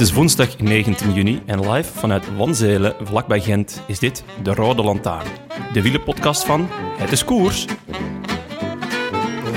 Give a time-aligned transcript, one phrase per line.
[0.00, 4.82] Het is woensdag 19 juni en live vanuit Wanzelen, vlakbij Gent, is dit de Rode
[4.82, 5.26] Lantaarn.
[5.72, 7.64] De wielenpodcast van Het is Koers.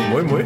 [0.09, 0.45] Mooi, mooi.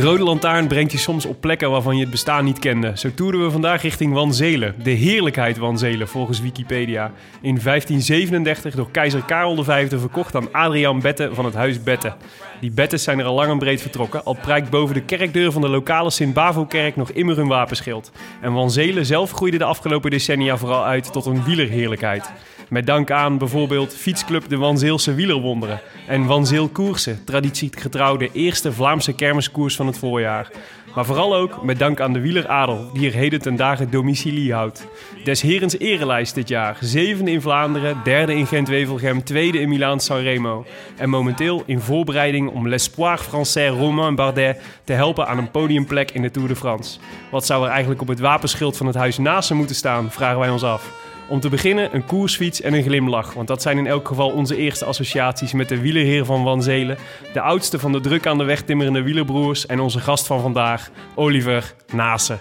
[0.00, 2.92] De Rode Lantaarn brengt je soms op plekken waarvan je het bestaan niet kende.
[2.94, 4.74] Zo toerden we vandaag richting Wanzelen.
[4.82, 7.12] De heerlijkheid Wanzelen, volgens Wikipedia.
[7.40, 12.14] In 1537 door keizer Karel V verkocht aan Adriaan Bette van het huis Bette.
[12.60, 15.60] Die Bettes zijn er al lang en breed vertrokken, al prijkt boven de kerkdeur van
[15.60, 18.12] de lokale Sint-Bavo-kerk nog immer hun wapenschild.
[18.40, 22.32] En Wanzelen zelf groeide de afgelopen decennia vooral uit tot een wielerheerlijkheid.
[22.70, 29.12] Met dank aan bijvoorbeeld Fietsclub de Wanzeelse Wielerwonderen en Wanzeel Koersen, traditiegetrouw de eerste Vlaamse
[29.12, 30.50] kermiskoers van het voorjaar.
[30.94, 34.86] Maar vooral ook met dank aan de wieleradel, die er heden ten dagen domicilie houdt.
[35.24, 36.76] Des Herens erelijst dit jaar.
[36.80, 40.66] Zevende in Vlaanderen, derde in Gent-Wevelgem, tweede in Milaan-San Remo.
[40.96, 46.22] En momenteel in voorbereiding om l'espoir français Romain Bardet te helpen aan een podiumplek in
[46.22, 46.98] de Tour de France.
[47.30, 50.50] Wat zou er eigenlijk op het wapenschild van het huis naast moeten staan, vragen wij
[50.50, 51.09] ons af.
[51.30, 53.32] Om te beginnen een koersfiets en een glimlach.
[53.32, 56.96] Want dat zijn in elk geval onze eerste associaties met de wielerheer van Wanzelen.
[57.32, 59.66] De oudste van de druk aan de weg timmerende wielerbroers.
[59.66, 62.38] En onze gast van vandaag, Oliver Nase.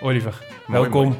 [0.00, 0.34] Oliver,
[0.66, 1.04] welkom.
[1.04, 1.16] mooi.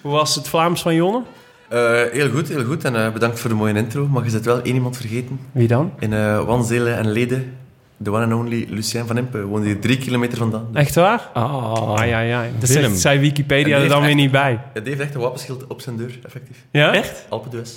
[0.00, 1.22] Hoe was het Vlaams van Jonne?
[1.68, 2.84] Eh, heel goed, heel goed.
[2.84, 4.06] En eh, bedankt voor de mooie intro.
[4.08, 5.40] Maar je zit wel één iemand vergeten.
[5.52, 5.92] Wie dan?
[5.98, 7.56] In eh Wanzelen en Leden,
[7.96, 9.42] de one and only Lucien van Impe.
[9.44, 10.66] Woonde hier drie kilometer vandaan.
[10.72, 11.30] Echt waar?
[11.34, 12.44] Oh, Ah ja, ja.
[12.58, 14.60] Dat zegt, zei Wikipedia er dan weer niet bij.
[14.74, 16.64] Ja, die heeft echt een wapenschild op zijn deur, effectief.
[16.70, 16.94] Ja?
[16.94, 17.26] Echt?
[17.28, 17.70] Alpe d'Huez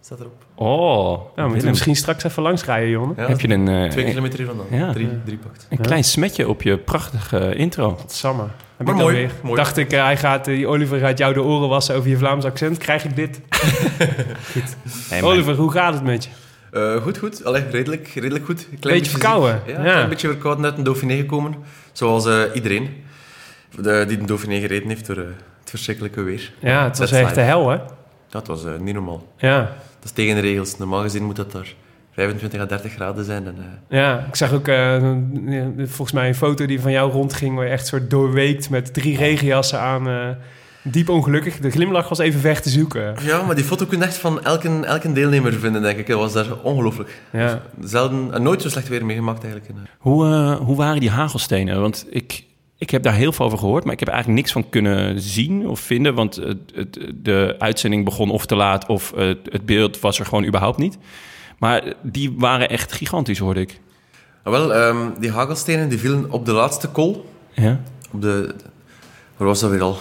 [0.00, 0.44] staat erop.
[0.54, 1.68] Oh, moeten we Willem.
[1.70, 3.14] misschien straks even langs rijden, Jonne.
[3.16, 4.66] Ja, Heb je een, eh, Twee kilometer hier vandaan.
[4.70, 4.92] Ja.
[4.92, 5.66] Drie, drie pakt.
[5.70, 7.98] een klein smetje op je prachtige intro.
[8.06, 8.42] Samme.
[8.76, 9.30] Heb Maar ik mooi, alweer.
[9.42, 9.56] mooi.
[9.56, 12.16] Dacht ik, eh, hij gaat, eh, die Oliver gaat jou de oren wassen over je
[12.16, 12.78] Vlaams accent.
[12.78, 13.40] Krijg ik dit?
[15.08, 16.30] Hey, Oliver, hoe gaat het met je?
[16.72, 17.44] Eh, goed, goed.
[17.44, 18.66] Allee, redelijk, redelijk goed.
[18.70, 19.60] Een Beetje verkouden?
[19.66, 20.02] Ja, Ja.
[20.02, 21.54] een beetje verkouden uit een Dauphiné gekomen.
[21.92, 23.04] Zoals eh, iedereen
[23.80, 25.22] de, die de Dauphiné gereden heeft door eh,
[25.60, 26.52] het verschrikkelijke weer.
[26.58, 27.78] Ja, het was echt de hel, hè?
[28.28, 29.32] Dat was niet normaal.
[29.36, 29.58] Ja.
[29.60, 30.78] Dat is tegen de regels.
[30.78, 31.74] Normaal gezien moet dat daar
[32.12, 33.46] 25 à 30 graden zijn.
[33.46, 33.56] En,
[33.88, 34.66] Ja, ik zag ook
[35.76, 37.56] volgens mij een foto die van jou rondging...
[37.56, 40.36] waar je echt soort doorweekt met drie regenjassen aan.
[40.90, 41.58] Diep ongelukkig.
[41.58, 43.14] De glimlach was even weg te zoeken.
[43.22, 46.06] Ja, maar die foto kun je echt van elke, elke deelnemer vinden, denk ik.
[46.06, 47.20] Dat was daar ongelooflijk.
[47.32, 47.62] Ja.
[47.80, 49.72] Zelden, en nooit zo slecht weer meegemaakt eigenlijk.
[49.74, 49.76] eh.
[49.98, 51.80] Hoe, eh, hoe waren die hagelstenen?
[51.80, 52.44] Want ik,
[52.78, 55.68] ik heb daar heel veel over gehoord, maar ik heb eigenlijk niks van kunnen zien
[55.68, 56.14] of vinden.
[56.14, 60.24] Want het, het- de uitzending begon of te laat of eh, het beeld was er
[60.26, 60.98] gewoon überhaupt niet.
[61.58, 63.80] Maar die waren echt gigantisch, hoorde ik.
[64.42, 67.28] Ah, wel, ehm, die hagelstenen die vielen op de laatste kol.
[67.54, 67.80] Ja?
[68.12, 68.54] Op de...
[69.36, 69.98] Waar was dat weer al?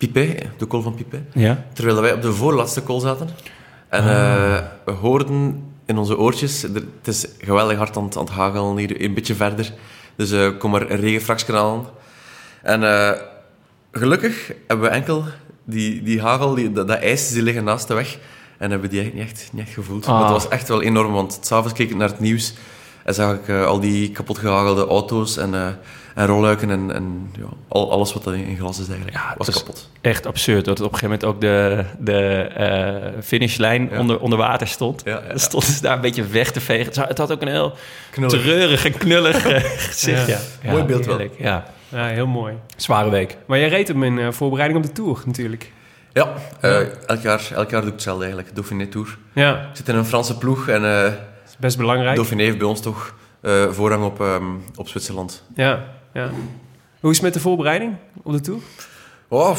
[0.00, 1.24] Pipé, de kol van Pipé.
[1.34, 1.64] Ja?
[1.72, 3.28] Terwijl wij op de voorlaatste kol zaten.
[3.88, 4.08] En Ah.
[4.56, 6.62] eh, we hoorden in onze oortjes...
[6.62, 9.72] er- het is geweldig hard aan, het- aan het hagelen hier, een beetje verder.
[10.16, 11.86] Dus eh kom er aan.
[12.62, 13.20] En eh,
[13.92, 15.24] gelukkig hebben we enkel
[15.64, 18.18] die, die hagel, die, dat, dat ijs, die liggen naast de weg.
[18.58, 20.06] En hebben die eigenlijk niet echt, niet echt gevoeld.
[20.06, 20.12] Ah.
[20.12, 22.54] Maar het was echt wel enorm, want s'avonds keek ik naar het nieuws.
[23.04, 25.66] En zag ik eh, al die kapot gehagelde auto's en, eh,
[26.14, 29.16] en rolluiken en, en ja, al, alles wat er in glas is eigenlijk.
[29.16, 29.88] Ja, was kapot.
[30.00, 33.98] Echt absurd dat het op een gegeven moment ook de, de eh, finishlijn Ja.
[33.98, 35.02] onder, onder water stond.
[35.04, 35.28] Ja, ja, ja.
[35.28, 37.02] Dan stonden ze daar een beetje weg te vegen.
[37.08, 37.72] Het had ook een heel
[38.10, 38.40] Knullig.
[38.40, 39.42] treurig en knullig
[39.88, 40.26] gezicht.
[40.26, 40.32] Ja.
[40.34, 40.38] Ja.
[40.62, 41.20] Ja, Mooi beeld wel.
[41.38, 42.54] Ja, Ja, heel mooi.
[42.76, 43.36] zware week.
[43.46, 45.72] Maar jij reed hem in eh, voorbereiding op de Tour natuurlijk.
[46.12, 46.32] Ja,
[47.06, 48.54] elk, jaar, elk jaar doe ik hetzelfde eigenlijk.
[48.54, 49.18] Dauphiné Tour.
[49.32, 51.12] Ja, Ik zit in een Franse ploeg en eh
[51.60, 52.14] best belangrijk.
[52.16, 54.44] Dauphiné heeft bij ons toch eh, voorrang op, ehm,
[54.76, 55.42] op Zwitserland.
[55.54, 55.84] Ja,
[56.14, 56.30] ja.
[57.00, 58.60] Hoe is het met de voorbereiding op de Tour?
[59.28, 59.56] Oh.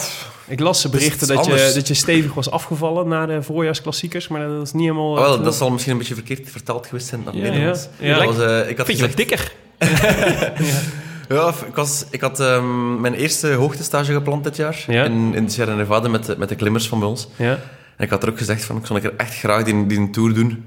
[0.48, 4.62] Ik las berichten dat je, dat je stevig was afgevallen na de voorjaarsklassiekers, maar dat
[4.68, 5.16] is niet helemaal...
[5.16, 7.88] Wel, eh, dat zal misschien een beetje verkeerd vertaald geweest zijn het Ja, Nederlands.
[8.00, 8.08] ja.
[8.18, 8.26] Ja.
[8.26, 9.52] Was, eh, ik had Vind je dat gezegd- dikker?
[11.30, 14.84] Ja, ik, was, ik had ehm, mijn eerste hoogtestage gepland dit jaar.
[14.88, 15.04] Ja.
[15.04, 17.28] In, in de Sierra Nevada met, de- met de klimmers van bij ons.
[17.36, 17.52] Ja,
[17.98, 20.34] En ik had er ook gezegd van, ik zou keer echt graag die, die tour
[20.34, 20.66] doen.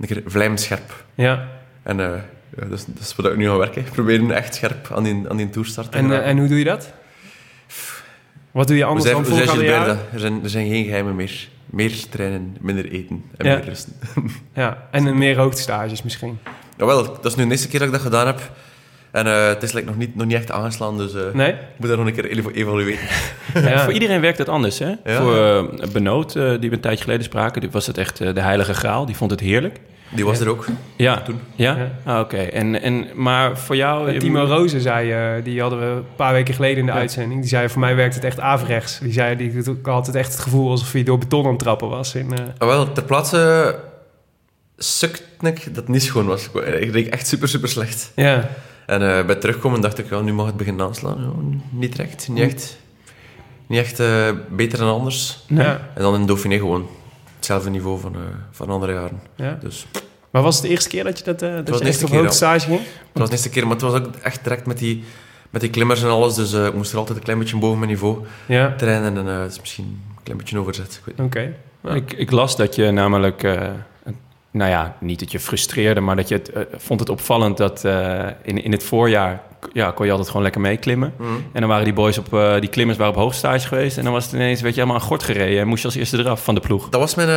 [0.00, 1.04] Een keer vlijmscherp.
[1.14, 1.48] ja.
[1.82, 2.20] En eh
[2.56, 3.84] ja, dat, is, dat is wat ik nu ga werken.
[3.84, 5.92] Proberen echt scherp aan die, aan die tour starten.
[6.00, 6.92] En, eh, en hoe doe je dat?
[8.50, 9.98] Wat doe je we anders zijn, dan we zijn jaren?
[10.12, 11.48] Er zijn, er zijn geen geheimen meer.
[11.66, 13.54] Meer trainen, minder eten en Ja.
[13.56, 13.92] meer rusten.
[14.54, 16.38] Ja, en meer hoogtestages misschien.
[16.76, 18.50] Jawel, dat is nu de eerste keer dat ik dat gedaan heb.
[19.16, 21.52] En eh, het is like, nog, niet, nog niet echt aangeslaan, dus eh, Nee?
[21.52, 22.98] ik moet dat nog een keer evo- evalueren.
[23.54, 23.84] Ja.
[23.84, 24.94] Voor iedereen werkt het anders, hè?
[25.04, 25.20] Ja.
[25.22, 28.74] Voor eh, Benoot, die we een tijdje geleden spraken, die was het echt de heilige
[28.74, 29.06] graal.
[29.06, 29.80] Die vond het heerlijk.
[30.10, 30.66] Die was er ook.
[30.96, 31.40] Ja, Toen.
[31.54, 31.76] ja?
[31.76, 32.12] Ja.
[32.12, 34.18] Ah, Oké, en, en, maar voor jou...
[34.18, 36.98] Timo Rozen zei, eh, die hadden we een paar weken geleden in de Ja.
[36.98, 37.40] uitzending.
[37.40, 38.98] Die zei, voor mij werkt het echt averechts.
[38.98, 41.58] Die zei, die ik had het echt het gevoel alsof hij door beton aan het
[41.58, 42.14] trappen was.
[42.14, 43.74] In, eh, Ah, wel, ter plaatse
[44.76, 46.48] sukte ik dat het niet schoon was.
[46.80, 48.12] Ik reed echt super, super slecht.
[48.16, 48.48] ja,
[48.86, 51.16] En eh, bij terugkomen dacht ik, ja, nu mag het beginnen aanslaan.
[51.20, 52.76] Ja, niet direct, niet echt,
[53.66, 55.44] niet echt eh, beter dan anders.
[55.48, 56.86] ja, En dan in Dauphiné gewoon
[57.36, 59.20] hetzelfde niveau van, eh, van andere jaren.
[59.36, 59.58] ja.
[59.60, 61.84] Dus het Maar was het de eerste keer dat je, dat, eh, dat was je
[61.84, 62.80] de echt eerste op keer, hoogtestage ging?
[63.12, 65.04] was de eerste keer, maar het was ook echt direct met die,
[65.50, 66.34] met die klimmers en alles.
[66.34, 69.16] Dus eh, ik moest er altijd een klein beetje boven mijn niveau Ja, trainen.
[69.16, 71.00] En het is misschien een klein beetje overzet.
[71.18, 71.52] Oké.
[71.82, 71.90] Ja.
[71.94, 73.68] Ik, ik las dat je namelijk, eh,
[74.56, 77.84] nou ja, niet dat je frustreerde, maar dat je het, eh, vond het opvallend dat
[77.84, 79.42] eh, in, in het voorjaar
[79.72, 81.12] ja, kon je altijd gewoon lekker meeklimmen.
[81.18, 81.28] Mhm.
[81.52, 84.12] En dan waren die boys op, eh, die klimmers waren op hoogstage geweest en dan
[84.12, 86.44] was het ineens, werd je helemaal aan gort gereden en moest je als eerste eraf
[86.44, 86.88] van de ploeg.
[86.88, 87.28] Dat was mijn...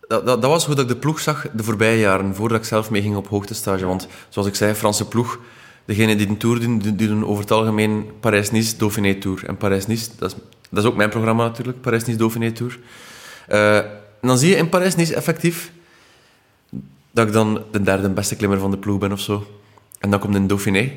[0.00, 2.64] dat, dat, dat was hoe dat ik de ploeg zag de voorbije jaren, voordat ik
[2.64, 3.86] zelf meeging op hoogtestage.
[3.86, 5.38] Want zoals ik zei, Franse ploeg,
[5.84, 9.44] degenen die een tour doen, die, die doen over het algemeen Parijs-Nice, Dauphiné Tour.
[9.46, 10.36] En Parijs-Nice, dat is,
[10.70, 12.78] dat is ook mijn programma natuurlijk, Parijs-Nice, Dauphiné Tour.
[14.20, 15.70] En dan zie je in Parijs-Nice effectief
[17.18, 19.46] dat ik dan de derde beste klimmer van de ploeg ben of zo.
[19.98, 20.90] En dan komt in Dauphiné,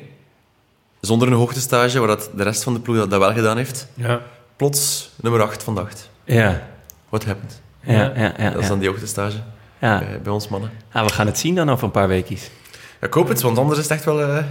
[1.00, 3.88] zonder een hoogtestage, waar dat de rest van de ploeg dat, dat wel gedaan heeft,
[3.94, 4.20] Ja.
[4.56, 6.10] plots nummer 8 van de 8.
[6.24, 6.68] Ja,
[7.08, 7.60] What happened?
[7.80, 8.34] ja, ja.
[8.38, 8.68] ja, Dat is ja.
[8.68, 9.36] dan die hoogtestage
[9.78, 9.98] Ja.
[9.98, 10.70] bij, bij ons mannen.
[10.92, 12.50] Ah, we gaan het zien dan over een paar weekjes.
[13.00, 14.44] Ja, ik hoop het, want anders is het echt wel eh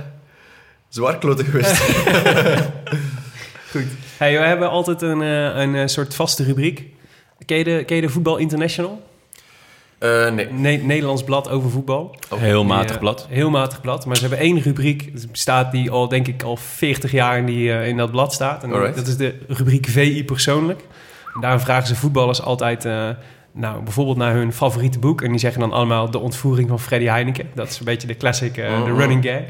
[0.90, 1.78] zwaar kloten geweest.
[3.72, 3.86] Goed.
[4.18, 6.84] Hey, we hebben altijd een, eh, een eh, soort vaste rubriek.
[7.46, 9.02] Ken je de, ken je de Voetbal International?
[10.02, 10.48] Eh, nee.
[10.52, 12.16] Ne- Nederlands blad over voetbal.
[12.36, 13.26] Heel Die, matig eh, blad.
[13.30, 14.06] Heel matig blad.
[14.06, 15.10] Maar ze hebben één rubriek.
[15.14, 18.34] Het bestaat die al, denk ik, al 40 jaar in, die, eh, in dat blad
[18.34, 18.64] staat.
[18.64, 18.96] En Alright.
[18.96, 20.80] dat is de rubriek VI persoonlijk.
[21.36, 22.84] En daarin vragen ze voetballers altijd...
[23.54, 25.22] nou, bijvoorbeeld naar hun favoriete boek.
[25.22, 27.50] En die zeggen dan allemaal de ontvoering van Freddy Heineken.
[27.56, 28.98] Dat is een beetje de classic, de Mhm.
[28.98, 29.42] running gag.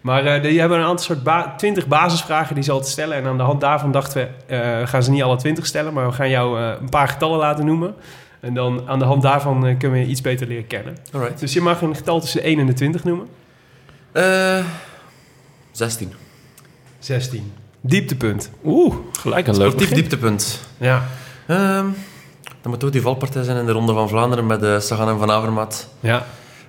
[0.00, 3.16] Maar eh, die hebben een aantal soort ba 20 basisvragen die ze altijd stellen.
[3.16, 6.06] En aan de hand daarvan dachten we, eh, gaan ze niet alle 20 stellen, maar
[6.06, 7.94] we gaan jou een paar getallen laten noemen.
[8.40, 10.96] En dan aan de hand daarvan eh, kunnen we je iets beter leren kennen.
[11.12, 11.40] Alright.
[11.40, 13.26] Dus je mag een getal tussen de 1 en de 20 noemen.
[14.12, 14.64] Eh
[15.72, 16.12] 16.
[16.98, 17.52] 16.
[17.80, 18.50] Dieptepunt.
[18.64, 20.60] Oeh, gelijk een leuk Sportief dieptepunt.
[20.78, 21.06] Ja.
[21.46, 21.86] Ehm
[22.60, 25.18] dat moet ook die valpartij zijn in de Ronde van Vlaanderen met de Sagan en
[25.18, 25.88] Van Avermaet.
[26.00, 26.26] Ja.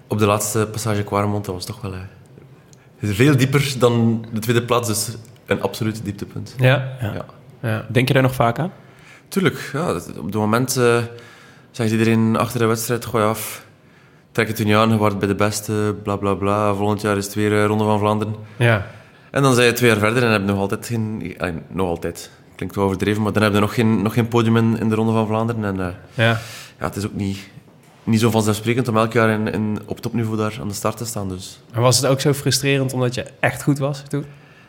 [0.08, 2.00] Op de laatste passage Quaremont, dat was toch wel eh,
[3.02, 4.88] veel dieper dan de tweede plaats.
[4.88, 5.10] Dus
[5.46, 6.56] een absoluut dieptepunt.
[6.58, 6.96] Ja.
[7.02, 7.14] Ja.
[7.14, 7.26] Ja.
[7.62, 7.86] ja.
[7.90, 8.72] Denk je daar nog vaak aan?
[9.28, 9.94] Tuurlijk, ja.
[9.94, 10.98] Op het moment eh
[11.72, 13.66] zegt iedereen achter de wedstrijd, gooi af.
[14.32, 16.74] Trek het u niet aan, je wordt bij de beste, bla bla bla.
[16.74, 18.36] Volgend jaar is het weer eh, Ronde van Vlaanderen.
[18.58, 18.88] Ja.
[19.32, 21.36] En dan zijn je twee jaar verder en heb je nog altijd geen...
[21.38, 22.32] eh, nog altijd.
[22.56, 24.96] Klinkt wel overdreven, maar dan heb je nog geen, nog geen podium in, in de
[24.96, 25.64] Ronde van Vlaanderen.
[25.66, 26.30] En eh, Ja.
[26.80, 27.38] ja, het is ook niet,
[28.04, 31.06] niet zo vanzelfsprekend om elk jaar in, in, op topniveau daar aan de start te
[31.06, 31.30] saan.
[31.30, 34.26] Dus Maar was het ook zo frustrerend omdat je echt goed was toen?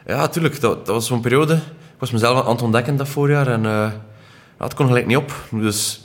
[0.06, 0.60] ja, tuurlijk.
[0.60, 1.54] Dat, dat was zo'n periode.
[1.54, 3.46] Ik was mezelf aan het ontdekken dat voorjaar.
[3.46, 3.92] En ja,
[4.58, 5.32] het kon gelijk niet op.
[5.50, 6.01] Dus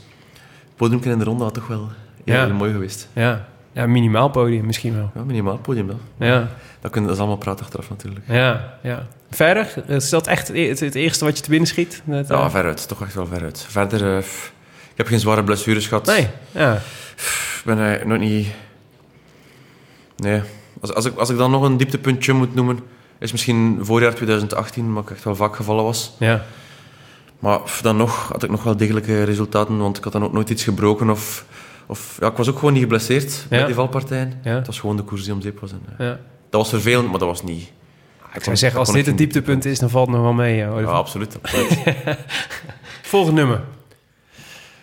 [0.77, 1.89] podium in de ronde had toch wel
[2.23, 2.45] Ja.
[2.45, 3.07] heel mooi geweest.
[3.13, 3.47] Ja.
[3.71, 5.11] Ja, minimaal podium misschien wel.
[5.15, 5.99] Ja, minimaal podium wel.
[6.19, 6.47] Ja.
[6.81, 8.25] Dat, kun, dat is allemaal praat achteraf natuurlijk.
[8.27, 8.73] Ja.
[8.83, 9.07] ja.
[9.31, 9.73] Verder?
[9.87, 12.01] Is dat echt het, het eerste wat je te binnen schiet?
[12.05, 12.87] Dat, eh, Ja, veruit.
[12.87, 13.65] Toch echt wel veruit.
[13.69, 16.05] Verder, eh, ik heb geen zware blessures gehad.
[16.05, 16.27] Nee.
[16.51, 16.73] Ja.
[16.75, 18.47] Ik ben nog niet...
[20.17, 20.41] Nee,
[20.81, 22.79] als, als, ik, als ik dan nog een dieptepuntje moet noemen,
[23.19, 26.13] is misschien voorjaar 2018, maar ik echt wel vaak gevallen was.
[26.19, 26.43] Ja.
[27.39, 30.49] Maar dan nog had ik nog wel degelijke resultaten, want ik had dan ook nooit
[30.49, 31.09] iets gebroken.
[31.09, 31.45] Of,
[31.85, 33.65] of, ja, ik was ook gewoon niet geblesseerd bij Ja.
[33.65, 34.39] die valpartijen.
[34.43, 34.55] Ja.
[34.55, 35.71] Het was gewoon de koers die om zeep was.
[35.71, 36.11] En, eh, ja.
[36.49, 37.71] dat was vervelend, maar dat was niet...
[38.33, 40.59] Ik zou zeggen, als dit het dieptepunt is, dan valt het nog wel mee.
[40.59, 41.37] hè, Ja, absoluut.
[41.41, 41.77] absoluut.
[43.01, 43.61] Volgende nummer.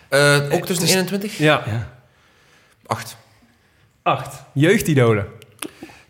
[0.09, 1.37] Eh, ook tussen 21?
[1.37, 1.63] Ja.
[2.85, 3.17] 8.
[4.01, 4.43] Acht.
[4.53, 5.27] Jeugdidolen.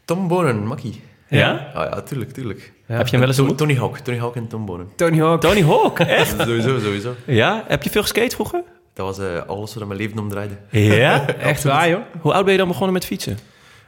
[0.05, 1.01] Tom Bonen, Makkie.
[1.29, 1.71] Ja?
[1.73, 2.73] Ah ja, tuurlijk, tuurlijk.
[2.87, 2.95] Ja.
[2.95, 3.57] Heb je hem wel eens ontmoet?
[3.57, 4.87] Tony Hawk, Tony Hawk en Tom Bonen.
[4.95, 5.41] Tony Hawk.
[5.41, 6.35] Tony Hawk, echt?
[6.41, 7.15] sowieso, sowieso.
[7.25, 7.63] Ja?
[7.67, 8.63] Heb je veel geskate vroeger?
[8.93, 10.55] Dat was eh, alles waar mijn leven om draaide.
[10.69, 11.27] Ja?
[11.51, 12.01] Echt waar, joh.
[12.21, 13.37] Hoe oud ben je dan begonnen met fietsen?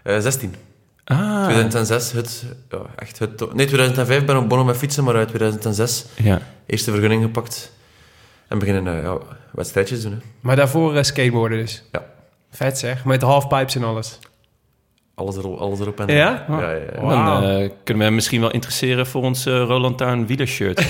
[0.03, 0.55] Eh 16.
[1.03, 1.43] Ah.
[1.43, 3.53] 2006, het, ja, echt het...
[3.53, 6.41] Nee, 2005 ben ik begonnen met fietsen, maar uit 2006 Ja.
[6.65, 7.71] eerste vergunning gepakt.
[8.47, 9.17] En beginnen eh, ja,
[9.51, 10.11] wedstrijdjes doen.
[10.11, 10.17] Hè.
[10.39, 11.83] Maar daarvoor eh, skateboarden dus.
[11.91, 12.05] Ja.
[12.51, 13.05] Vet zeg.
[13.05, 14.19] Met halfpipes en alles.
[15.19, 16.45] Alles, erop, alles erop en Ja?
[16.49, 17.25] ja, ja, ja.
[17.25, 20.75] Dan eh, kunnen we hem misschien wel interesseren voor ons eh, Roland Tuin wielershirt.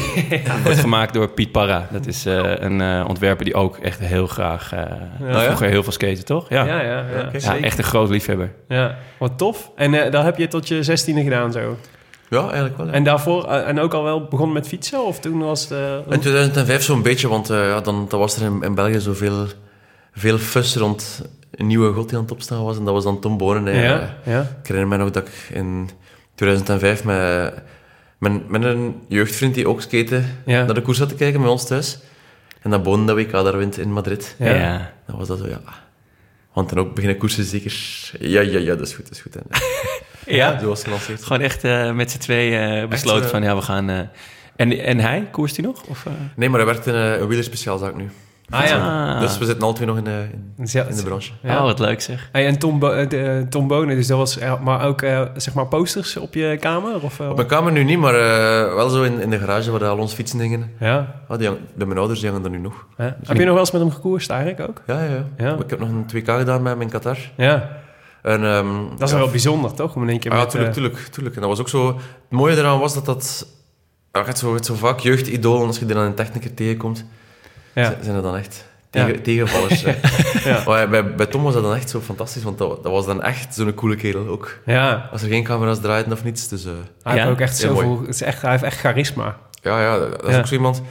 [0.47, 1.87] Dat wordt gemaakt door Piet Parra.
[1.91, 4.73] Dat is eh, een eh, ontwerper die ook echt heel graag...
[4.73, 4.79] eh
[5.19, 5.39] ja?
[5.41, 6.49] Vroeger heel veel skaten, toch?
[6.49, 8.51] Ja, Ja, ja, echt een groot liefhebber.
[8.67, 9.71] Ja, wat tof.
[9.75, 11.77] En eh dat heb je tot je zestiende gedaan zo.
[12.29, 12.85] Ja, eigenlijk wel.
[12.85, 12.91] ja.
[12.91, 15.05] En daarvoor, en ook al wel begonnen met fietsen?
[15.05, 15.79] Of toen was het...
[16.09, 19.45] In 2005 zo'n beetje, want eh, ja, dan, dan was er in, in België zoveel
[20.17, 21.21] veel fuss rond
[21.51, 22.77] een nieuwe god die aan het opstaan was.
[22.77, 23.65] En dat was dan Tom Bonen.
[23.75, 23.83] hè.
[23.85, 24.41] ja, ja.
[24.61, 25.89] Ik herinner me nog dat ik in
[26.35, 27.53] 2005 met,
[28.17, 30.63] met, met een jeugdvriend die ook skate Ja.
[30.65, 31.99] naar de koers zat te kijken met ons thuis.
[32.61, 34.35] En dan Bonen dat WK daar wint in Madrid.
[34.39, 34.53] Ja.
[34.53, 34.91] Ja.
[35.07, 35.61] Dan was dat zo, ja...
[36.53, 37.75] Want dan ook beginnen koersen zeker...
[38.19, 39.35] Ja, ja, ja, dat is goed, dat is goed.
[39.35, 39.43] En,
[40.35, 40.63] Ja.
[40.65, 41.23] was gelanceerd.
[41.23, 43.89] Gewoon echt eh, met z'n tweeën eh, besloten eh, van ja, we gaan...
[43.89, 43.99] eh,
[44.55, 45.83] en, en hij, koerst hij nog?
[45.83, 46.11] Of, eh?
[46.35, 48.09] Nee, maar hij werkt in eh, een wielerspeciaalzaak nu.
[48.49, 49.13] Ah ja.
[49.13, 49.19] Ah.
[49.19, 50.25] Dus we zitten twee nog in, de
[50.57, 51.31] in, Ja, in de branche.
[51.41, 51.57] ja.
[51.57, 52.29] Oh, wat leuk zeg.
[52.31, 54.37] Hey, en Tom, Bo eh, de- Tom Bonen, dus dat was...
[54.37, 57.01] eh, Maar ook, eh, zeg maar, posters op je kamer?
[57.03, 59.71] Of, eh, Op mijn kamer nu niet, maar eh, wel zo in, in de garage
[59.71, 60.71] waar al ons fietsen dingen.
[60.79, 61.15] Ja.
[61.27, 62.85] Ah, die, hang- de, mijn ouders die hangen er nu nog.
[62.97, 63.17] ja.
[63.23, 64.81] Heb je nog wel eens met hem gekoerst eigenlijk ook?
[64.87, 65.25] Ja, ja, ja.
[65.37, 65.55] Ja.
[65.55, 67.17] Ik heb nog een 2K gedaan met hem in Qatar.
[67.37, 67.69] Ja.
[68.21, 69.95] En, ehm, Dat is ja, wel bijzonder, toch?
[69.95, 70.51] Om in één keer Ah, ja, met...
[70.51, 71.35] tuurlijk, eh, tuurlijk, tuurlijk.
[71.35, 71.87] En dat was ook zo...
[71.87, 71.95] Het
[72.29, 73.47] mooie eraan was dat dat...
[74.11, 77.05] Ja, hebt zo, zo vaak jeugdidolen, als je die dan in techniker tegenkomt,
[77.81, 77.85] ja.
[77.85, 79.19] zijn- zijn dat dan echt tegen, Ja.
[79.21, 79.83] tegenvallers.
[79.85, 79.95] hè.
[80.51, 80.63] Ja.
[80.65, 83.21] Maar bij, bij Tom was dat dan echt zo fantastisch, want dat, dat was dan
[83.23, 84.59] echt zo'n coole kerel ook.
[84.65, 85.09] Ja.
[85.11, 86.65] Als er geen camera's draaiden of niets, dus...
[86.65, 86.71] eh,
[87.03, 87.99] Hij heeft ook echt Heel zoveel...
[87.99, 89.37] Het is echt, hij heeft echt charisma.
[89.61, 90.39] Ja, ja, dat is Ja.
[90.39, 90.81] ook zo iemand...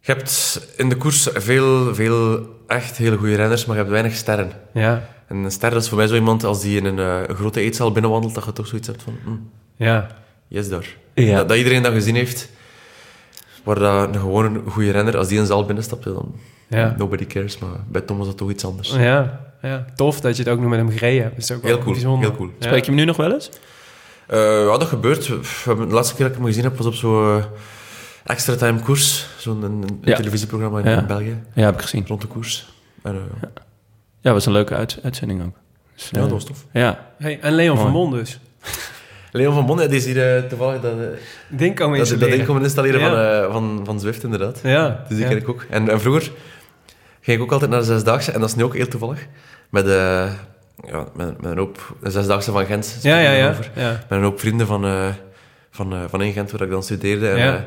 [0.00, 4.14] Je hebt in de koers veel, veel echt hele goede renners, maar je hebt weinig
[4.14, 4.52] sterren.
[4.72, 5.02] Ja.
[5.28, 7.34] En een ster dat is voor mij zo iemand als die in een, eh, een
[7.36, 9.18] grote eetzaal binnenwandelt, dat je toch zoiets hebt van...
[9.24, 9.30] hm,
[9.84, 10.06] Ja.
[10.48, 10.86] yes, daar.
[11.14, 11.36] Ja.
[11.36, 12.48] Dat, dat iedereen dat gezien heeft,
[13.66, 16.34] waar dat een gewone goede renner, als die een zaal binnenstapte, dan
[16.68, 16.94] Ja.
[16.98, 17.58] nobody cares.
[17.58, 18.90] Maar bij Tom was dat toch iets anders.
[18.94, 19.40] Ja.
[19.62, 19.84] ja.
[19.96, 21.34] Tof dat je het ook nog met hem gereden hebt.
[21.34, 22.28] Dat is ook wel Heel cool, bijzonder.
[22.28, 22.48] heel cool.
[22.58, 22.66] Ja.
[22.66, 23.50] Spreek je hem nu nog wel eens?
[24.26, 25.26] Eh, ja, dat gebeurt.
[25.28, 27.44] We hebben- De laatste keer dat ik hem gezien heb, was op zo'n eh,
[28.24, 29.26] extra time koers.
[29.38, 30.16] Zo'n een, een Ja.
[30.16, 31.02] televisieprogramma in, Ja.
[31.02, 32.04] België, Ja, heb ik gezien.
[32.06, 32.72] rond de koers.
[33.02, 33.48] En, eh, ja.
[34.20, 35.54] Ja, was een leuke uit- uitzending ook.
[35.94, 36.64] Dus, eh, dat was tof.
[36.72, 37.06] Ja.
[37.18, 37.80] Hey, en Leon Mooi.
[37.90, 38.40] van Mon dus.
[39.36, 41.06] Leon van Bon, die is hier eh, toevallig dat, eh,
[41.48, 43.00] Ding komen dat, dat installeren.
[43.00, 43.08] Ja.
[43.08, 44.60] van, eh, van, van Zwift, inderdaad.
[44.62, 45.04] Ja.
[45.08, 45.66] Dus die ken ik ook.
[45.70, 46.30] En, en vroeger
[47.20, 49.26] ging ik ook altijd naar de Zesdaagse, en dat is nu ook heel toevallig,
[49.70, 50.32] met, eh,
[50.84, 51.96] ja, met, met een hoop...
[52.02, 52.98] De Zesdaagse van Gent.
[53.02, 53.54] Ja, ja, ja.
[54.08, 55.08] Met een hoop vrienden van, eh,
[55.70, 57.28] van, eh, van in Gent, waar ik dan studeerde.
[57.28, 57.60] En, eh,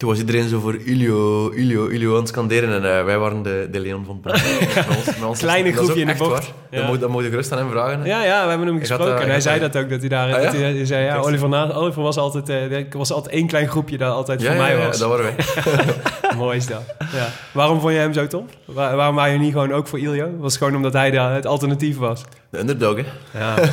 [0.00, 2.72] toen was iedereen zo voor Ilio, Ilio, Ilio aan het scanderen.
[2.82, 4.20] En eh, wij waren de, de Leon van
[5.28, 6.52] ons- Kleine groepje in de bocht.
[6.70, 6.96] Ja.
[6.96, 8.04] Dat, moet, je gerust aan hem vragen.
[8.04, 9.14] Ja, ja, we hebben hem Ik had, gesproken.
[9.14, 10.26] eh, en ik hij zei eh, dat ook, dat hij daar...
[10.34, 10.58] Ah, dat ja?
[10.58, 11.16] hij, hij zei, ja.
[11.18, 12.48] Oliver, Na- Oliver was altijd...
[12.48, 14.98] eh, er was altijd één klein groepje dat altijd ja, voor ja, mij ja, was.
[14.98, 15.34] dat waren wij.
[16.36, 16.82] Mooi is dat.
[17.12, 17.28] Ja.
[17.52, 18.42] Waarom vond je hem zo tof?
[18.64, 20.28] Waar- waarom waren je niet gewoon ook voor Ilio?
[20.38, 22.24] Was het gewoon omdat hij het alternatief was?
[22.50, 23.38] De underdog, hè.
[23.38, 23.54] Ja,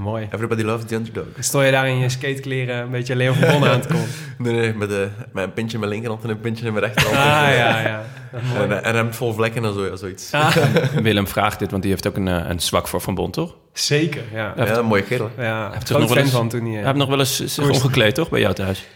[0.00, 0.28] mooi.
[0.32, 1.24] Everybody loves the underdog.
[1.38, 4.06] Stond je daar in je skatekleren een beetje Leon van Bon aan te komen?
[4.38, 4.98] Nee, nee, met, eh,
[5.32, 7.16] met een pintje in mijn linkerhand en een pintje in mijn rechterhand.
[7.16, 8.02] Ah, ja, ja.
[8.60, 10.32] En, en hem vol vlekken en zo, ja, zoiets.
[10.32, 10.56] Ah,
[11.02, 13.56] Willem vraagt dit, want die heeft ook een, eh, een zwak voor Van Bont, toch?
[13.72, 14.52] zeker, ja.
[14.56, 15.30] Ja, een mooie kerel.
[15.38, 16.70] Ja, groot nog wel fan eens- van toen hij...
[16.70, 18.30] Hij eh, heeft nog wel eens zich omgekleed, toch?
[18.30, 18.86] Bij jou thuis?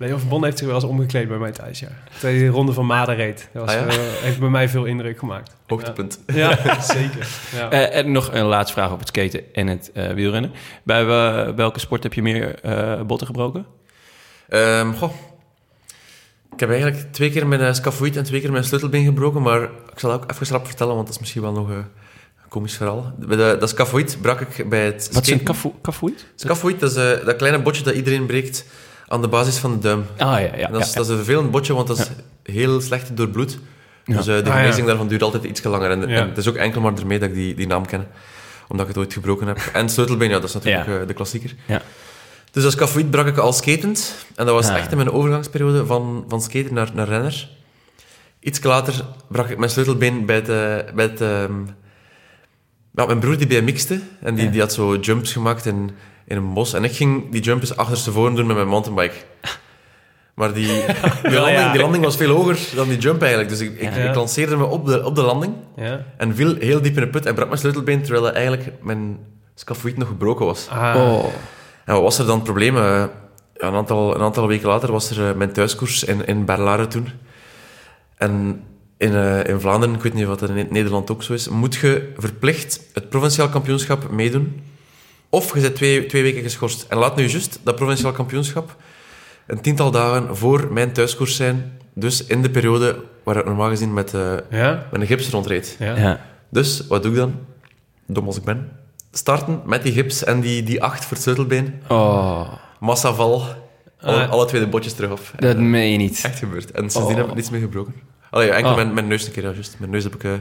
[0.00, 1.88] Leon van Bon heeft zich wel eens omgekleed bij mij thuis, ja.
[2.20, 3.48] Toen hij de ronde van Maden reed.
[3.52, 3.86] Dat was, Ah, ja?
[3.86, 5.56] eh, heeft bij mij veel indruk gemaakt.
[5.66, 6.20] Hoogtepunt.
[6.26, 7.28] Ja, zeker.
[7.54, 7.70] Ja.
[7.70, 10.50] Eh, en nog een laatste vraag op het skaten en het eh, wielrennen.
[10.82, 11.04] Bij
[11.54, 13.66] welke sport heb je meer eh, botten gebroken?
[14.48, 15.12] Ehm, goh.
[16.52, 19.62] Ik heb eigenlijk twee keer mijn uh, scafoïd en twee keer mijn sleutelbeen gebroken, maar
[19.62, 21.84] ik zal ook even rap vertellen, want dat is misschien wel nog een
[22.48, 23.12] komisch verhaal.
[23.18, 25.40] De, dat scafoïd brak ik bij het Wat is een?
[26.34, 28.64] Scafoïd, dat is eh, dat kleine botje dat iedereen breekt
[29.08, 30.04] aan de basis van de duim.
[30.16, 30.50] Ah ja, ja.
[30.52, 32.10] En dat, is, ja, dat is een vervelend botje, want dat is
[32.54, 33.58] heel slecht door bloed.
[34.04, 34.16] Ja.
[34.16, 34.52] Dus eh, de Ah, ja.
[34.60, 35.90] genezing daarvan duurt altijd iets langer.
[35.90, 36.06] En, Ja.
[36.20, 38.06] en het is ook enkel maar ermee dat ik die, die naam ken.
[38.70, 39.58] omdat ik het ooit gebroken heb.
[39.72, 41.00] En sleutelbeen, ja, dat is natuurlijk Ja.
[41.00, 41.54] eh, de klassieker.
[41.66, 41.82] Ja.
[42.50, 44.14] Dus als cafeït brak ik al skatend.
[44.34, 44.76] En dat was Ah.
[44.76, 47.48] echt in mijn overgangsperiode van, van skater naar, naar renner.
[48.40, 50.48] Iets later brak ik mijn sleutelbeen bij het...
[50.48, 51.52] eh, bij het ehm,
[52.94, 54.00] ja, mijn broer die BMX'te.
[54.20, 54.50] En die, Ja.
[54.50, 55.90] die had zo jumps gemaakt in,
[56.28, 56.72] in een bos.
[56.72, 59.14] En ik ging die jumps achterstevoren doen met mijn mountainbike.
[60.34, 60.66] Maar die,
[61.22, 61.72] die, landing, ja.
[61.72, 63.50] die landing was veel hoger dan die jump eigenlijk.
[63.50, 64.08] Dus ik, ik, Ja.
[64.08, 65.54] ik lanceerde me op de, op de landing.
[65.76, 66.04] Ja.
[66.16, 69.18] En viel heel diep in de put en brak mijn sleutelbeen, terwijl eigenlijk mijn
[69.54, 70.68] scafoïd nog gebroken was.
[70.68, 70.94] Ah.
[70.96, 71.24] Oh.
[71.84, 72.76] En wat was er dan het probleem?
[72.76, 73.04] Eh,
[73.56, 77.08] een, aantal, een aantal weken later was er eh, mijn thuiskoers in, in Berlaren toen.
[78.16, 78.62] En
[78.96, 81.74] in, eh, in Vlaanderen, ik weet niet of dat in Nederland ook zo is, moet
[81.74, 84.60] je verplicht het provinciaal kampioenschap meedoen.
[85.30, 86.86] Of je bent twee, twee weken geschorst.
[86.88, 88.76] En laat nu juist dat provinciaal kampioenschap
[89.46, 91.78] een tiental dagen voor mijn thuiskoers zijn.
[91.94, 94.86] Dus in de periode waar ik normaal gezien met, eh, Ja?
[94.90, 95.76] met een gips rondreed.
[95.78, 95.96] Ja.
[95.96, 96.20] Ja.
[96.48, 97.34] Dus, wat doe ik dan?
[98.06, 98.70] Dom als ik ben.
[99.12, 101.82] Starten met die gips en die, die acht voor het sleutelbeen.
[101.88, 103.42] Oh, Massaval.
[104.00, 104.30] Alle, Ah.
[104.30, 105.20] alle twee de botjes terug op.
[105.38, 106.18] dat En, meen je niet.
[106.18, 106.70] eh, Echt gebeurd.
[106.70, 107.20] En sindsdien Oh.
[107.20, 107.94] heb ik niets meer gebroken.
[108.30, 108.76] Allee, enkel Oh.
[108.76, 109.76] mijn, mijn neus een keer, ja, juist.
[109.78, 110.32] Mijn neus heb ik eh,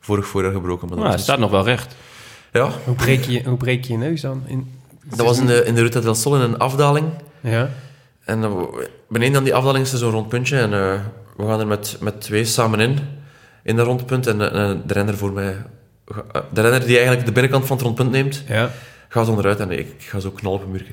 [0.00, 0.88] vorig voorjaar gebroken.
[0.88, 1.94] Maar dat, Nou, het was staat nog wel recht.
[2.52, 4.42] Ja, Hoe, breek je, hoe breek je je neus dan?
[4.46, 7.06] In, dat was in de, in de Ruta del Sol in een afdaling.
[7.40, 7.68] Ja.
[8.24, 8.70] En dan,
[9.08, 10.58] beneden aan die afdaling is er zo'n rond puntje.
[10.58, 11.00] En eh,
[11.36, 12.98] we gaan er met, met twee samen in.
[13.62, 14.26] In dat rondpunt.
[14.26, 15.56] En, eh, en de renner voor mij...
[16.32, 18.70] eh, De renner die eigenlijk de binnenkant van het rondpunt neemt, Ja.
[19.08, 19.60] gaat onderuit.
[19.60, 20.92] En ik ga zo knal op een muurtje.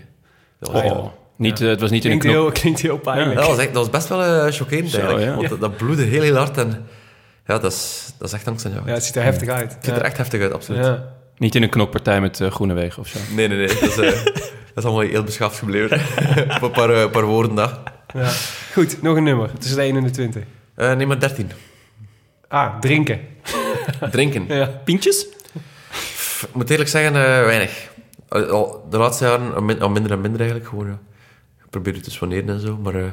[0.60, 1.06] Dat was echt- Oh.
[1.36, 2.52] Niet, eh, het was niet in een Klinkt knop.
[2.54, 3.40] heel, klinkt heel pijnlijk.
[3.40, 5.26] Dat was, echt, dat was best wel eh, chockerend eigenlijk.
[5.26, 5.36] ja.
[5.36, 6.58] Want dat, dat bloedde heel, heel hard.
[6.58, 6.86] En
[7.48, 8.88] ja, dat is, dat is echt angstaanjagend.
[8.90, 9.74] Ja, het ziet er heftig uit.
[9.74, 11.00] Het ziet er echt heftig uit, absoluut.
[11.38, 13.20] Niet in een knokpartij met eh, Groenewegen of zo.
[13.36, 13.68] Nee, nee, nee.
[13.68, 14.24] Dat is, eh,
[14.74, 16.00] dat is allemaal heel beschaafd gebleven.
[16.56, 17.84] Op een paar, eh, paar woorden na.
[18.14, 18.30] Ja.
[18.74, 19.50] Goed, nog een nummer.
[19.52, 20.44] Het is de 1 en de 20.
[20.76, 21.52] Eh, nee, maar 13.
[22.48, 23.20] Ah, drinken.
[24.12, 24.46] Drinken.
[24.48, 24.66] Ja.
[24.84, 25.28] Pintjes?
[26.42, 27.90] Ik moet eerlijk zeggen, eh, weinig.
[28.30, 30.70] Al- de laatste jaren al min- al minder en minder eigenlijk.
[30.70, 31.00] Gewoon, ja.
[31.64, 32.78] Ik probeer het te soigneren en zo.
[32.84, 33.04] Maar eh,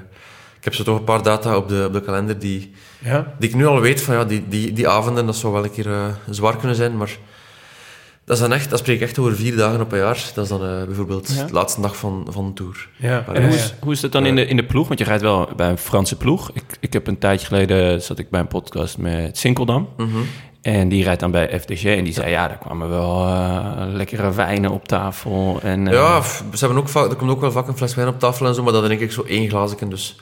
[0.58, 3.34] ik heb zo toch een paar data op de, op de kalender die, Ja.
[3.38, 5.70] die ik nu al weet van ja, die, die, die avonden, dat zou wel een
[5.72, 6.96] keer eh, zwaar kunnen zijn.
[6.96, 7.10] Maar
[8.24, 10.30] dat is dan echt, dat spreek ik echt over vier dagen op een jaar.
[10.34, 11.44] Dat is dan eh, bijvoorbeeld Ja.
[11.44, 12.88] de laatste dag van, van de tour.
[12.96, 13.24] Ja.
[13.32, 14.86] En hoe is, hoe is dat dan in de, in de ploeg?
[14.88, 16.50] Want je rijdt wel bij een Franse ploeg.
[16.52, 19.88] Ik, ik heb een tijdje geleden, zat ik bij een podcast met Sinkeldam.
[19.96, 20.08] Mhm.
[20.62, 21.84] En die rijdt dan bij FDG.
[21.84, 25.58] En die zei, ja, daar kwamen wel eh, lekkere wijnen op tafel.
[25.62, 28.08] En, eh, Ja, ze hebben ook vaak, er komt ook wel vaak een fles wijn
[28.08, 29.88] op tafel en zo, maar dat denk ik zo één glazen.
[29.90, 30.20] Dus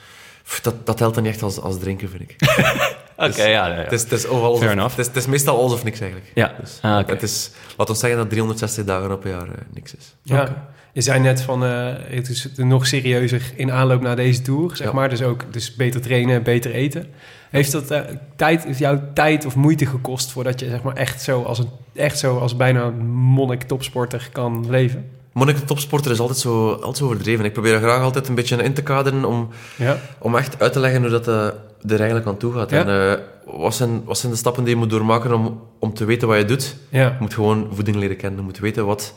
[0.61, 2.35] dat, dat telt dan niet echt als, als drinken, vind ik.
[3.17, 3.73] Oké, ja, ja, ja.
[3.81, 4.95] Het is, het, is overal alles Fair of, enough.
[4.97, 6.31] het, is, het is meestal alles of niks eigenlijk.
[6.35, 6.53] Ja.
[6.61, 7.11] Dus, Ah, oké.
[7.11, 10.15] Het is, laten we zeggen dat 360 dagen op een jaar eh, niks is.
[10.21, 10.41] Ja.
[10.41, 10.55] Oké.
[10.93, 14.87] Je zei net van, eh, het is nog serieuzer in aanloop naar deze tour, zeg
[14.87, 14.93] Ja.
[14.93, 15.09] maar.
[15.09, 17.05] Dus ook dus beter trainen, beter eten.
[17.49, 18.01] Heeft dat eh,
[18.35, 21.69] tijd, heeft jou tijd of moeite gekost voordat je zeg maar echt zo als een
[21.95, 25.09] echt zo als bijna een monnik topsporter kan leven?
[25.33, 27.45] Monnik topsporter is altijd zo, altijd zo overdreven.
[27.45, 29.97] Ik probeer er graag altijd een beetje in te kaderen om, Ja.
[30.19, 31.45] om echt uit te leggen hoe dat eh,
[31.91, 32.69] er eigenlijk aan toe gaat.
[32.69, 32.85] Ja.
[32.85, 33.19] En eh,
[33.59, 36.37] wat, zijn, wat zijn de stappen die je moet doormaken om, om te weten wat
[36.37, 36.75] je doet?
[36.89, 37.03] Ja.
[37.03, 38.39] Je moet gewoon voeding leren kennen.
[38.39, 39.13] Je moet weten wat,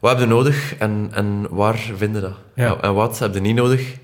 [0.00, 2.34] wat heb je nodig en, en waar vind je dat.
[2.54, 2.76] Ja.
[2.80, 3.94] En wat heb je niet nodig,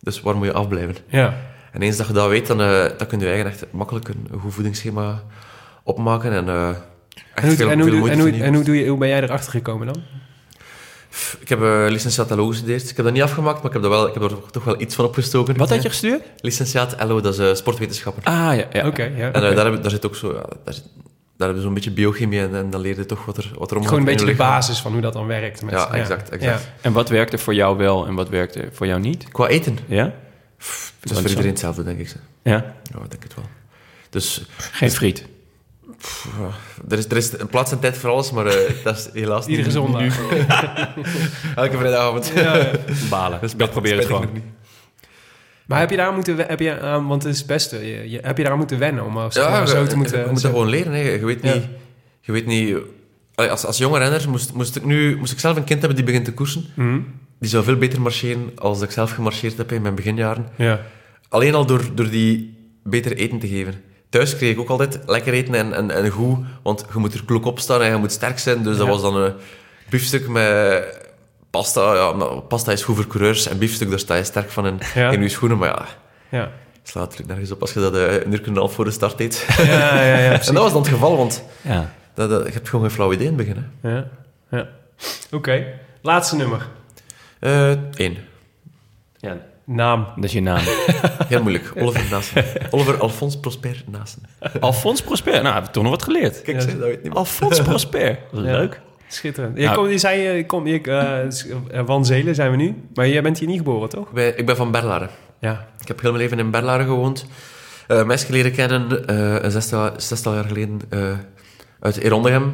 [0.00, 0.96] dus waar moet je afblijven.
[1.06, 1.36] Ja.
[1.72, 4.28] En eens dat je dat weet, dan, eh, dan kun je eigen echt makkelijk een,
[4.32, 5.22] een goed voedingsschema
[5.82, 6.32] opmaken.
[6.32, 6.76] En, echt
[7.34, 8.46] En hoe, veel, en, hoe, veel doe- moeite en, hoe, verdienen.
[8.46, 10.02] en hoe, doe je, hoe ben jij erachter gekomen dan?
[11.40, 12.90] Ik heb uh, licentiaat LO gestudeerd.
[12.90, 14.80] Ik heb dat niet afgemaakt, maar ik heb, dat wel, ik heb er toch wel
[14.80, 15.56] iets van opgestoken.
[15.56, 16.22] Wat had je gestudeerd?
[16.40, 18.22] Licentiaat LO, dat is eh, sportwetenschapper.
[18.24, 18.64] Ah, ja.
[18.72, 18.86] ja.
[18.86, 19.32] Oké, ja.
[19.32, 20.32] En eh, daar, heb, daar zit ook zo...
[20.34, 20.84] Ja, daar, zit-
[21.36, 23.70] daar hebben we zo'n beetje biochemie en, en dan leer je toch wat er, wat
[23.70, 25.62] er omgaat Gewoon een beetje je de basis van hoe dat dan werkt.
[25.62, 26.62] Met, Ja, exact, exact.
[26.62, 26.68] Ja.
[26.80, 29.28] En wat werkte voor jou wel en wat werkte voor jou niet?
[29.28, 30.02] Qua eten, Ja?
[31.00, 32.14] dat is voor iedereen hetzelfde, denk ik.
[32.42, 32.52] Ja?
[32.82, 33.44] Ja, ik denk het wel.
[34.10, 35.24] Dus Geen friet.
[35.98, 36.50] Pff, ja,
[36.88, 39.46] er, is, er is een plaats en tijd voor alles, maar eh, dat is helaas
[39.46, 39.56] niet...
[39.56, 40.02] Iedere zondag.
[41.56, 42.32] Elke vrijdagavond.
[43.10, 43.40] Balen.
[43.56, 44.42] Dat, probeer het spijt gewoon.
[45.66, 48.20] Maar heb je daar moeten, heb je, aan, want het is het beste, je, je-
[48.22, 50.18] heb je daar moeten wennen om als Ja, zo te moeten...
[50.20, 50.92] je moet dat gewoon leren.
[50.92, 50.98] Hè.
[51.00, 51.54] Je weet Ja.
[51.54, 51.64] niet...
[52.20, 52.76] Je weet niet
[53.34, 55.96] Allee, als, als jonge renner moest, moest, ik nu, moest ik zelf een kind hebben
[55.96, 56.64] die begint te koersen.
[56.74, 56.98] Mhm.
[57.40, 60.48] Die zou veel beter marcheren als ik zelf gemarcheerd heb in mijn beginjaren.
[60.56, 60.80] Ja.
[61.28, 63.74] Alleen al door, door die beter eten te geven.
[64.08, 67.24] Thuis kreeg ik ook altijd lekker eten en, en, en goed, want je moet er
[67.24, 68.62] klok op staan en je moet sterk zijn.
[68.62, 69.32] Dus dat was dan een
[69.90, 70.84] biefstuk met
[71.50, 71.94] pasta.
[71.94, 75.10] Ja, pasta is goed voor coureurs en biefstuk, daar sta je sterk van in, Ja.
[75.10, 75.58] in je schoenen.
[75.58, 75.86] Maar ja,
[76.38, 76.50] Ja.
[76.82, 78.90] slaat natuurlijk nergens op als je dat eh, een uur en een half voor de
[78.90, 79.46] start eet.
[79.56, 79.64] Ja,
[80.04, 81.92] ja, ja, en dat was dan het geval, want Ja.
[82.14, 83.66] dat, dat, je hebt gewoon geen flauw idee in het begin.
[83.80, 83.90] Hè.
[83.90, 84.08] Ja.
[84.50, 84.68] ja.
[85.32, 85.64] Oké,
[86.02, 86.66] laatste nummer.
[87.40, 88.16] Eh, één.
[89.16, 89.36] ja.
[89.70, 90.06] Naam.
[90.14, 90.60] Dat is je naam.
[91.28, 91.72] Heel moeilijk.
[91.76, 92.44] Oliver Naassen.
[92.70, 94.22] Oliver Alfons Prosper Naassen.
[94.60, 95.32] Alfons Prosper.
[95.32, 96.42] Nou, hebben we toch nog wat geleerd.
[96.42, 96.62] Kijk, Ja.
[96.62, 97.16] zeg, dat weet niemand.
[97.16, 98.18] Alfons Prosper.
[98.30, 98.80] Leuk.
[99.08, 99.56] Schitterend.
[99.58, 102.82] Je, Nou- kom, je zei, je kom, je, eh, eh, Wanzelen zijn we nu.
[102.94, 104.06] Maar jij bent hier niet geboren, toch?
[104.08, 105.08] Ik ben, ik ben van Berlaren.
[105.40, 105.66] Ja.
[105.80, 107.26] Ik heb heel mijn leven in Berlaren gewoond.
[107.86, 111.00] Eh meisje leren kennen, eh, een zestal, zestal jaar geleden, eh,
[111.80, 112.52] uit Erondegem,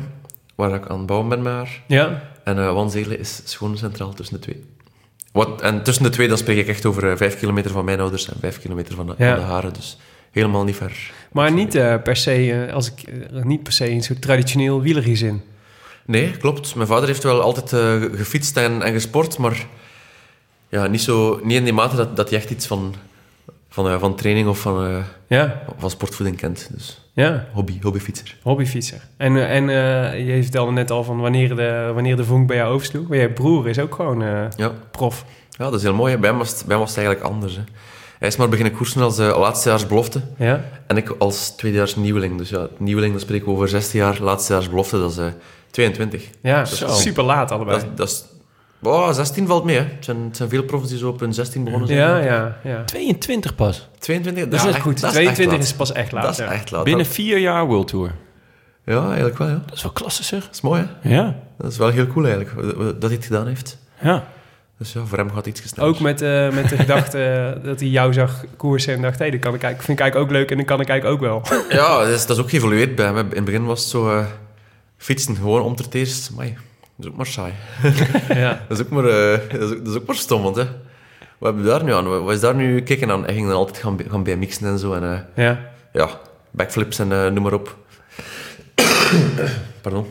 [0.55, 1.83] waar ik aan het bouwen ben met haar.
[1.87, 2.22] Ja?
[2.44, 4.64] En eh Wanzelen is schoon centraal tussen de twee.
[5.35, 8.01] Wat, en tussen de twee, dan spreek ik echt over eh, vijf kilometer van mijn
[8.01, 9.35] ouders en vijf kilometer van de, Ja.
[9.35, 9.73] van de haren.
[9.73, 9.97] Dus
[10.31, 11.12] helemaal niet ver.
[11.33, 13.12] Maar niet eh, per se, eh, als ik,
[13.44, 15.42] niet per se in zo'n traditioneel wielergezin.
[16.07, 16.75] Nee, klopt.
[16.75, 17.68] Mijn vader heeft wel altijd
[18.16, 19.66] gefietst en, en gesport, maar
[20.68, 22.94] ja, niet, zo, niet in die mate dat, dat hij echt iets van,
[23.74, 26.68] van, eh, van training of van, eh, Ja, van sportvoeding kent.
[26.72, 27.46] Dus ja.
[27.52, 28.37] hobby, hobbyfietser.
[28.42, 29.00] Hobbyfietser.
[29.16, 29.68] En, eh, en
[30.24, 33.08] je vertelde net al van wanneer de, wanneer de vonk bij jou oversloeg.
[33.08, 34.20] Maar je broer is ook gewoon
[34.56, 34.72] Ja.
[34.90, 35.24] prof.
[35.50, 36.16] ja, dat is heel mooi.
[36.16, 37.56] Bij hem was het, bij hem was het eigenlijk anders.
[37.56, 37.62] Hè.
[38.18, 40.20] Hij is maar beginnen koersen als uh, laatstejaars belofte.
[40.38, 40.64] Ja?
[40.87, 42.38] En ik als tweedejaars nieuweling.
[42.38, 44.18] Dus ja, nieuweling, dan spreken we over 16 jaar.
[44.20, 45.26] Laatstejaars belofte, dat is eh
[45.70, 46.28] 22.
[46.42, 47.78] Ja, super laat allebei.
[47.78, 48.24] Dat, dat is...
[48.87, 49.83] Oh, 16 valt mee, hè.
[49.83, 52.01] Het zijn, het zijn veel profs die zo op hun 16 begonnen zijn.
[52.01, 52.85] ja, ja, ja.
[52.85, 53.88] 22 pas.
[53.99, 55.01] 22, Dat is echt goed.
[55.01, 56.23] dat 22 echt is pas echt laat.
[56.23, 56.53] Dat is ja.
[56.53, 56.85] echt laat.
[56.85, 58.11] Binnen vier jaar World Tour.
[58.85, 59.62] Ja, eigenlijk wel, ja.
[59.66, 60.40] Dat is wel klasse zeg.
[60.44, 61.14] Dat is mooi, hè.
[61.14, 61.37] Ja.
[61.59, 63.79] Dat is wel heel cool, eigenlijk, dat hij het gedaan heeft.
[64.03, 64.25] Ja.
[64.79, 65.90] Dus ja, voor hem gaat het iets sneller.
[65.90, 67.18] Ook met, eh, met de gedachte
[67.64, 69.18] dat hij jou zag koersen en dacht...
[69.18, 71.23] hé, dat kan ik eigenlijk, vind ik eigenlijk ook leuk en dat kan ik eigenlijk
[71.23, 71.62] ook wel.
[71.68, 73.16] Ja, dat is, dat is ook geëvolueerd bij hem.
[73.18, 74.11] In het begin was het zo...
[74.11, 74.25] eh,
[74.97, 76.31] fietsen, gewoon om het eerst.
[76.33, 76.57] Amai,
[76.96, 77.52] dat is ook maar saai.
[78.42, 78.64] ja.
[78.68, 80.64] Dat is ook maar, eh, dat is ook, dat is ook maar stom, want, hè.
[81.38, 82.24] Wat hebben we daar nu aan?
[82.24, 83.24] Wat is daar nu kijken aan?
[83.24, 84.92] Hij ging dan altijd gaan, gaan BMX'en en zo.
[84.92, 85.70] En eh, ja.
[85.92, 87.76] ja, backflips en eh, noem maar op.
[89.83, 90.07] Pardon.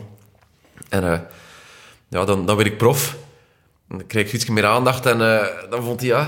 [0.88, 1.28] En
[2.08, 3.16] ja, dan, dan werd ik prof.
[3.88, 5.18] En dan kreeg ik iets meer aandacht en
[5.70, 6.26] dan vond hij, ja,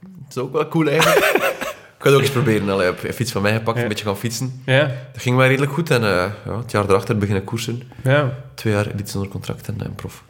[0.00, 1.58] het is ook wel cool eigenlijk.
[2.00, 2.68] ik ga het ook eens proberen.
[2.68, 3.82] Allee, heb een fiets van mij gepakt, Ja.
[3.82, 4.62] een beetje gaan fietsen.
[4.66, 4.80] Ja.
[5.12, 7.82] Dat ging wel redelijk goed en eh, ja, het jaar erachter beginnen koersen.
[8.04, 8.32] ja.
[8.54, 10.22] Twee jaar editie onder contract en, en prof.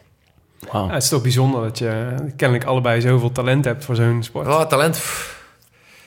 [0.71, 4.47] Ja, het is toch bijzonder dat je kennelijk allebei zoveel talent hebt voor zo'n sport.
[4.47, 4.91] Ja, talent.
[4.95, 5.39] pff,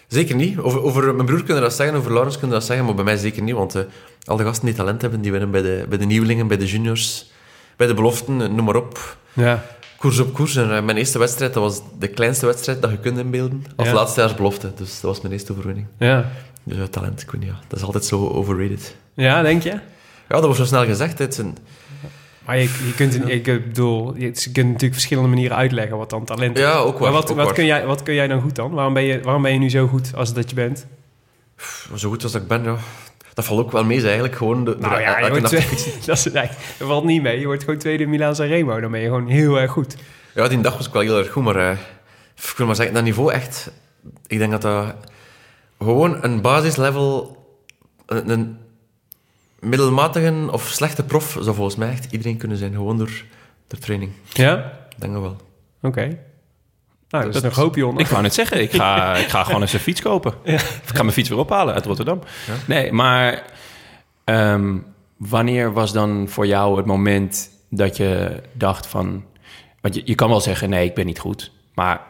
[0.08, 0.58] Zeker niet.
[0.58, 3.16] Over, over mijn broer kunnen dat zeggen, over Laurens kunnen dat zeggen, maar bij mij
[3.16, 3.54] zeker niet.
[3.54, 3.82] Want eh,
[4.24, 6.66] al de gasten die talent hebben, die winnen bij de, bij de nieuwelingen, bij de
[6.66, 7.30] juniors,
[7.76, 9.16] bij de beloften, eh, noem maar op.
[9.32, 9.64] Ja.
[10.04, 10.56] Koers op koers.
[10.56, 13.64] En eh, mijn eerste wedstrijd, dat was de kleinste wedstrijd dat je kunt inbeelden.
[13.76, 13.94] Als Ja.
[13.94, 14.72] laatstejaars belofte.
[14.76, 15.86] Dus dat was mijn eerste overwinning.
[15.98, 16.30] Ja.
[16.64, 17.50] Dus ja, talent, ik weet niet.
[17.50, 17.58] Ja.
[17.68, 18.96] Dat is altijd zo overrated.
[19.14, 19.70] ja, denk je?
[19.70, 19.80] Ja,
[20.28, 21.18] dat wordt zo snel gezegd.
[21.18, 21.56] Het een,
[22.46, 26.24] Maar je, je kunt, ik bedoel, je, je kunt natuurlijk verschillende manieren uitleggen wat dan
[26.24, 26.62] talent is.
[26.62, 27.12] ja, ook waar.
[27.12, 28.70] maar wat, wat, kun jij, wat kun jij dan goed dan?
[28.70, 30.86] Waarom ben je, waarom ben je nu zo goed als dat je bent?
[31.96, 32.76] Zo goed als dat ik ben, ja.
[33.34, 34.34] Dat valt ook wel mee, eigenlijk.
[34.34, 35.50] Gewoon de, Nou de- ja, je wordt,
[36.06, 37.38] dat, is, nee, dat valt niet mee.
[37.40, 38.80] Je wordt gewoon tweede in Milaan Sanremo.
[38.80, 39.96] Dan ben je gewoon heel erg goed.
[40.34, 41.70] Ja, die dag was ik wel heel erg goed, maar eh,
[42.36, 43.70] ik wil maar zeggen, dat niveau echt...
[44.26, 44.94] Ik denk dat dat
[45.78, 47.36] gewoon een basislevel,
[48.06, 48.58] een, een
[49.60, 53.22] middelmatige of slechte prof zou volgens mij echt iedereen kunnen zijn, gewoon door,
[53.66, 54.12] door training.
[54.32, 54.56] Ja?
[54.90, 55.36] Ik denk dat wel.
[55.82, 56.18] Oké.
[57.14, 57.98] Nou, dat is nog hoop, Jon.
[57.98, 60.34] Ik wou net zeggen, ik ga, ik ga gewoon eens een fiets kopen.
[60.42, 62.20] Ik ga mijn fiets weer ophalen uit Rotterdam.
[62.46, 62.52] Ja.
[62.66, 63.42] Nee, maar
[64.24, 64.76] ehm,
[65.16, 69.24] wanneer was dan voor jou het moment dat je dacht van...
[69.80, 71.50] Want je, je kan wel zeggen, nee, ik ben niet goed.
[71.74, 72.00] Maar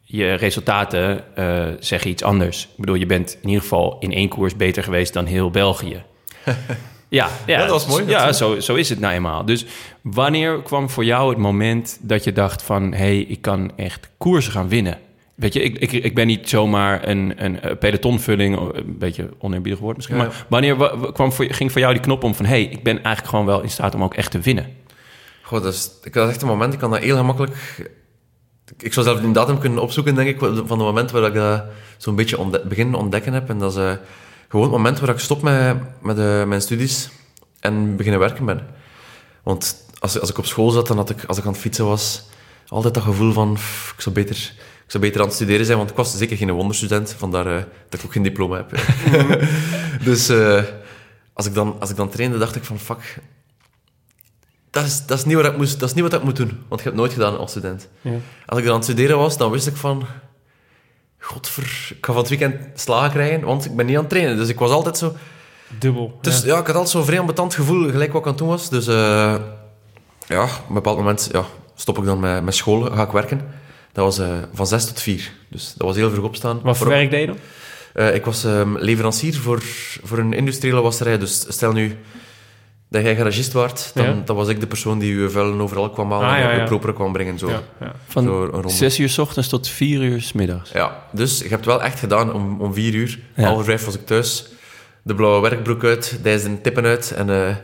[0.00, 2.64] je resultaten eh, zeggen iets anders.
[2.64, 6.02] Ik bedoel, je bent in ieder geval in één koers beter geweest dan heel België.
[7.16, 9.44] Ja, ja, dat was mooi, Ja, zo, zo is het nou eenmaal.
[9.44, 9.66] Dus
[10.02, 12.92] wanneer kwam voor jou het moment dat je dacht van...
[12.92, 14.98] hé, hey, ik kan echt koersen gaan winnen?
[15.34, 19.80] Weet je, ik, ik, ik ben niet zomaar een, een eh, pelotonvulling, een beetje oneerbiedig
[19.80, 20.16] woord misschien.
[20.16, 20.22] Ja.
[20.22, 22.44] Maar wanneer wa- wa- kwam voor, ging voor jou die knop om van...
[22.44, 24.66] hé, hey, ik ben eigenlijk gewoon wel in staat om ook echt te winnen?
[25.42, 27.54] Goh, dat is, ik echt een moment, ik kan dat heel gemakkelijk...
[28.78, 31.64] Ik, zou zelf die datum kunnen opzoeken, denk ik, van het moment waar ik dat
[31.96, 33.48] zo'n beetje ontde begin ontdekken heb.
[33.48, 33.92] En dat is eh,
[34.48, 37.08] gewoon het moment waar ik stop met, met eh, mijn studies
[37.60, 38.66] en beginnen werken ben.
[39.42, 41.84] Want als, als ik op school zat en had ik, als ik aan het fietsen
[41.84, 42.24] was,
[42.68, 44.52] altijd dat gevoel van, "Pff, ik zou beter...
[44.86, 47.14] Ik zou beter aan het studeren zijn, want ik was zeker geen wonderstudent.
[47.18, 48.70] Vandaar eh, dat ik ook geen diploma heb.
[50.08, 50.62] dus eh,
[51.32, 53.18] als, ik dan, als ik dan trainde, dacht ik van, fuck,
[54.70, 56.48] dat is, dat, is niet wat ik moest, dat is niet wat ik moet doen.
[56.68, 57.88] Want ik heb het nooit gedaan als student.
[58.00, 58.10] Ja.
[58.46, 60.06] Als ik dan aan het studeren was, dan wist ik van...
[61.26, 61.62] Godver,
[61.98, 64.36] ik ga van het weekend slagen krijgen, want ik ben niet aan het trainen.
[64.36, 65.14] Dus ik was altijd zo...
[65.78, 66.18] Dubbel.
[66.20, 68.48] Dus ja, ik had altijd zo'n vrij ambetant gevoel, gelijk wat ik aan het doen
[68.48, 68.68] was.
[68.70, 69.34] Dus eh,
[70.26, 73.40] ja, op een bepaald moment ja, stop ik dan met, met school, ga ik werken.
[73.92, 75.32] Dat was eh, van zes tot vier.
[75.50, 76.54] Dus dat was heel vroeg opstaan.
[76.62, 77.36] Wat voor Voor- werk deed je dan?
[77.94, 79.62] eh, ik was ehm, leverancier voor,
[80.04, 81.18] voor een industriële wasserij.
[81.18, 81.96] Dus stel nu
[82.88, 84.22] dat jij garagist waart, dan, Ja.
[84.24, 86.64] dan was ik de persoon die uw vuilen overal kwam halen Ah, en ja, ja.
[86.64, 87.38] proper kwam brengen.
[87.38, 87.48] Zo.
[87.48, 87.92] Ja, ja.
[88.06, 88.68] Van Zo een ronde.
[88.68, 90.70] zes uur s ochtends tot vier uur s middags.
[90.70, 93.18] Ja, dus ik heb het wel echt gedaan om, om vier uur.
[93.34, 93.44] Ja.
[93.46, 94.46] Half vijf was ik thuis.
[95.02, 97.56] De blauwe werkbroek uit, de tippen uit en eh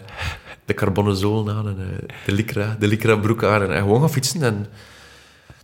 [0.65, 4.01] de carbonnen zolen aan en eh, de lycra, de lycra broek aan en, en gewoon
[4.01, 4.43] gaan fietsen.
[4.43, 4.67] En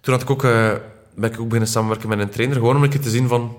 [0.01, 0.71] toen had ik ook, eh,
[1.15, 3.57] ben ik ook beginnen samenwerken met een trainer, gewoon om een keer te zien van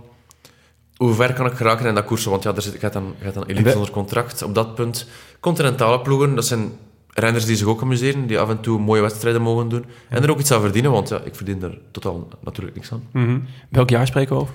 [1.00, 2.32] hoe ver kan ik geraken in dat koersen.
[2.32, 4.42] Want ja, er zit, hebt dan, hebt dan elite zonder contract.
[4.42, 5.08] Op dat punt,
[5.40, 6.72] continentale ploegen, dat zijn
[7.14, 9.86] renners die zich ook amuseren, die af en toe mooie wedstrijden mogen doen.
[10.10, 13.04] En er ook iets aan verdienen, want ja, ik verdien er totaal natuurlijk niks aan.
[13.12, 13.40] Mhm.
[13.70, 14.54] Welk jaar spreken we over?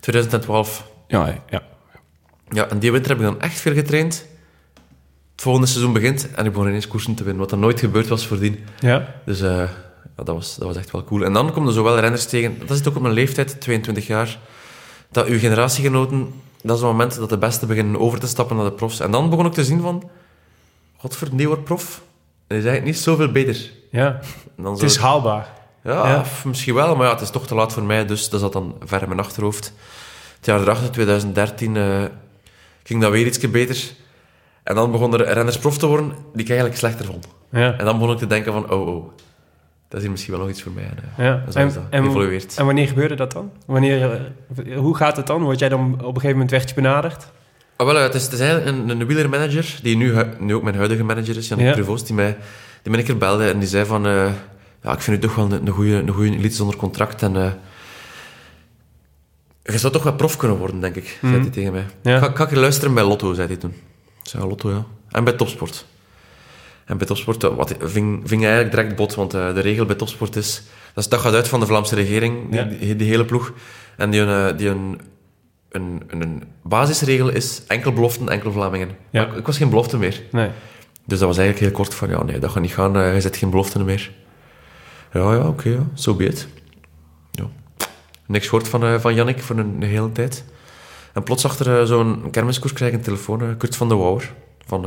[0.00, 0.90] 2012.
[1.06, 1.62] Ja, ja.
[2.48, 4.26] Ja, en die winter heb ik dan echt veel getraind.
[5.32, 8.08] Het volgende seizoen begint en ik begon ineens koersen te winnen, wat dan nooit gebeurd
[8.08, 8.64] was voordien.
[8.80, 9.14] Ja.
[9.24, 9.50] Dus eh,
[10.16, 11.24] ja, dat, was, dat was echt wel cool.
[11.24, 14.06] En dan komen er zowel renners tegen, dat is het ook op mijn leeftijd, 22
[14.06, 14.38] jaar,
[15.10, 16.18] dat uw generatiegenoten,
[16.62, 19.00] dat is het moment dat de beste beginnen over te stappen naar de profs.
[19.00, 20.10] En dan begon ik te zien van,
[20.96, 21.96] godver, die wordt prof.
[21.96, 23.70] En die is eigenlijk niet zoveel beter.
[23.90, 24.20] ja.
[24.56, 25.48] Dan Het is haalbaar.
[25.82, 28.52] ja, misschien wel, maar ja, het is toch te laat voor mij, dus dat zat
[28.52, 29.72] dan ver in mijn achterhoofd.
[30.36, 32.04] Het jaar erachter, 2013, eh,
[32.82, 33.92] ging dat weer ietsje beter.
[34.62, 37.28] En dan begon er renners prof te worden die ik eigenlijk slechter vond.
[37.50, 37.78] Ja.
[37.78, 39.10] En dan begon ik te denken van, oh, oh,
[39.88, 40.84] dat is hier misschien wel nog iets voor mij.
[40.84, 41.42] En, Ja.
[41.54, 42.56] en is dat geëvolueerd.
[42.56, 43.52] en wanneer gebeurde dat dan?
[43.66, 44.20] Wanneer,
[44.66, 45.42] eh, hoe gaat het dan?
[45.42, 47.30] Word jij dan op een gegeven moment werd je benaderd?
[47.76, 50.76] Ah, wel, het, is, het is eigenlijk een, een wielermanager, die nu, nu ook mijn
[50.76, 51.74] huidige manager is, Jan Ja.
[51.74, 52.36] Die mij,
[52.82, 54.30] die mij een keer belde en die zei van, eh,
[54.82, 57.50] ja, ik vind u toch wel een, een goede een elite zonder contract en eh,
[59.62, 61.40] je zou toch wel prof kunnen worden, denk ik, zei Mhm.
[61.42, 61.84] hij tegen mij.
[62.02, 62.18] Ja.
[62.18, 63.70] Ga, ga ik luisteren bij Lotto, zei hij toen.
[64.22, 64.84] Ik zei, Lotto, ja.
[65.10, 65.86] En bij Topsport.
[66.88, 69.96] En bij Topsport eh, wat, ving, ving eigenlijk direct bot, want eh, de regel bij
[69.96, 70.62] Topsport is...
[70.94, 72.64] Dat, is, dat gaat uit van de Vlaamse regering, die, Ja.
[72.64, 73.52] die, die hele ploeg.
[73.96, 75.00] En die, een, eh, die een,
[75.70, 78.90] een, een, een basisregel is enkel beloften, enkel Vlamingen.
[79.10, 79.26] Ja.
[79.26, 80.22] Ik, ik was geen belofte meer.
[80.30, 80.50] Nee.
[81.04, 83.14] Dus dat was eigenlijk heel kort van, ja, nee, dat gaat niet gaan.
[83.14, 84.10] je zet geen belofte meer.
[85.12, 85.86] Ja, ja, oké, ja.
[85.94, 86.48] So be it.
[87.30, 87.44] Ja.
[88.26, 90.44] Niks gehoord van, van Jannik voor een, een hele tijd.
[91.12, 93.56] En plots achter zo'n kermiskoers krijg ik een telefoon.
[93.56, 94.32] Kurt van de Wouwer.
[94.66, 94.84] Van,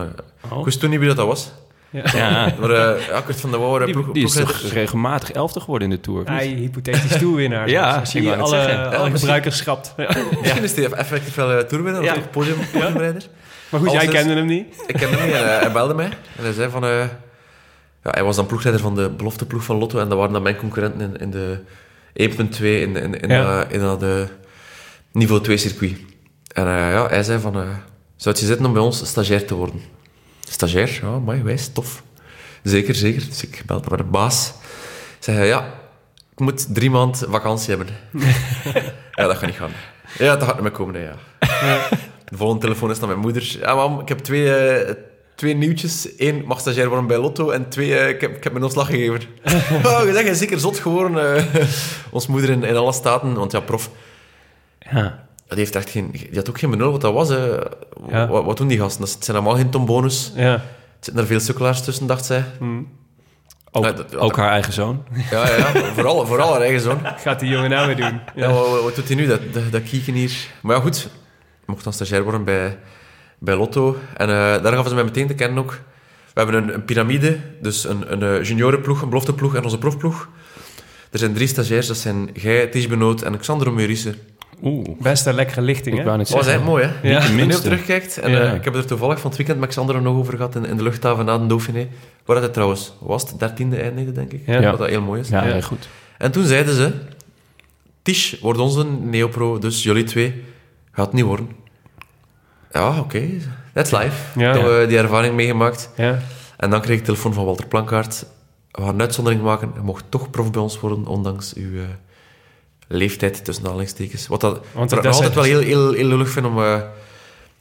[0.52, 0.60] Oh.
[0.60, 1.52] Ik wist toen niet wie dat, dat was.
[1.92, 2.54] Ja.
[2.60, 5.90] Maar eh, ja, Kurt van de eh, Die, ploeg, die is toch regelmatig elfde geworden
[5.90, 6.26] in de Tour?
[6.26, 7.70] Hij hypothetisch toerwinnaar.
[7.80, 9.94] Ja, als net alle, alle gebruikers schrapt.
[9.98, 10.08] Ja.
[10.42, 12.16] Misschien is hij effectief wel uh, toerwinnaar Ja.
[12.16, 13.24] of podiumrijder.
[13.70, 14.84] Maar goed, jij kende hem niet.
[14.88, 16.06] Ik ken hem niet en eh, hij belde mij.
[16.06, 16.84] En hij zei van...
[16.84, 17.00] eh,
[18.04, 20.00] ja, hij was dan ploegleider van de belofteploeg van Lotto.
[20.00, 21.60] En dat waren dan mijn concurrenten in, in de
[22.58, 23.66] 1.2 in, in, in, Ja.
[23.70, 24.10] in dat eh,
[25.12, 25.98] niveau 2 circuit.
[26.54, 27.56] En eh, ja, hij zei van...
[27.56, 27.62] eh,
[28.16, 29.82] zou het je zitten om bij ons stagiair te worden?
[30.52, 31.00] Stagiair?
[31.02, 32.04] Ja, mooi, wijs, tof.
[32.64, 33.26] Zeker, zeker.
[33.30, 34.54] Dus ik belde met een baas.
[35.26, 35.74] Hij, ja,
[36.32, 37.88] ik moet drie maanden vakantie hebben.
[39.12, 39.72] ja, dat gaat niet gaan.
[40.18, 41.16] Ja, dat gaat niet meer komen, hè, ja.
[42.26, 43.58] De volgende telefoon is naar mijn moeder.
[43.60, 44.94] Ja, mam, ik heb twee, eh,
[45.36, 46.10] twee nieuwtjes.
[46.18, 47.50] Eén, mag stagiair worden bij Lotto.
[47.50, 49.22] En twee, eh, ik, heb, ik heb mijn ontslag gegeven.
[49.86, 51.38] oh, je zeker zot geworden.
[51.38, 51.66] eh
[52.10, 53.34] ons moeder in, in alle staten.
[53.34, 53.90] Want ja, prof,
[54.80, 55.30] Ja.
[55.56, 57.30] Die, heeft echt geen, die had ook geen benul wat dat was.
[57.30, 57.46] hè.
[58.10, 58.28] Ja.
[58.28, 59.02] Wat, wat doen die gasten?
[59.02, 60.32] Dat zijn allemaal geen tombonus.
[60.36, 60.54] Ja.
[60.54, 60.62] Er
[61.00, 62.44] zitten er veel sukkelaars tussen, dacht zij.
[63.72, 65.04] Ook, Ja, dat- ook haar eigen zoon.
[65.32, 65.94] Ja, ja, ja.
[65.94, 67.00] vooral, vooral haar eigen zoon.
[67.24, 68.20] Gaat die jongen nou weer doen?
[68.36, 70.34] Ja, wat, doet hij nu, dat, dat, dat kieken hier?
[70.62, 71.10] Maar ja, goed.
[71.62, 72.78] Ik mocht dan stagiair worden bij,
[73.40, 73.98] bij Lotto.
[74.18, 75.72] En eh, daar gaven ze mij meteen te kennen ook.
[76.34, 80.28] We hebben een, een piramide, dus een, een eh, juniorenploeg, een belofteploeg en onze profploeg.
[81.12, 84.16] Er zijn drie stagiairs, dat zijn jij, Ties Benoot en Xander Meurice.
[84.64, 84.86] Oeh.
[85.00, 86.18] Best een lekkere lichting, Ik hè?
[86.18, 87.10] Dat was eigenlijk mooi, hè?
[87.10, 87.30] Ja.
[87.30, 88.18] Nu op terugkijkt.
[88.18, 88.40] En Ja.
[88.42, 90.78] eh, ik heb er toevallig van het weekend met Xander nog over gehad in, in
[90.78, 91.88] de luchthaven na de Dauphiné.
[92.26, 94.42] Waar dat het trouwens was, het dertiende eindigde, denk ik.
[94.46, 94.62] Ja.
[94.70, 95.30] Wat dat heel mooi is.
[95.30, 95.88] Ja, goed.
[96.18, 96.92] En toen zeiden ze...
[98.02, 100.44] Tish wordt onze neopro, dus jullie twee
[100.92, 101.50] gaat het niet worden.
[102.72, 103.28] Ja, oké.
[103.74, 104.40] That's life.
[104.40, 104.54] Ja.
[104.54, 105.90] Toen we die ervaring meegemaakt.
[105.98, 106.20] Ja.
[106.58, 108.26] En dan kreeg ik telefoon van Walter Plankaart.
[108.72, 109.72] We gaan een uitzondering maken.
[109.76, 111.84] Je mocht toch prof bij ons worden, ondanks uw eh,
[112.92, 114.28] leeftijd, tussen aanhalingstekens.
[114.28, 116.58] Wat dat, Want ik dat is- altijd wel heel, heel, heel lullig vind om...
[116.64, 116.82] eh,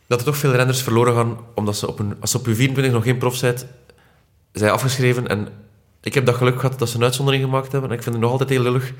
[0.06, 2.54] dat er toch veel renners verloren gaan, omdat ze op een, als ze op je
[2.54, 3.54] 24 nog geen prof zijn,
[4.52, 5.28] zijn afgeschreven.
[5.28, 5.48] En
[6.02, 7.90] ik heb dat geluk gehad dat ze een uitzondering gemaakt hebben.
[7.90, 8.92] En ik vind het nog altijd heel lullig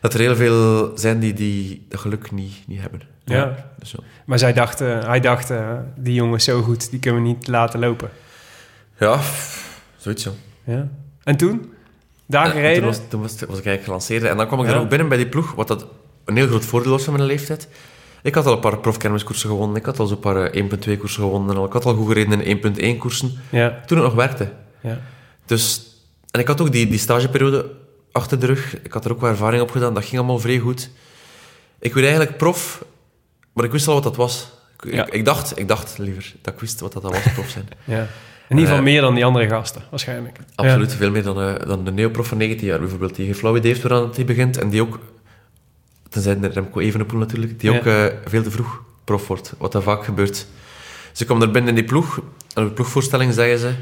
[0.00, 3.02] dat er heel veel zijn die, die dat geluk niet, niet hebben.
[3.24, 3.70] Ja.
[3.78, 3.98] Dus ja.
[4.26, 7.46] Maar zij dacht, eh, hij dacht, eh, die jongen zo goed, die kunnen we niet
[7.48, 8.10] laten lopen.
[8.98, 9.20] ja,
[9.96, 10.30] zoiets ja.
[10.64, 10.88] Ja.
[11.24, 11.72] En toen?
[12.30, 12.76] Daar En gereden?
[12.78, 14.22] Toen, was, toen was, was ik eigenlijk gelanceerd.
[14.22, 15.86] En dan kwam ik er ook binnen bij die ploeg, wat dat
[16.24, 17.68] een heel groot voordeel was van mijn leeftijd.
[18.22, 19.76] Ik had al een paar profkermiskoersen gewonnen.
[19.76, 21.56] Ik had al zo'n paar eh, 1.2 koersen gewonnen.
[21.56, 23.32] En ik had al goed gereden in 1.1 koersen.
[23.50, 23.80] Ja.
[23.86, 24.52] Toen ik nog werkte.
[24.80, 25.00] Ja.
[25.46, 25.82] Dus,
[26.30, 27.70] en ik had ook die, die stageperiode
[28.12, 28.76] achter de rug.
[28.82, 29.94] Ik had er ook wel ervaring op gedaan.
[29.94, 30.90] Dat ging allemaal vrij goed.
[31.78, 32.84] Ik werd eigenlijk prof,
[33.52, 34.48] maar ik wist al wat dat was.
[34.82, 35.06] Ik, Ja.
[35.06, 37.68] ik, ik dacht, ik dacht liever dat ik wist wat dat was, prof zijn.
[37.84, 38.06] ja.
[38.50, 40.38] In ieder geval Eh, meer dan die andere gasten, waarschijnlijk.
[40.54, 43.14] Absoluut, veel meer dan, eh, dan de neoprof van 19 jaar bijvoorbeeld.
[43.16, 44.58] Die geen flauw idee heeft waaraan hij begint.
[44.58, 44.98] En die ook,
[46.08, 47.78] tenzij de Remco Evenepoel natuurlijk, die Ja.
[47.78, 49.54] ook eh, veel te vroeg prof wordt.
[49.58, 50.46] Wat dat vaak gebeurt.
[51.12, 52.16] Ze komen er binnen in die ploeg.
[52.54, 53.72] En op de ploegvoorstelling zeggen ze...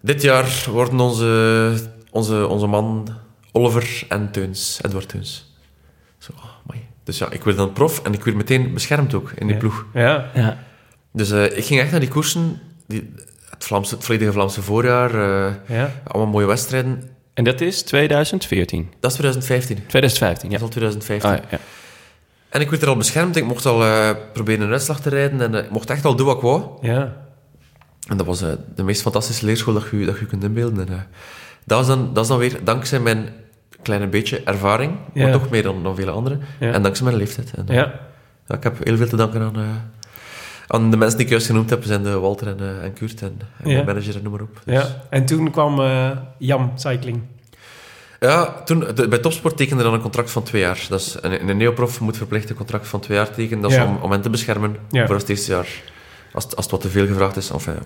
[0.00, 1.74] Dit jaar worden onze,
[2.10, 3.08] onze, onze man
[3.52, 5.54] Oliver en Teuns, Edward Teuns.
[6.18, 6.84] Zo, oh, mooi.
[7.04, 9.60] Dus ja, ik werd dan prof en ik werd meteen beschermd ook in die Ja.
[9.60, 9.86] ploeg.
[9.94, 10.30] Ja.
[10.34, 10.58] Ja.
[11.12, 13.12] Dus eh, ik ging echt naar die koersen, die,
[13.56, 15.90] het, Vlaamse, het volledige Vlaamse voorjaar, eh, Ja.
[16.06, 17.02] allemaal mooie wedstrijden.
[17.34, 18.92] En dat is 2014.
[19.00, 19.76] Dat is 2015.
[19.86, 20.58] 2015, ja.
[20.58, 21.30] Dat is al 2015.
[21.30, 21.58] Ah, ja.
[22.48, 23.36] En ik werd er al beschermd.
[23.36, 25.40] Ik mocht al eh, proberen een uitslag te rijden.
[25.40, 26.62] En eh, ik mocht echt al doen wat ik wou.
[26.80, 27.16] Ja.
[28.08, 30.86] En dat was eh, de meest fantastische leerschool dat je, dat je kunt inbeelden.
[30.88, 31.00] En, eh,
[31.64, 33.28] dat, is dan, dat is dan weer dankzij mijn
[33.82, 34.92] kleine beetje ervaring.
[35.14, 36.40] Maar toch meer dan, dan vele anderen.
[36.58, 37.50] En dankzij mijn leeftijd.
[37.56, 37.92] En, eh, Ja.
[38.46, 39.62] ja, ik heb heel veel te danken aan, eh,
[40.66, 41.84] aan de mensen die ik juist genoemd heb.
[41.84, 43.74] zijn de Walter en, eh, en Kurt en, en Ja.
[43.74, 44.60] mijn manager en noem maar op.
[44.64, 45.02] Dus- ja.
[45.10, 47.20] En toen kwam eh, Jam Cycling.
[48.20, 50.86] Ja, toen, de- bij Topsport tekende dan een contract van twee jaar.
[50.88, 53.62] Dat is, een, een neoprof moet verplicht een contract van twee jaar tekenen.
[53.62, 53.84] Dat is Ja.
[53.86, 55.06] om, om hen te beschermen Ja.
[55.06, 55.68] voor het eerste jaar.
[56.32, 57.50] Als, het- als het wat te veel gevraagd is.
[57.50, 57.80] Enfin, ja.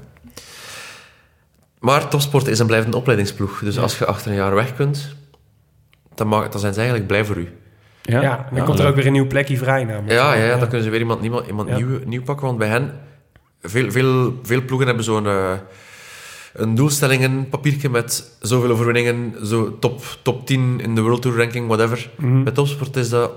[1.78, 3.60] Maar Topsport is een blijvende opleidingsploeg.
[3.60, 5.14] Dus als je achter een jaar weg kunt,
[6.14, 7.48] dan, mag, dan zijn ze eigenlijk blij voor u.
[8.02, 8.20] Ja.
[8.22, 10.10] Ja, dan komt er ook weer een nieuw plekje vrij namelijk.
[10.12, 11.76] Ja, ja, ja, dan kunnen ze weer iemand, iemand, iemand Ja.
[11.76, 12.46] nieuw, nieuw pakken.
[12.46, 13.00] Want bij hen,
[13.62, 15.52] veel, veel, veel ploegen hebben zo'n eh,
[16.52, 21.66] een doelstellingen, papiertje met zoveel overwinningen, zo top, top 10 in de World Tour ranking,
[21.66, 22.10] whatever.
[22.16, 22.42] Mhm.
[22.42, 23.30] Bij topsport is dat...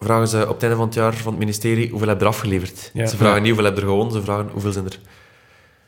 [0.00, 2.30] Vragen ze op het einde van het jaar van het ministerie hoeveel heb je er
[2.30, 2.90] afgeleverd.
[2.94, 3.06] Ja.
[3.06, 4.98] Ze vragen niet hoeveel heb je er gewonnen, ze vragen hoeveel zijn er,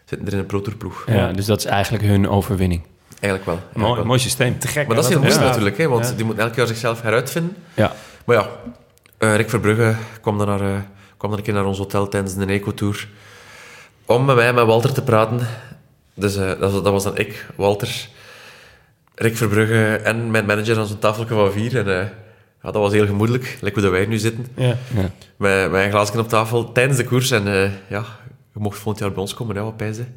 [0.04, 1.04] zitten er in een Pro Tour ploeg.
[1.06, 2.82] Ja, dus dat is eigenlijk hun overwinning.
[3.20, 3.54] Eigenlijk wel.
[3.54, 4.04] eigenlijk Mooi, wel.
[4.04, 4.58] mooi systeem.
[4.58, 4.86] Te gek.
[4.86, 6.12] Maar dat is heel moeilijk natuurlijk, hè, want Ja.
[6.14, 7.56] die moeten elk jaar zichzelf heruitvinden.
[7.74, 7.92] Ja.
[8.24, 8.48] Maar ja,
[9.18, 10.78] eh, Rick Verbrugge kwam dan, naar, eh,
[11.16, 13.08] kwam dan een keer naar ons hotel tijdens de Eco-tour
[14.06, 15.40] om met mij en met Walter te praten.
[16.14, 18.08] Dus eh, dat, was, dat was dan ik, Walter,
[19.14, 21.76] Rick Verbrugge en mijn manager aan zo'n tafeltje van vier.
[21.78, 22.06] En eh,
[22.62, 24.46] ja, dat was heel gemoedelijk, lekker hoe dat wij nu zitten.
[24.54, 24.76] Ja.
[24.94, 25.10] Ja.
[25.36, 27.30] Met, met een glaasje op tafel tijdens de koers.
[27.30, 27.44] En
[27.88, 28.04] ja,
[28.54, 30.14] je mocht volgend jaar bij ons komen, hè, wat pijzen.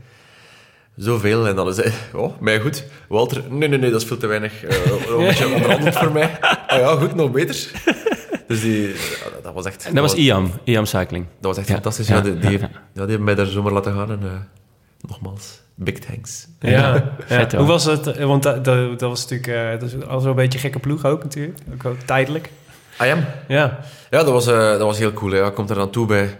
[0.95, 1.47] Zoveel.
[1.47, 2.83] En dan is hij, oh, mij goed.
[3.07, 4.63] Walter, nee, nee, nee, dat is veel te weinig.
[4.63, 6.37] Eh, een beetje onderhandeld voor mij.
[6.67, 7.71] Ah ja, goed, nog beter.
[8.47, 8.87] Dus die,
[9.33, 9.85] dat- dat was echt...
[9.85, 11.25] En dat was IAM, IAM Cycling.
[11.39, 12.07] Dat was echt Ja, fantastisch.
[12.07, 14.11] ja, Ja, die, die, ja, ja, die hebben mij daar zomaar laten gaan.
[14.11, 14.29] En eh,
[15.09, 16.47] nogmaals, big thanks.
[16.59, 17.15] Ja.
[17.25, 17.53] Vet.
[17.53, 18.07] Hoe was het?
[18.07, 21.05] eh, Want dat, dat, dat was natuurlijk eh, dat is al zo'n beetje gekke ploeg
[21.05, 21.59] ook natuurlijk.
[21.73, 22.49] Ook, ook tijdelijk.
[23.03, 23.25] I am.
[23.47, 23.79] Ja.
[24.09, 25.31] Ja, dat was, eh, dat was heel cool.
[25.31, 25.37] Hè.
[25.37, 26.37] Ja, komt er aan toe bij,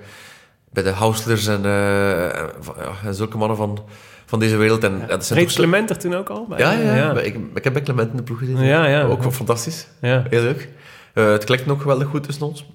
[0.72, 3.84] bij de Houslers en, eh, en van- ja, en zulke mannen van,
[4.26, 4.84] van deze wereld.
[4.84, 6.46] En, ja, dat zijn Reed Clement er toen ook al?
[6.50, 6.60] bij?
[6.60, 7.20] Ja, ja, ja.
[7.20, 8.64] Ik, ik heb bij Clement in de ploeg gezeten.
[8.64, 9.04] Ja, ja.
[9.04, 9.88] Ook wel fantastisch.
[10.02, 10.24] Ja.
[10.30, 10.70] Heel leuk.
[11.14, 12.66] Eh, het klikt nog geweldig goed tussen ons.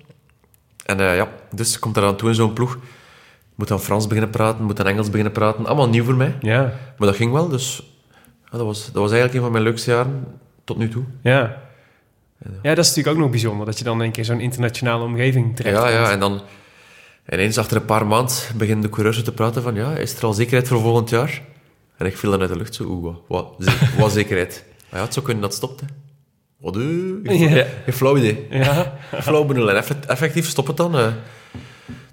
[0.84, 2.78] En eh, ja, dus komt er aan toe in zo'n ploeg.
[3.54, 5.66] Moet dan Frans beginnen praten, moet dan Engels beginnen praten.
[5.66, 6.36] Allemaal nieuw voor mij.
[6.40, 6.60] Ja.
[6.98, 7.82] Maar dat ging wel, dus
[8.50, 10.24] ja, dat, was, dat was eigenlijk een van mijn leukste jaren
[10.64, 11.04] tot nu toe.
[11.22, 11.66] Ja.
[12.62, 13.66] Ja, dat is natuurlijk ook nog bijzonder.
[13.66, 16.40] Dat je dan een keer zo'n internationale omgeving terecht Ja, ja, en dan
[17.30, 20.32] ineens achter een paar maanden beginnen de coureurs te praten van ja, is er al
[20.32, 21.42] zekerheid voor volgend jaar?
[21.96, 24.64] En ik viel dan uit de lucht zo, oeh, wat, wat, ze- wat zekerheid?
[24.90, 25.86] Maar ja, het zou kunnen dat stopt, hè.
[26.56, 27.66] Wat, geen, Ja.
[27.84, 28.46] geen flauw idee.
[28.50, 28.98] Ja.
[29.20, 29.70] Flauw benul.
[29.70, 30.98] En effect- effectief stopt het dan.
[30.98, 31.06] eh.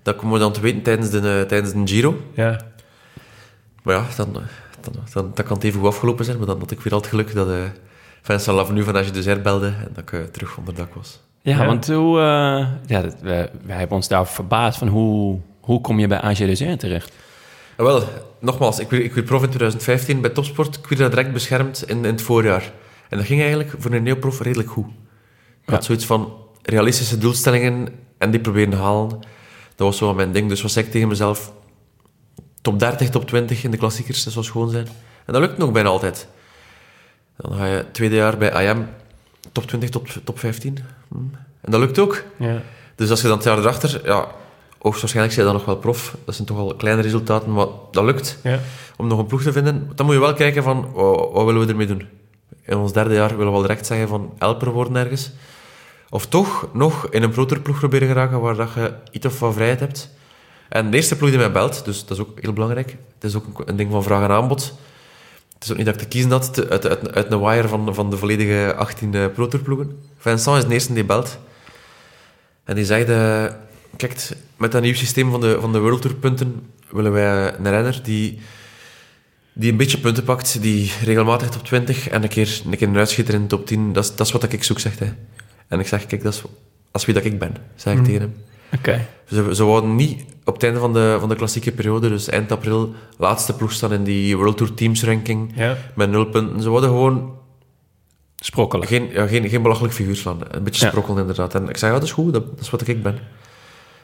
[0.04, 2.21] dat komen we dan te weten tijdens de, eh, tijdens de Giro.
[2.34, 2.62] Ja.
[3.84, 4.41] Maar ja, dan, eh,
[4.82, 6.38] dan, dan, dan kan het even goed afgelopen zijn.
[6.38, 7.56] Maar dan had ik weer al het geluk dat eh
[8.21, 11.19] Vincent Lavenu van Age Dessert belde en dat ik terug onder dak was.
[11.45, 11.65] Ja, Ja.
[11.65, 15.99] want hoe, eh, ja, dat, we, wij hebben ons daar verbaasd van hoe, hoe kom
[15.99, 16.38] je bij AG
[16.77, 17.12] terecht?
[17.77, 18.03] Wel,
[18.39, 20.75] nogmaals, ik werd, ik werd prof in 2015 bij Topsport.
[20.75, 22.71] Ik werd daar direct beschermd in, in het voorjaar.
[23.10, 24.86] En dat ging eigenlijk voor een neoprof redelijk goed.
[25.65, 29.10] Ik had zoiets van realistische doelstellingen en die proberen te halen.
[29.75, 30.49] Dat was zo mijn ding.
[30.49, 31.51] Dus was ik tegen mezelf,
[32.62, 34.88] top 30, top 20 in de klassiekers, dat zou schoon zijn.
[35.25, 36.27] En dat lukt nog bijna altijd.
[37.38, 38.88] Dan ga je het tweede jaar bij IM,
[39.51, 40.77] top 20, top, top 15.
[41.08, 41.15] Hm.
[41.62, 42.23] En dat lukt ook.
[42.38, 42.62] Ja.
[42.95, 44.27] Dus als je dan het jaar erachter, ja,
[44.79, 46.15] hoogstwaarschijnlijk zijn je dan nog wel prof.
[46.25, 48.60] Dat zijn toch al kleine resultaten, maar dat lukt Ja.
[48.97, 49.91] om nog een ploeg te vinden.
[49.95, 52.08] Dan moet je wel kijken van, wat, wat willen we ermee doen?
[52.65, 55.31] In ons derde jaar willen we wel direct zeggen van, helper worden ergens.
[56.10, 59.79] Of toch nog in een proterploeg proberen geraken waar dat je iets of wat vrijheid
[59.79, 60.10] hebt.
[60.69, 62.97] En de eerste ploeg die mij belt, dus dat is ook heel belangrijk.
[63.13, 64.73] Het is ook een ding van vraag en aanbod.
[65.65, 67.67] Het is ook niet dat ik te kiezen had te- uit, uit, uit een wire
[67.67, 69.99] van, van de volledige 18 uh, proterploegen.
[70.17, 71.38] Vincent is de eerste die belt.
[72.63, 73.46] En die zegt, eh,
[73.98, 77.69] kijk, met dat nieuw systeem van de, van de World Tour punten willen wij een
[77.69, 78.40] renner die,
[79.54, 82.98] die een beetje punten pakt, die regelmatig top 20 en een keer een, keer een
[82.98, 83.94] uitschieter in de top 10.
[83.94, 85.15] Dat is, dat is wat ik zoek, zegt hij.
[85.67, 86.42] En ik zeg, kijk, dat is,
[86.92, 88.08] dat is wie dat ik ben, zeg ik Mhm.
[88.08, 88.35] tegen hem.
[89.28, 92.52] Ze, ze wouden niet op het einde van de, van de klassieke periode, dus eind
[92.52, 95.78] april, laatste ploeg staan in die World Tour Teams ranking Ja.
[95.96, 96.62] met nul punten.
[96.62, 97.34] Ze wilden gewoon
[98.36, 98.88] Sprokkelen.
[98.88, 100.38] geen, ja, geen, geen belachelijk figuur slaan.
[100.50, 101.56] Een beetje sprokkelen, inderdaad.
[101.56, 103.17] En ik zei, ja, dat is goed, dat, dat is wat ik ben.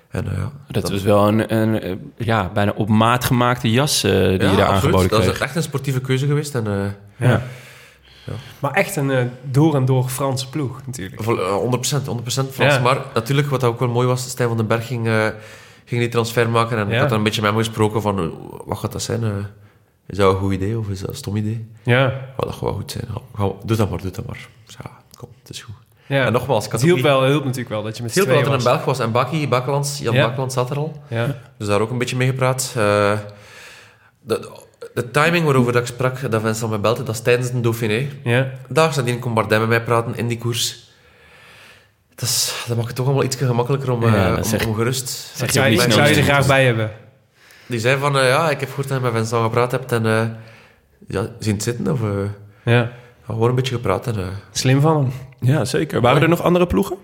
[0.09, 4.03] En, eh, ja, Dat was wel een, een eh, ja, bijna op maat gemaakte jas
[4.03, 4.67] eh, die je daar absoluut.
[4.69, 5.34] aangeboden Dat kreeg.
[5.34, 6.55] is echt een sportieve keuze geweest.
[6.55, 7.41] En, Ja.
[8.59, 11.24] Maar echt een eh, door en door Franse ploeg natuurlijk.
[11.24, 12.74] Vol- eh, 100%, 100% Frans.
[12.74, 12.80] Ja.
[12.80, 15.28] Maar natuurlijk, wat ook wel mooi was, Stijn van den Berg ging, eh,
[15.86, 16.78] ging die transfer maken.
[16.78, 16.93] En Ja.
[16.93, 18.26] ik had er een beetje met hem gesproken van, eh,
[18.65, 19.24] wat gaat dat zijn?
[19.24, 19.30] eh?
[20.07, 21.67] is dat een goed idee of is dat een stom idee?
[21.84, 23.05] Ja, Ja, dat gaat wel goed zijn.
[23.65, 24.47] Doe dat maar, doe dat maar.
[24.65, 25.76] Dus ja, kom, het is goed.
[26.07, 26.26] ja.
[26.26, 28.28] En nogmaals, ik het hielp niet- wel, hielp natuurlijk wel dat je met z'n wel
[28.28, 28.63] tweeën dat er een.
[28.63, 28.99] Belg was.
[28.99, 30.24] En Baki, Bakkelands, Jan Ja.
[30.26, 31.01] Bakkelands zat er al.
[31.07, 31.36] Ja.
[31.57, 32.74] Dus daar ook een beetje mee gepraat.
[32.78, 33.17] Eh,
[34.22, 34.49] de,
[34.93, 38.07] de timing waarover dat ik sprak, dat Vincent me belde, dat is tijdens de Dauphiné.
[38.23, 38.51] Ja.
[38.69, 40.89] Daags nadien kon Bardet met mij praten in die koers.
[42.15, 44.75] Dat, is, dat maakt het toch allemaal iets gemakkelijker om, Ja, eh, om, zeg- om
[44.75, 45.09] gerust...
[45.35, 46.91] zeg je zou, je- ik zou je er graag bij hebben.
[47.65, 50.05] Die zei van, eh, ja, ik heb gehoord dat je met Vincent gepraat hebt en...
[50.05, 50.25] eh
[51.07, 51.99] ja, zien het zitten of...
[52.63, 52.91] Ja.
[53.25, 54.29] gewoon een beetje gepraat en...
[54.51, 55.11] Slim van hem.
[55.49, 56.01] Ja, zeker.
[56.01, 56.97] Waren er nog andere ploegen?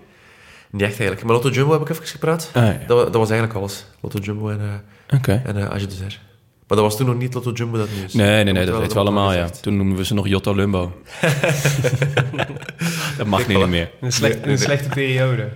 [0.70, 1.22] niet echt eigenlijk.
[1.22, 2.50] Maar Lotto Jumbo heb ik even gepraat.
[2.54, 2.78] Ah, ja.
[2.86, 3.84] Dat, dat was eigenlijk alles.
[4.00, 5.42] Lotto Jumbo en, eh Oké.
[5.46, 6.20] en eh Zer.
[6.68, 8.12] Maar dat was toen nog niet Lotto Jumbo dat nu is.
[8.14, 9.48] Nee, nee, nee, dat weten we allemaal, ja.
[9.60, 11.02] Toen noemden we ze nog Jotto Lumbo.
[13.18, 13.90] dat mag niet meer.
[14.00, 15.48] Een, slecht, een slechte periode.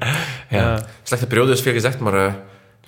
[0.48, 0.82] Ja.
[1.02, 2.26] Slechte periode is veel gezegd, maar...
[2.26, 2.32] eh,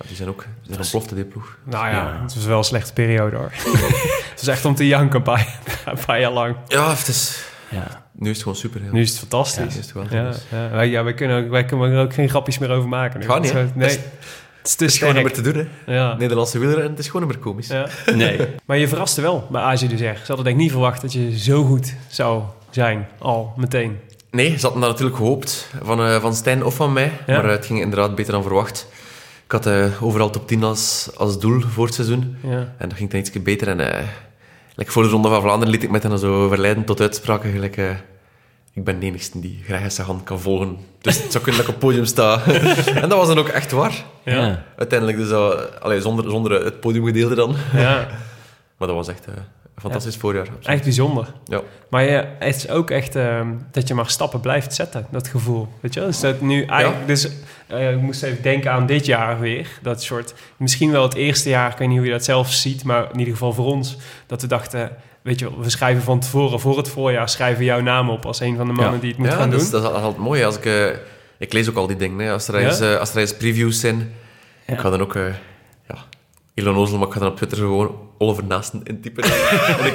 [0.07, 1.57] die zijn ook die zijn ontploft, die ploeg.
[1.63, 2.19] Nou ja, Ja.
[2.21, 3.51] het was wel een slechte periode hoor.
[4.31, 6.55] het was echt om te janken een paar, een paar jaar lang.
[6.67, 7.43] Ja, het is...
[7.69, 8.03] Ja.
[8.11, 8.83] Nu is het gewoon super.
[8.83, 8.91] Ja.
[8.91, 9.73] Nu is het fantastisch.
[9.73, 10.05] nu is het wel.
[10.09, 10.69] Ja, ja.
[10.69, 13.19] Wij, ja, wij, kunnen, wij kunnen er ook geen grapjes meer over maken.
[13.19, 13.25] nu.
[13.25, 13.65] Gaat niet, hè?
[13.73, 13.99] Nee,
[14.71, 15.93] het is gewoon meer te doen, hè.
[15.93, 16.15] Ja.
[16.17, 17.67] Nederlandse wielrennen, het is gewoon meer komisch.
[17.67, 17.87] Ja.
[18.15, 18.39] Nee.
[18.65, 20.17] Maar je verraste wel bij AG Zeg.
[20.17, 23.99] Ze hadden denk ik niet verwacht dat je zo goed zou zijn, al meteen.
[24.31, 27.11] Nee, ze hadden dat natuurlijk gehoopt van, eh, van Stijn of van mij.
[27.27, 27.35] Ja.
[27.35, 28.87] Maar eh, het ging inderdaad beter dan verwacht.
[29.45, 32.37] Ik had eh, overal top 10 als, als doel voor het seizoen.
[32.43, 32.73] Ja.
[32.77, 33.67] En dat ging dan iets beter.
[33.67, 34.05] En
[34.75, 37.51] like voor de Ronde van Vlaanderen liet ik me dan zo verleiden tot uitspraken.
[37.51, 37.77] Gelijk,
[38.75, 40.77] ik ben de enigste die graag zijn hand kan volgen.
[41.01, 42.43] Dus het zou kunnen dat ik op het podium sta.
[43.01, 44.03] en dat was dan ook echt waar.
[44.23, 44.63] Ja.
[44.77, 45.49] Uiteindelijk, dus, uh,
[45.79, 47.55] allee, zonder, zonder het podiumgedeelte dan.
[47.73, 48.07] ja,
[48.77, 50.41] Maar dat was echt eh, een fantastisch voorjaar.
[50.41, 50.65] absoluut.
[50.67, 51.27] echt bijzonder.
[51.45, 51.61] Ja.
[51.89, 55.67] Maar je, het is ook echt ehm, dat je maar stappen blijft zetten, dat gevoel.
[55.79, 56.09] Weet je wel?
[56.09, 57.29] Dus dat nu eigenlijk, dus
[57.67, 59.79] eh, ik moest even denken aan dit jaar weer.
[59.81, 62.83] Dat soort, misschien wel het eerste jaar, ik weet niet hoe je dat zelf ziet,
[62.83, 63.97] maar in ieder geval voor ons,
[64.27, 64.91] dat we dachten,
[65.25, 68.55] weet je we schrijven van tevoren, voor het voorjaar, schrijven jouw naam op als een
[68.55, 68.99] van de mannen Ja.
[68.99, 69.59] die het moet ja, gaan dat doen.
[69.67, 70.43] is, dat is altijd mooi.
[70.43, 70.85] Als ik, eh,
[71.37, 72.19] ik lees ook al die dingen.
[72.25, 72.31] Hè.
[72.31, 72.67] Als, er Ja?
[72.67, 74.13] eens, eh, als er eens previews zijn,
[74.67, 74.73] Ja.
[74.73, 75.15] ik ga dan ook...
[75.15, 75.23] eh
[75.87, 75.95] ja,
[76.53, 79.23] Elon Ozel, maar ik ga dan op Twitter gewoon Oliver Naasten intypen.
[79.79, 79.85] en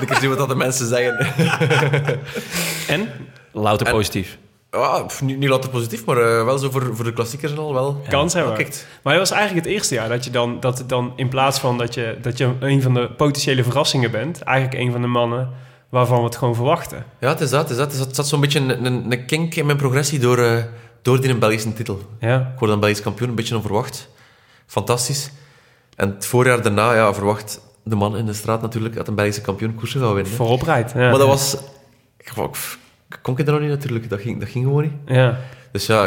[0.00, 1.16] ik zie- wat dat de mensen zeggen.
[2.94, 3.08] En?
[3.52, 4.38] Louter En- positief.
[4.70, 7.58] Ja, pff, niet, niet later positief, maar eh, wel zo voor, voor de klassiekers en
[7.58, 8.02] al wel.
[8.08, 8.56] Kans hebben.
[9.02, 11.78] Maar het was eigenlijk het eerste jaar dat je dan, dat dan in plaats van
[11.78, 15.50] dat je, dat je een van de potentiële verrassingen bent, eigenlijk een van de mannen
[15.88, 17.04] waarvan we het gewoon verwachten.
[17.20, 17.60] ja, het is dat.
[17.60, 17.92] Het, is dat.
[17.92, 20.62] Het zat, zat zo'n beetje een, een, een kink in mijn progressie door, eh,
[21.02, 22.00] door die een Belgische titel.
[22.20, 24.08] Ja, Ik word dan Belgisch kampioen, een beetje onverwacht.
[24.66, 25.30] Fantastisch.
[25.96, 29.40] En het voorjaar daarna, ja, verwacht de man in de straat natuurlijk dat een Belgische
[29.40, 30.32] kampioen koersen zou winnen.
[30.32, 30.92] voorop rijdt.
[30.92, 30.98] Ja.
[30.98, 31.54] Maar dat was...
[31.54, 32.32] Ik, ik, ik
[33.22, 34.92] kon ik er nog niet natuurlijk, dat ging, dat ging gewoon niet.
[35.06, 35.38] Ja,
[35.72, 36.04] Dus ja,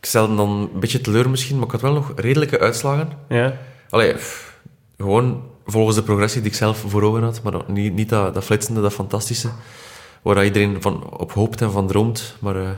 [0.00, 3.08] ik stelde dan een beetje teleur misschien, maar ik had wel nog redelijke uitslagen.
[3.28, 3.56] ja,
[3.90, 4.58] Allee, pff,
[4.98, 8.44] gewoon volgens de progressie die ik zelf voor ogen had, maar niet, niet dat, dat
[8.44, 9.48] flitsende, dat fantastische,
[10.22, 12.36] waar dat iedereen van op hoopt en van droomt.
[12.38, 12.68] Maar eh,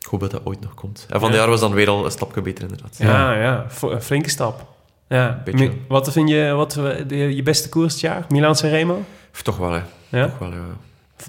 [0.00, 1.06] ik hoop dat dat ooit nog komt.
[1.08, 1.34] En van Ja.
[1.34, 2.96] dit jaar was dan weer al een stapje beter inderdaad.
[2.98, 3.64] ja, ja.
[3.68, 4.66] Vo- een flinke stap.
[5.08, 5.42] Ja.
[5.44, 5.70] Beetje.
[5.88, 6.72] Wat vind je wat,
[7.06, 8.26] de, je beste koers het jaar?
[8.28, 9.02] Milaan Sanremo?
[9.32, 9.80] Of toch wel, hè.
[10.08, 10.58] Ja, Toch wel, ja.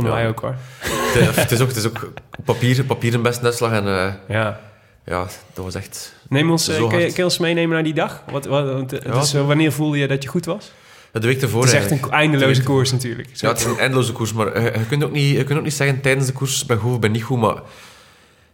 [0.03, 0.11] Ja.
[0.13, 0.55] mij ook hoor.
[0.79, 2.11] Het, het is ook, het is ook
[2.45, 4.59] papier, papier een beste uitslag en eh, Ja.
[5.05, 6.13] ja, dat was echt...
[6.29, 7.05] Neem ons, eh, kun, je, hard.
[7.05, 8.23] kun je ons meenemen naar die dag?
[8.31, 9.19] Wat, wat, eh, Ja.
[9.19, 10.71] dus, wanneer voelde je dat je goed was?
[11.11, 13.29] De week ervoor het is echt een eindeloze koers natuurlijk.
[13.33, 15.73] Ja, het is een eindeloze koers, maar je, kunt ook niet, je kunt ook niet
[15.73, 17.55] zeggen tijdens de koers ben goed of ben niet goed, maar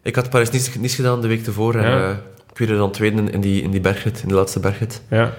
[0.01, 2.11] ik had Paris-Nice niets gedaan de week ervoor en Ja.
[2.51, 5.01] ik werd er dan tweede in- die, in die bergrit, in de laatste bergrit.
[5.09, 5.33] ja.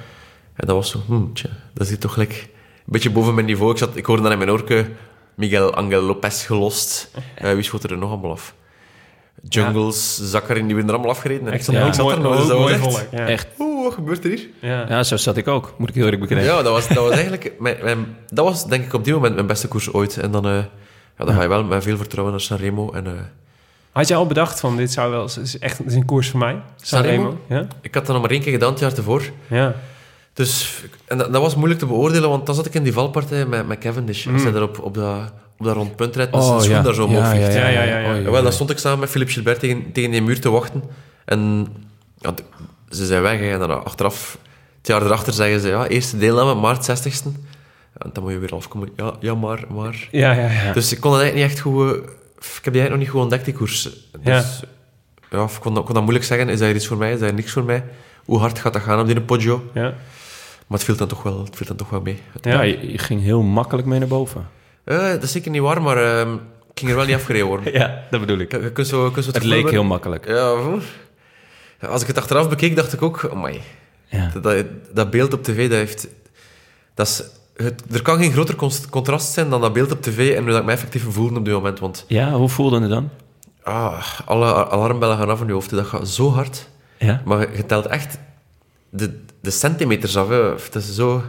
[0.57, 2.32] En dat was zo, hmm, tja, dat zit toch gelijk
[2.76, 3.72] een beetje boven mijn niveau.
[3.72, 4.86] Ik, zat, ik hoorde dan in mijn oorke
[5.35, 7.11] Miguel Angel Lopez gelost.
[7.35, 8.55] Eh, wie schoot er nog allemaal af?
[9.49, 11.47] Jungles, Zakarin, die werden er allemaal afgereden.
[11.53, 11.80] Echt ik een zat- Ja.
[11.80, 13.12] ik hoop zat er mooi, nog, dus hoop dat was mooi echt-.
[13.12, 13.26] Ja.
[13.26, 13.47] Echt.
[13.59, 14.49] Oeh, wat gebeurt er hier?
[14.61, 14.85] Ja.
[14.89, 15.74] Ja, zo zat ik ook.
[15.78, 16.45] Moet ik heel eerlijk bekennen.
[16.47, 17.53] Ja, dat was, dat was eigenlijk...
[17.59, 20.16] Mijn, mijn- dat was denk ik op die moment mijn beste koers ooit.
[20.16, 20.53] En dan, eh,
[21.18, 22.91] ja, dan ga je wel met veel vertrouwen naar Sanremo.
[22.93, 23.12] En, eh,
[23.93, 26.57] Had je al bedacht van dit zou wel is echt is een koers voor mij?
[26.76, 27.39] Sanremo?
[27.49, 27.66] Ja.
[27.80, 29.22] ik had dat nog maar één keer gedaan het jaar ervoor.
[29.47, 29.74] Ja.
[30.35, 33.47] Dus, en dat, dat was moeilijk te beoordelen, want dan zat ik in die valpartij
[33.47, 34.24] met, met Cavendish.
[34.24, 34.33] Mm.
[34.35, 36.83] Als hij daar op, op, dat, op dat rondpunt rijdt, met zijn Oh, schoen ja.
[36.83, 37.53] daar zo omhoog ja, vliegt.
[37.55, 38.14] Ja, ja, ja, ja.
[38.14, 40.83] En wel, dan stond ik samen met Philippe Gilbert tegen, tegen die muur te wachten.
[41.24, 41.66] En
[42.18, 42.35] ja,
[42.91, 43.41] ze zijn weg.
[43.41, 44.39] En dan achteraf,
[44.78, 45.68] het jaar erachter, zeggen ze...
[45.68, 47.28] Ja, eerste deelname, maart 60ste.
[47.95, 48.89] Ja, en dan moet je weer afkomen.
[48.97, 50.09] Ja, ja maar, maar...
[50.11, 50.72] Ja, ja, ja.
[50.72, 51.97] Dus ik kon dat eigenlijk niet echt goed...
[52.39, 53.83] Ik heb die eigenlijk nog niet goed ontdekt, die koers.
[53.83, 54.45] Dus Ja.
[55.39, 56.49] ja, ik kon, dat- kon dat moeilijk zeggen.
[56.49, 57.12] Is dat hier iets voor mij?
[57.12, 57.85] Is dat hier niks voor mij?
[58.24, 59.70] hoe hard gaat dat gaan op die Poggio.
[59.74, 59.95] Ja.
[60.73, 62.18] Maar het viel dan toch wel, het viel dan toch wel mee.
[62.41, 62.61] Ja.
[62.62, 64.49] Je, je ging heel makkelijk mee naar boven.
[64.85, 67.73] Eh, dat is zeker niet waar, maar ehm, ik ging er wel niet afgereden worden.
[67.81, 68.53] Ja, dat bedoel ik.
[68.53, 70.27] Je, je kunt zo, je kunt zo Het leek heel makkelijk.
[70.29, 70.55] Ja,
[71.89, 73.29] als ik het achteraf bekeek, dacht ik ook...
[73.33, 73.61] Amai,
[74.09, 74.31] Ja.
[74.33, 76.09] dat, dat, dat beeld op tv, dat heeft...
[76.95, 77.23] Dat is,
[77.57, 78.57] het, er kan geen groter
[78.91, 81.45] contrast zijn dan dat beeld op tv en hoe dat ik me effectief voelde op
[81.45, 81.79] dit moment.
[81.79, 83.09] Want Ja, hoe voelde het dan?
[83.62, 85.70] ah, alle alarmbellen gaan af in je hoofd.
[85.70, 86.68] Dat gaat zo hard.
[86.99, 87.23] Ja.
[87.25, 88.18] Maar je telt echt
[88.91, 90.28] de, de centimeters af.
[90.28, 90.34] Hè.
[90.53, 91.22] Het is zo...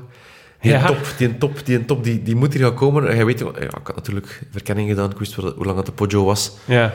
[0.61, 0.85] Die Ja.
[0.85, 3.07] top, die top, die top, die, die moet hier gaan komen.
[3.07, 3.39] En je weet...
[3.39, 5.11] Ja, ik had natuurlijk verkenning gedaan.
[5.11, 6.51] Ik wist hoe lang dat de Poggio was.
[6.65, 6.93] Ja.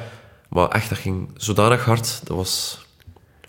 [0.48, 2.20] Maar echt, dat ging zodanig hard.
[2.24, 2.84] Dat was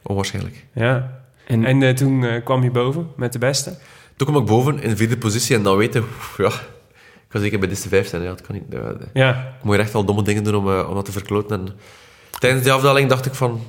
[0.01, 0.65] onwaarschijnlijk.
[0.73, 1.17] ja.
[1.47, 3.77] En, En eh, toen eh, kwam je boven met de beste.
[4.15, 6.05] Toen kwam ik boven in de vierde positie en dan weten...
[6.37, 8.21] Ja, ik kan zeker bij deze vijf zijn.
[8.21, 8.63] Ja, dat kan niet.
[8.69, 9.53] Ja, de- Ja.
[9.57, 11.59] ik moet echt wel domme dingen doen om, eh, om dat te verkloten.
[11.59, 11.67] En
[12.39, 13.61] tijdens die afdaling dacht ik van...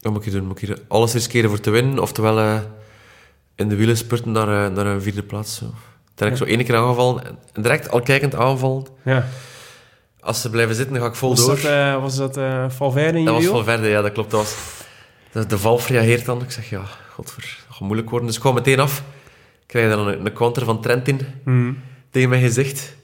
[0.00, 0.48] Wat moet ik hier doen?
[0.48, 1.98] Moet ik hier alles riskeren voor te winnen?
[1.98, 2.60] Oftewel eh,
[3.56, 5.56] in de wielen spurten naar, eh, naar een vierde plaats.
[5.56, 5.64] Zo.
[6.14, 7.22] Direct zo één keer aangevallen.
[7.52, 8.86] En direct al kijkend aanvallen.
[9.04, 9.26] ja.
[10.20, 11.54] Als ze blijven zitten, dan ga ik vol Was door.
[11.54, 14.30] dat, eh, was dat eh, Valverde in je Dat was verder, ja, dat klopt.
[14.30, 14.56] Dat was,
[15.32, 16.42] de, de valf reageert dan.
[16.42, 18.26] Ik zeg, ja, godver, dat gaat moeilijk worden.
[18.26, 18.98] Dus ik kwam meteen af.
[19.60, 21.72] Ik krijg dan een, een counter van Trentin Mhm.
[22.10, 22.96] tegen mijn gezicht.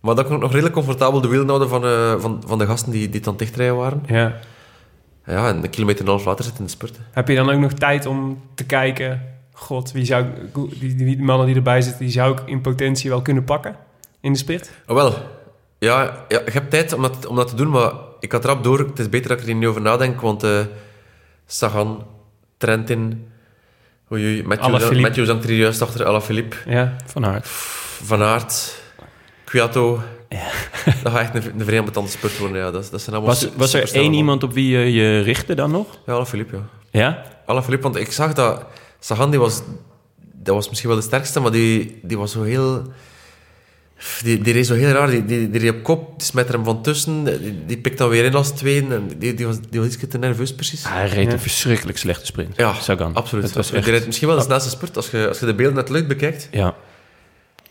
[0.00, 1.82] Maar dat kon ik nog redelijk comfortabel de wielen houden van,
[2.20, 4.02] van, van de gasten die, die aan het dichtrijden waren.
[4.06, 4.36] Ja.
[5.26, 6.96] Ja, en een kilometer en een half later zit in de spurt.
[7.10, 9.22] Heb je dan ook nog tijd om te kijken...
[9.58, 12.00] God, wie zou, ik- die, die, mannen die erbij zitten...
[12.04, 13.76] die zou ik in potentie wel kunnen pakken
[14.20, 14.70] in de split?
[14.86, 15.14] Oh, wel,
[15.78, 18.62] ja, ja, je hebt tijd om dat, om dat te doen, maar ik had rap
[18.64, 18.78] door.
[18.78, 20.60] Het is beter dat ik er niet over nadenk, want eh
[21.46, 22.06] Sagan,
[22.56, 23.28] Trentin,
[24.12, 25.00] oei, Alaphilippe.
[25.00, 26.96] Matthews hangt er juist achter, Alaphilippe, Ja.
[27.06, 27.46] van hart.
[28.04, 28.82] Van Aert,
[29.44, 30.00] Kwiato.
[31.02, 32.56] Dat gaat echt een, een ambetante spurt worden.
[32.58, 32.70] Ja.
[32.70, 35.86] Dat, dat zijn allemaal Was, er één iemand op wie je je richtte dan nog?
[36.06, 36.62] Ja, Alaphilippe, ja.
[36.90, 37.22] Ja?
[37.46, 38.64] Alaphilippe, want ik zag dat
[39.00, 39.62] Sagan, die was,
[40.32, 42.82] dat was misschien wel de sterkste, maar die, die was zo heel...
[44.22, 45.10] Die, die reed zo heel raar.
[45.10, 47.24] Die, die, die reed op kop, die smet er hem van tussen.
[47.24, 48.94] Die, die pikt dan weer in als tweede.
[48.94, 50.88] En die, die, was, die was iets te nerveus, precies.
[50.88, 51.32] Hij reed Ja.
[51.32, 52.56] een verschrikkelijk slechte sprint.
[52.56, 53.14] Ja, Sagan.
[53.14, 53.44] absoluut.
[53.44, 54.96] Het was echt, Die rijdt misschien wel de snelste spurt.
[54.96, 56.48] Als je, als je de beelden net leuk bekijkt.
[56.50, 56.74] ja.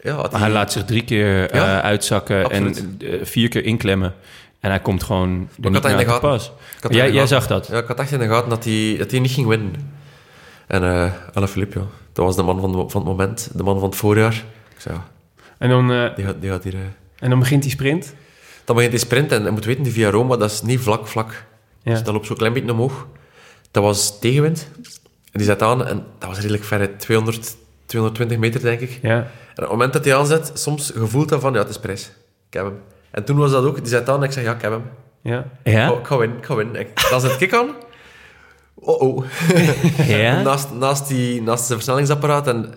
[0.01, 2.77] Ja, hij laat zich drie keer eh, uitzakken absoluut.
[2.77, 4.13] en eh, vier keer inklemmen.
[4.59, 6.29] En hij komt gewoon er had in de de gaten.
[6.29, 6.45] pas.
[6.77, 7.67] Ik had Jij, in de jij gaten- zag dat?
[7.67, 9.95] Ja, ik had echt in de gaten dat hij, dat hij niet ging winnen.
[10.67, 11.85] En eh Alaphilippe, ja.
[12.13, 13.49] Dat was de man van, de- van het moment.
[13.53, 14.33] De man van het voorjaar.
[14.75, 15.03] Ik zei, ja,
[15.57, 16.73] En dan, eh, die gaat, die gaat hier...
[16.73, 16.79] eh,
[17.19, 18.13] en dan begint die sprint.
[18.65, 21.07] Dan begint hij sprint en je moet weten, die Via Roma, dat is niet vlak,
[21.07, 21.45] vlak.
[21.81, 21.91] Ja.
[21.91, 23.07] Dus dat loopt zo'n klein beetje omhoog.
[23.71, 24.69] Dat was tegenwind.
[25.31, 26.87] En die zet aan en dat was redelijk ver, hè.
[26.87, 27.55] 200,
[27.85, 28.99] 220 meter, denk ik.
[29.01, 29.15] Ja.
[29.17, 32.11] En op het moment dat hij aanzet, soms gevoelt dat van, ja, het is prijs.
[32.47, 32.79] Ik heb hem.
[33.11, 34.83] En toen was dat ook, die zet aan en ik zeg, ja, ik heb hem.
[35.21, 35.45] Ja.
[35.63, 35.91] Ja?
[35.93, 36.81] Ik ga winnen, ik ga winnen.
[36.81, 37.69] Ik- Dan zet ik aan.
[38.79, 39.23] Oh, oh.
[40.07, 40.41] Ja?
[40.41, 42.47] naast, naast, die, naast zijn versnellingsapparaat.
[42.47, 42.69] En het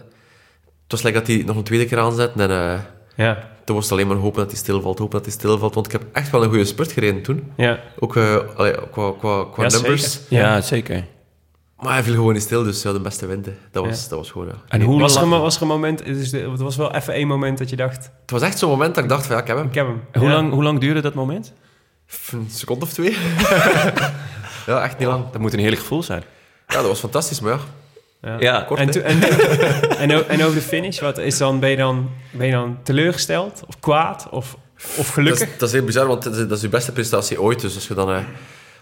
[0.88, 2.32] was like dat hij nog een tweede keer aanzet.
[2.36, 2.78] En eh,
[3.16, 3.48] Ja.
[3.64, 5.74] toen was het alleen maar hopen dat hij stilvalt, hopen dat hij stilvalt.
[5.74, 7.52] Want ik heb echt wel een goede spurt gereden toen.
[7.56, 7.78] Ja.
[7.98, 10.12] Ook eh, allee, qua, qua, qua Ja, numbers.
[10.12, 10.36] zeker.
[10.38, 11.04] Ja, zeker.
[11.78, 13.56] Maar hij viel gewoon niet stil, dus ja, de beste winnen.
[13.70, 14.08] Dat was, Ja.
[14.08, 14.46] dat was gewoon...
[14.46, 14.54] Ja.
[14.68, 17.58] En hoe Was er, was er een moment, dus het was wel even één moment
[17.58, 19.56] dat je dacht, Het was echt zo'n moment dat ik dacht van, ja, ik heb
[19.56, 19.66] hem.
[19.66, 20.00] ik heb hem.
[20.12, 20.34] hoe, Ja.
[20.34, 21.52] lang, hoe lang duurde dat moment?
[22.32, 23.16] Een seconde of twee.
[24.70, 25.24] ja, echt niet lang.
[25.32, 26.22] Dat moet een heerlijk gevoel zijn.
[26.68, 28.36] Ja, dat was fantastisch, maar ja.
[28.38, 28.80] Ja, Kort,
[29.98, 33.80] En, over de finish, wat is dan, ben, je dan, ben je dan teleurgesteld of
[33.80, 35.48] kwaad of, of Dat gelukkig?
[35.48, 37.60] is, dat is heel bizar, want dat is, dat is je beste prestatie ooit.
[37.60, 38.10] Dus als je dan...
[38.12, 38.18] eh,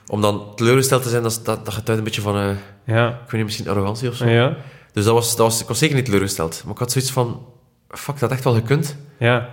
[0.07, 2.37] om dan teleurgesteld te zijn, dat, dat, dat getuigt een beetje van...
[2.37, 2.49] eh,
[2.85, 3.09] Ja.
[3.09, 4.27] ik weet niet, misschien arrogantie of zo.
[4.27, 4.57] Ja.
[4.93, 6.61] Dus dat was, dat was, ik was zeker niet teleurgesteld.
[6.65, 7.47] Maar ik had zoiets van...
[7.89, 8.97] Fuck, dat had echt wel gekund.
[9.19, 9.49] Ja.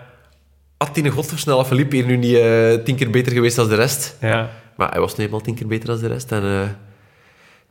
[0.78, 4.18] Had die godversnelle Philippe hier nu niet eh, tien keer beter geweest dan de rest?
[4.22, 4.50] Ja.
[4.76, 6.32] Maar hij was nu eenmaal tien keer beter dan de rest.
[6.32, 6.50] En eh,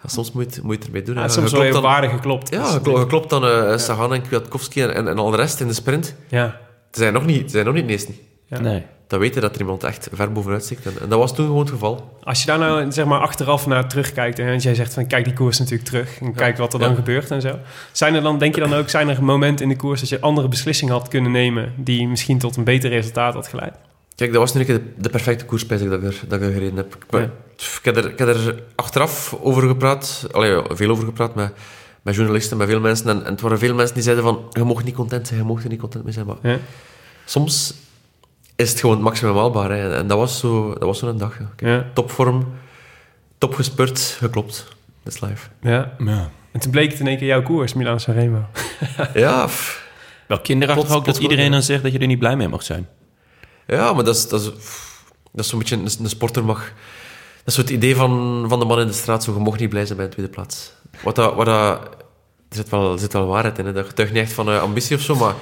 [0.02, 1.14] ja, soms moet je, het- moet je het ermee doen.
[1.14, 1.28] Ja, hè.
[1.28, 2.50] soms Je wel klopt heel dan- waardig geklopt.
[2.50, 5.66] Ja, geklopt, geklopt dan eh Sagan en Kwiatkowski en, en, en al de rest in
[5.66, 6.14] de sprint.
[6.28, 6.61] Ja.
[6.90, 8.11] Ze zijn nog niet, ze zijn nog niet.
[8.46, 8.61] Ja.
[8.61, 8.82] Nee.
[9.07, 10.86] Dan weten dat er iemand echt ver bovenuit stikt.
[10.86, 12.18] En, en dat was toen gewoon het geval.
[12.22, 15.32] Als je daar nou zeg maar achteraf naar terugkijkt en jij zegt van kijk die
[15.32, 16.94] koers natuurlijk terug en kijk wat er dan Ja.
[16.94, 17.59] gebeurt en zo.
[17.92, 20.20] Zijn er dan, denk je dan ook, zijn er momenten in de koers dat je
[20.20, 23.74] andere beslissingen had kunnen nemen die misschien tot een beter resultaat had geleid?
[24.16, 26.46] Kijk, dat was nu een keer de, de perfecte koerspijs dat ik er, dat ik
[26.46, 26.94] er gereden heb.
[26.94, 27.30] Ik, Ja.
[27.56, 30.26] pff, ik, heb er, ik heb er achteraf over gepraat.
[30.32, 31.52] Allee, veel over gepraat met,
[32.02, 33.08] met journalisten, met veel mensen.
[33.08, 34.44] En, en het waren veel mensen die zeiden van...
[34.50, 36.26] Je mag niet content zijn, je mag er niet content mee zijn.
[36.26, 36.58] Maar Ja.
[37.24, 37.74] soms
[38.56, 39.70] is het gewoon het maximum haalbaar.
[39.70, 39.88] Hè.
[39.90, 41.38] En, en dat was zo- dat was zo'n dag.
[41.38, 41.50] Ja.
[41.56, 41.90] Kijk, Ja.
[41.94, 42.46] Topvorm,
[43.38, 44.66] top gespurt, geklopt.
[45.02, 45.48] Dat is live.
[45.60, 45.92] Ja.
[45.98, 46.30] Ja.
[46.52, 48.44] En toen bleek het in één keer jouw koers, Milan Sanremo.
[49.14, 49.82] ja, pff.
[50.28, 52.88] Wel kinderachtig ook dat iedereen dan zegt dat je er niet blij mee mag zijn.
[53.66, 54.46] Ja, maar dat is, dat is,
[55.32, 55.76] dat is zo'n beetje...
[55.76, 56.58] Een, een sporter mag...
[57.36, 59.24] Dat is zo het idee van, van de man in de straat.
[59.24, 60.72] Zo, je mocht niet blij zijn bij een tweede plaats.
[61.02, 61.80] Wat dat, wat dat,
[62.48, 63.66] er zit wel, er zit wel waarheid in.
[63.66, 63.72] Hè.
[63.72, 65.34] Dat getuigt niet echt van eh, ambitie of zo, maar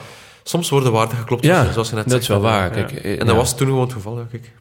[0.43, 2.23] soms worden waarden geklopt, Ja, zoals je net dat zegt.
[2.23, 2.79] is wel waar.
[2.79, 2.85] ja.
[2.85, 3.35] Kijk, eh, En dat ja.
[3.35, 4.53] was toen gewoon het geval, denk ik.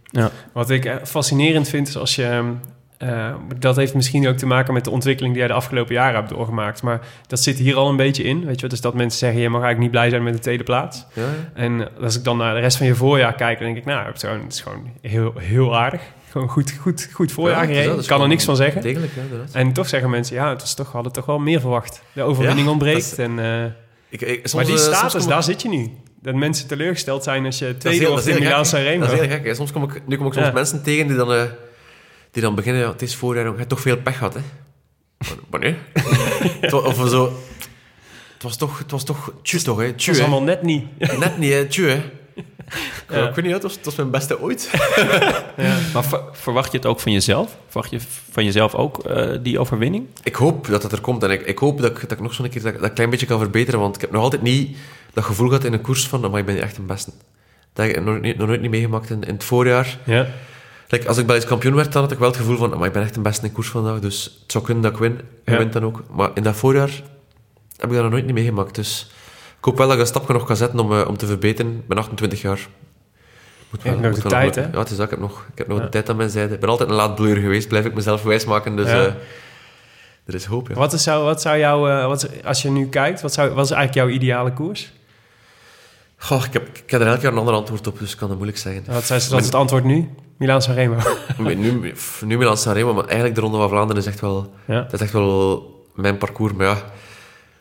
[0.54, 2.54] Wat ik eh, fascinerend vind is als je...
[3.02, 6.16] eh, dat heeft misschien ook te maken met de ontwikkeling die jij de afgelopen jaren
[6.16, 6.82] hebt doorgemaakt.
[6.84, 8.46] Maar dat zit hier al een beetje in.
[8.46, 10.64] Weet je, dus dat mensen zeggen: je mag eigenlijk niet blij zijn met de tweede
[10.64, 11.06] plaats.
[11.14, 11.24] Ja.
[11.54, 14.06] En als ik dan naar de rest van je voorjaar kijk, dan denk ik: nou,
[14.06, 16.02] het is gewoon, het is gewoon heel, heel aardig.
[16.30, 18.00] Gewoon goed, goed, goed voorjaar Ja, gereden.
[18.00, 18.82] Ik kan er niks van zeggen.
[18.82, 19.22] Degelijk, ja.
[19.60, 22.02] En toch zeggen mensen: ja, het is toch, we hadden toch wel meer verwacht.
[22.14, 23.20] De overwinning ontbreekt.
[23.20, 23.64] En, eh,
[24.10, 25.90] Ik, ik, soms, maar die eh, status, ik- daar zit je nu.
[26.22, 28.58] Dat mensen teleurgesteld zijn als je tweede is in Milaan.
[28.58, 28.66] Dat
[29.12, 29.46] is heel gek.
[29.46, 29.54] hè.
[29.56, 30.52] Soms kom ik, nu kom ik soms Ja.
[30.52, 31.48] mensen tegen die dan,
[32.32, 34.40] die dan beginnen, ja, het is voorjaar, je hebt toch veel pech gehad, hè.
[35.18, 35.76] Maar, maar nee.
[36.62, 37.34] Het wa- of zo...
[38.34, 39.86] Het was toch, het was toch, tju toch, hè.
[39.86, 40.86] Het was allemaal net niet.
[41.20, 41.66] Net niet, hè.
[41.68, 42.02] Tju, hè.
[43.10, 43.28] Ja.
[43.28, 44.70] Ik weet niet, het was, het was mijn beste ooit.
[45.94, 47.58] Maar ver- verwacht je het ook van jezelf?
[47.68, 48.00] Verwacht je
[48.32, 50.06] van jezelf ook eh, die overwinning?
[50.24, 52.34] Ik hoop dat het er komt en ik, ik hoop dat ik, dat ik nog
[52.34, 54.78] zo'n keer dat, dat klein beetje kan verbeteren, want ik heb nog altijd niet
[55.14, 57.12] dat gevoel gehad in een koers van, maar ik ben echt een beste.
[57.74, 59.98] Dat heb ik nog, niet, nog nooit niet meegemaakt in, in het voorjaar.
[60.06, 60.28] Ja.
[60.92, 62.94] Like, als ik Belgisch kampioen werd, dan had ik wel het gevoel van, maar ik
[62.94, 65.20] ben echt een beste in koers vandaag, dus het zou kunnen dat ik win.
[65.46, 65.58] Je Ja.
[65.58, 66.04] wint dan ook.
[66.12, 66.90] Maar in dat voorjaar
[67.78, 69.12] heb ik dat nog nooit niet meegemaakt, dus
[69.58, 71.72] ik hoop wel dat ik een stapje nog kan zetten om, eh, om te verbeteren.
[71.72, 72.68] Ik ben 28 jaar.
[73.70, 74.62] Moet Je hebt nog de wel tijd, hè?
[74.62, 75.06] Ja, het is dat.
[75.06, 75.84] Ik heb nog, ik heb nog Ja.
[75.84, 76.54] de tijd aan mijn zijde.
[76.54, 79.06] Ik ben altijd een laatbloeier geweest, blijf ik mezelf wijsmaken, dus Ja.
[79.06, 79.14] eh,
[80.26, 80.74] er is hoop, ja.
[80.76, 83.66] Wat, is zou, wat zou jou, eh, wat, als je nu kijkt, wat, zou, wat
[83.66, 84.92] is eigenlijk jouw ideale koers?
[86.18, 88.28] Goh, ik, heb, ik heb er elk jaar een ander antwoord op, dus ik kan
[88.28, 88.84] dat moeilijk zeggen.
[88.88, 90.10] Wat, is, wat is het antwoord nu?
[90.42, 90.96] Milaan Sanremo.
[91.38, 91.94] nu, nu,
[92.26, 94.82] nu Milan Sanremo, maar eigenlijk de Ronde van Vlaanderen is echt wel, ja.
[94.82, 96.54] dat is echt wel mijn parcours.
[96.54, 96.82] Maar ja, weet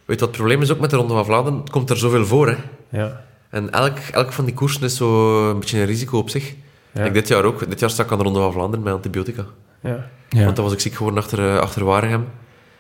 [0.07, 1.59] je wat het probleem is ook met de Ronde van Vlaanderen?
[1.61, 2.57] Het komt er zoveel voor, hè.
[2.89, 3.21] Ja.
[3.51, 6.55] En elk, elk van die koersen is zo een beetje een risico op zich.
[6.93, 7.05] Ja.
[7.05, 7.69] Ik dit jaar ook.
[7.69, 9.45] Dit jaar sta ik aan de Ronde van Vlaanderen met antibiotica.
[9.83, 10.07] Ja.
[10.29, 12.29] Want dan was ik ziek geworden achter, eh, achter Waregem.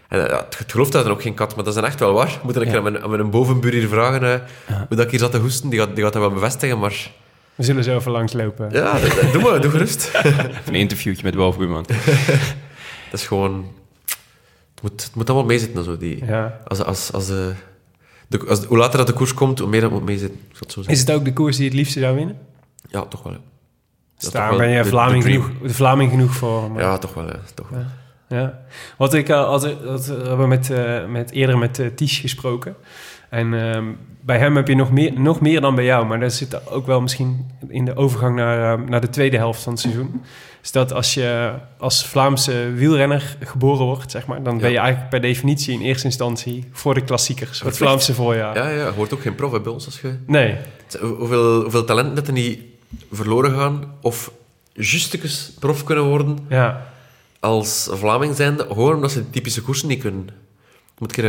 [0.08, 1.88] En eh, ja, het, het gelooft dat er ook geen kat, maar dat is dan
[1.88, 2.28] echt wel waar.
[2.28, 2.76] Ik moet er een Ja.
[2.76, 4.84] aan mijn, aan mijn bovenbuur hier vragen eh, Ja.
[4.88, 5.70] hoe dat ik hier zat te hoesten.
[5.70, 7.10] Die gaat, die gaat dat wel bevestigen, maar...
[7.54, 8.70] We zullen zo even langslopen.
[8.72, 8.98] Ja,
[9.32, 10.10] doe maar, doe gerust.
[10.66, 11.84] Een interviewtje met de bovenbuurman.
[13.10, 13.72] Dat is gewoon...
[14.74, 15.76] Het moet, het moet allemaal meezitten.
[15.78, 16.60] en Zo, die, Ja.
[16.66, 17.52] als, als, als, de,
[18.28, 20.40] de, als, hoe later dat de koers komt, hoe meer dat moet meezitten.
[20.58, 20.88] Het.
[20.88, 22.38] Is het ook de koers die je het liefste zou winnen?
[22.88, 23.32] Ja, toch wel.
[23.32, 23.38] ja.
[24.18, 26.70] Dus daar ben je Vlaming de genoeg, de Vlaming genoeg voor.
[26.70, 27.28] maar- Ja, toch wel.
[27.54, 27.84] Toch wel.
[28.28, 28.60] Ja.
[28.98, 32.76] Wat ik altijd, dat, we hebben met, eh, met, eerder met uh, Ties gesproken.
[33.30, 33.84] En ehm,
[34.20, 36.06] bij hem heb je nog meer, nog meer dan bij jou.
[36.06, 39.62] Maar dat zit ook wel misschien in de overgang naar, eh, naar de tweede helft
[39.62, 40.22] van het seizoen.
[40.62, 45.10] Is dat als je als Vlaamse wielrenner geboren wordt, zeg maar, dan ben je eigenlijk
[45.10, 47.60] per definitie in eerste instantie voor de klassiekers.
[47.62, 47.76] Het.
[47.76, 48.56] Vlaamse voorjaar.
[48.56, 49.86] Ja, ja, je hoort ook geen prof hè, bij ons.
[49.86, 50.56] Als je, Nee.
[51.00, 52.60] Hoe- hoeveel, hoeveel talenten dat er niet
[53.12, 54.30] verloren gaan, of
[54.72, 56.86] justekes prof kunnen worden, Ja.
[57.40, 60.28] als Vlaming zijnde, gewoon omdat ze de typische koersen niet kunnen.
[60.98, 61.24] Moet ik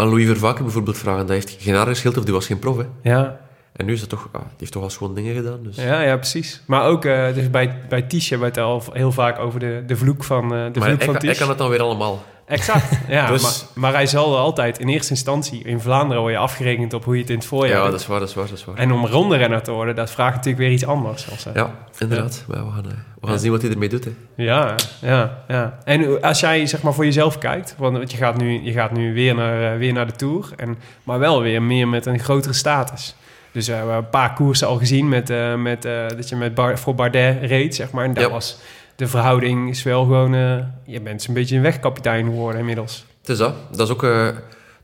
[0.00, 1.20] aan Louis Vervaken bijvoorbeeld vragen.
[1.26, 2.76] Dat heeft geen haar geschild of die was geen prof.
[2.76, 2.84] Hè.
[3.02, 3.40] Ja.
[3.72, 4.28] En nu is dat toch...
[4.32, 5.62] ah, die heeft toch al schoon dingen gedaan.
[5.62, 5.76] Dus.
[5.76, 6.62] Ja, ja, precies.
[6.66, 9.82] Maar ook uh, dus bij, bij Ties hebben we het al heel vaak over de,
[9.86, 11.80] de vloek van, uh, de maar vloek hij, van kan- hij kan het dan weer
[11.82, 12.22] allemaal.
[12.50, 13.26] Exact, ja.
[13.26, 15.62] Dus- maar, maar hij zal altijd in eerste instantie...
[15.64, 17.90] In Vlaanderen word je afgerekend op hoe je het in het voorjaar Ja, doet.
[17.90, 18.76] dat is waar, dat is waar, dat is waar.
[18.76, 21.30] En om ronde-renner te worden, dat vraagt natuurlijk weer iets anders.
[21.30, 22.44] Als, uh, Ja, inderdaad.
[22.48, 22.90] Maar we gaan, eh,
[23.20, 23.40] we gaan Ja.
[23.40, 24.04] zien wat hij ermee doet.
[24.04, 24.10] Hè.
[24.34, 25.78] ja, ja, ja.
[25.84, 27.74] En als jij zeg maar voor jezelf kijkt...
[27.78, 30.48] Want je gaat nu, je gaat nu weer, naar, uh, weer naar de Tour.
[30.56, 33.14] En, maar wel weer meer met een grotere status.
[33.52, 35.08] Dus we hebben een paar koersen al gezien...
[35.08, 35.82] Met, met,
[36.16, 38.04] dat je met Bar voor Bardet reed, zeg maar.
[38.04, 38.58] En dat was...
[39.00, 40.34] De verhouding is wel gewoon...
[40.34, 43.04] Uh, je bent een beetje een wegkapitein geworden inmiddels.
[43.20, 43.54] Het is dat.
[43.70, 44.28] Dat, is ook, eh,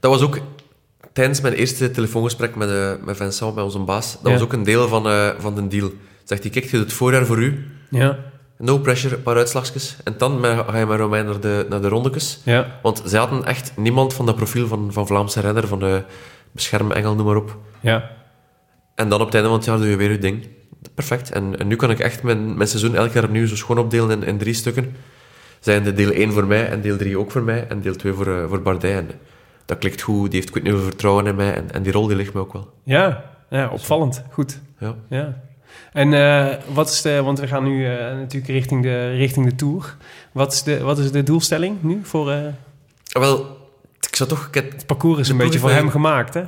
[0.01, 0.39] dat was ook
[1.13, 4.13] tijdens mijn eerste telefoongesprek met, eh, met Vincent, met onze baas.
[4.13, 4.31] Dat Ja.
[4.33, 5.91] was ook een deel van, eh, van de deal.
[6.25, 7.67] Zegt hij, kijk, je doet het voorjaar voor u.
[7.91, 8.19] Ja,
[8.59, 9.97] No pressure, een paar uitslagjes.
[10.05, 12.41] En dan ga je met Romein naar de, naar de rondekes.
[12.45, 16.03] ja, Want zij hadden echt niemand van dat profiel van, van Vlaamse renner, van de
[16.53, 17.57] beschermengel, noem maar op.
[17.81, 18.11] ja.
[18.95, 20.49] En dan op het einde van het jaar doe je weer je ding.
[20.95, 21.31] Perfect.
[21.31, 24.11] En, en nu kan ik echt mijn, mijn seizoen elk jaar opnieuw zo schoon opdelen
[24.23, 24.97] in, in drie stukken.
[25.61, 28.13] Zijn de deel 1 voor mij en deel 3 ook voor mij en deel 2
[28.13, 28.91] voor, eh, voor Bardet.
[28.97, 29.11] En
[29.65, 32.17] dat klikt goed, die heeft goed nieuw vertrouwen in mij en, en die rol die
[32.17, 32.71] ligt me ook wel.
[32.83, 34.23] Ja, ja opvallend.
[34.31, 34.61] Goed.
[34.79, 34.95] Ja.
[35.09, 35.41] Ja.
[35.93, 39.55] En eh, wat is de, want we gaan nu eh, natuurlijk richting de, richting de
[39.55, 39.97] Tour.
[40.33, 42.31] Wat is de, wat is de doelstelling nu voor...
[42.31, 42.39] eh,
[43.13, 43.39] Wel,
[44.09, 44.47] ik zou toch...
[44.47, 46.43] Ik heb, het parcours is een beetje voor hem gemaakt, hè?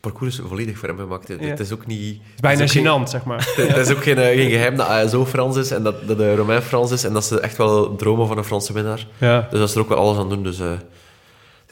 [0.00, 1.28] Parcours is volledig voor hem gemaakt.
[1.28, 1.58] Het, Ja.
[1.58, 2.20] is ook niet...
[2.40, 3.48] bijna het is ook gênant, zeg maar.
[3.56, 6.34] Het is ook geen, eh, geen geheim dat ASO Frans is en dat, dat de
[6.34, 9.06] Romein Frans is en dat ze echt wel dromen van een Franse winnaar.
[9.18, 9.40] Ja.
[9.50, 10.42] Dus dat is er ook wel alles aan doen.
[10.42, 10.78] Dus eh, het,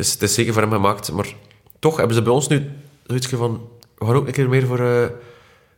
[0.07, 1.13] is, het is zeker voor hem gemaakt.
[1.13, 1.27] Maar
[1.79, 2.71] toch hebben ze bij ons nu
[3.07, 3.69] zoiets van...
[3.99, 5.07] We gaan ook een keer meer voor, eh,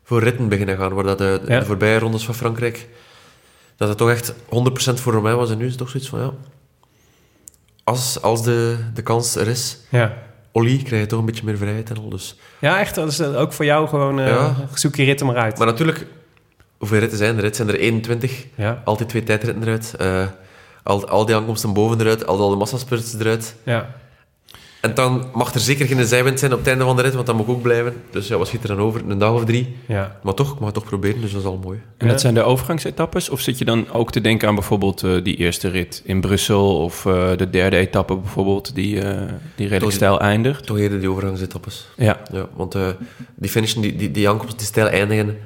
[0.05, 0.95] voor ritten beginnen gaan.
[0.95, 1.65] Waar dat de, de Ja.
[1.65, 2.89] voorbije rondes van Frankrijk...
[3.77, 4.35] Dat het toch echt 100%
[4.95, 5.51] voor Romein was.
[5.51, 6.21] En nu is het toch zoiets van...
[6.21, 6.33] Ja,
[7.85, 9.79] als, als de, de kans er is.
[9.89, 10.17] Ja.
[10.53, 12.09] Ollie krijg je toch een beetje meer vrijheid en al.
[12.09, 12.37] Dus.
[12.59, 12.95] Ja, echt.
[12.95, 14.21] Dat is eh, ook voor jou gewoon...
[14.21, 14.55] eh, Ja.
[14.75, 15.59] Zoek je ritten maar uit.
[15.59, 16.07] Maar natuurlijk,
[16.79, 17.45] hoeveel ritten zijn er?
[17.45, 18.47] Het zijn er 21.
[18.55, 18.83] Ja.
[18.85, 19.95] Altijd twee tijdritten eruit.
[19.99, 20.27] Eh,
[20.83, 22.27] al, al die aankomsten boven eruit.
[22.27, 23.55] Al, al de massaspurts eruit.
[23.63, 23.95] Ja.
[24.81, 27.27] En dan mag er zeker geen zijwind zijn op het einde van de rit, want
[27.27, 27.95] dat moet ook blijven.
[28.11, 29.03] Dus ja, wat schiet er dan over?
[29.09, 29.77] Een dag of drie.
[29.89, 30.19] Ja.
[30.23, 31.81] Maar toch, ik mag het toch proberen, dus dat is al mooi.
[31.97, 33.29] En dat zijn de overgangsetappes?
[33.29, 36.79] Of zit je dan ook te denken aan bijvoorbeeld eh, die eerste rit in Brussel...
[36.79, 40.67] of eh, de derde etappe bijvoorbeeld, die, eh, die redelijk stijl eindigt?
[40.67, 41.89] Toch eerder die overgangsetappes.
[41.97, 42.89] Ja, Ja, want eh,
[43.35, 45.39] die finishen, die, die, die aankomsten, die stijl eindigen...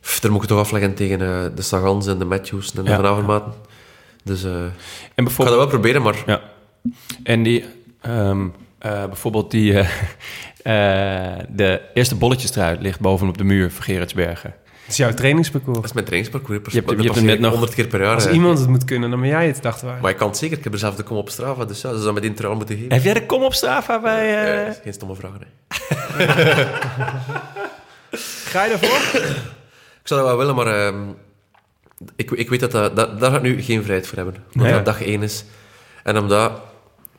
[0.00, 2.90] pff, daar moet ik toch afleggen tegen eh, de Sagans en de Matthews en de
[2.90, 2.96] Ja.
[2.96, 3.52] Van Avermaten.
[4.24, 4.50] Dus eh,
[5.14, 6.40] en ik ga dat wel proberen, maar Ja.
[7.22, 7.64] En die,
[8.04, 8.46] ehm,
[8.78, 9.88] eh, bijvoorbeeld die, eh,
[11.32, 14.54] eh, de eerste bolletjestrui ligt bovenop de muur van Gerardsbergen.
[14.84, 15.76] Het is jouw trainingsparcours.
[15.76, 16.72] dat is mijn trainingsparcours.
[16.72, 18.14] Je hebt- Dat je hebt hem net nog- 100 keer per jaar.
[18.14, 19.98] Als iemand het moet kunnen, dan ben jij het, dachten wij.
[20.00, 20.58] Maar ik kan het zeker.
[20.58, 22.76] Ik heb er zelf de kom op Strava, dus ja, ze zou met intro moeten
[22.76, 22.92] geven.
[22.92, 24.74] Heb jij de kom op Strava bij...
[24.82, 25.46] geen stomme vragen, hè.
[28.50, 29.20] Ga je daarvoor?
[30.00, 31.02] Ik zou dat wel willen, maar ehm,
[32.16, 34.34] ik, ik weet dat, dat, dat daar ga ik nu geen vrijheid voor hebben.
[34.52, 34.72] Omdat Nee.
[34.72, 35.44] dat dag één is.
[36.02, 36.60] En omdat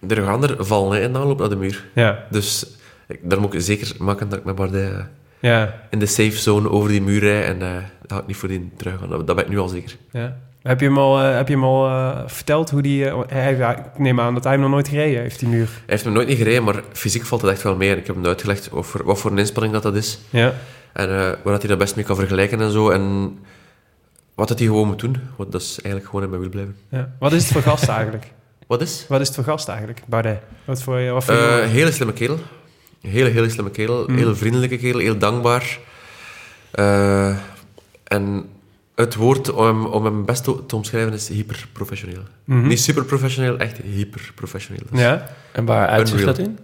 [0.07, 1.85] er gaan er vallen hè, in de aanloop naar de muur.
[1.93, 2.23] Ja.
[2.29, 2.65] Dus
[3.07, 4.99] ik, daar moet ik zeker maken dat ik met Bardet eh,
[5.39, 5.73] Ja.
[5.89, 7.45] in de safe zone over die muur rijd.
[7.45, 7.67] En eh
[8.07, 9.09] daar ga ik niet voor die terug gaan.
[9.09, 9.97] Dat, dat ben ik nu al zeker.
[10.11, 10.37] ja.
[10.61, 13.05] Heb je hem al, eh, heb je hem al verteld hoe die...
[13.27, 13.53] hij,
[13.93, 15.65] ik neem aan dat hij hem nog nooit gereden heeft, die muur.
[15.67, 17.89] Hij heeft me nooit niet gereden, maar fysiek valt het echt wel mee.
[17.91, 20.19] En ik heb hem uitgelegd over, wat voor een inspanning dat, dat is.
[20.29, 20.53] Ja.
[20.93, 22.89] En waar dat hij dat best mee kan vergelijken en zo.
[22.89, 23.37] En
[24.35, 25.17] wat dat hij gewoon moet doen.
[25.35, 26.75] Want dat is eigenlijk gewoon in mijn wil blijven.
[26.89, 27.09] ja.
[27.19, 28.31] Wat is het voor gast eigenlijk?
[28.67, 29.05] Wat is?
[29.07, 30.39] Wat is het voor gast eigenlijk, Bardet?
[30.65, 32.39] Wat voor, wat voor Eh, hele slimme kerel.
[33.01, 34.07] Een hele, hele slimme kerel.
[34.07, 34.17] Mm.
[34.17, 35.79] Heel vriendelijke kerel, heel dankbaar.
[36.71, 37.37] Eh,
[38.03, 38.49] en
[38.95, 42.21] het woord om hem, om hem best te, te omschrijven is hyperprofessioneel.
[42.43, 42.67] Mhm.
[42.67, 44.83] Niet superprofessioneel, echt hyperprofessioneel.
[44.91, 45.29] Ja?
[45.51, 46.59] En waar uitzicht dat in?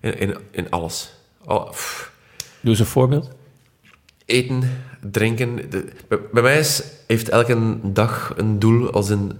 [0.00, 1.12] in, in, in alles.
[1.44, 2.12] Al- pff.
[2.60, 3.30] Doe eens een voorbeeld.
[4.24, 5.70] eten, drinken.
[5.70, 9.38] De- bij, bij mij is, heeft elke dag een doel, als in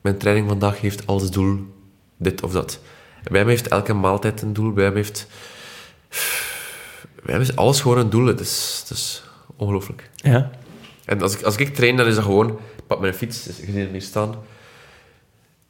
[0.00, 1.58] mijn training vandaag heeft als doel
[2.16, 2.80] dit of dat.
[3.30, 5.26] Bij hem heeft elke maaltijd een doel, bij hem heeft...
[7.24, 9.22] Bij is alles gewoon een doel, het is, het is
[9.56, 10.10] ongelooflijk.
[10.14, 10.50] Ja.
[11.04, 12.48] En als ik, als ik train, dan is dat gewoon...
[12.50, 14.34] Ik pak mijn fiets, dus je ziet hem hier staan.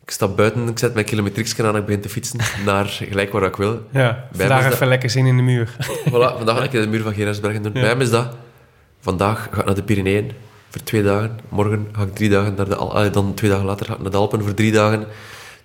[0.05, 3.33] Ik stap buiten, ik zet mijn kilometriekje aan en ik begin te fietsen naar gelijk
[3.33, 3.87] waar ik wil.
[3.91, 4.29] Ja.
[4.33, 5.77] is Vandaag dat- even lekker zin in de muur.
[6.09, 7.73] Voilà, vandaag ga ik in de muur van Gerardsbergen doen.
[7.75, 7.81] Ja.
[7.81, 8.37] Bij hem is dat...
[9.01, 10.33] Vandaag ga ik naar de Pyreneeën
[10.71, 11.39] voor twee dagen.
[11.49, 14.01] Morgen ga ik drie dagen naar de Al ah, Dan twee dagen later ga ik
[14.01, 15.07] naar de Alpen voor drie dagen.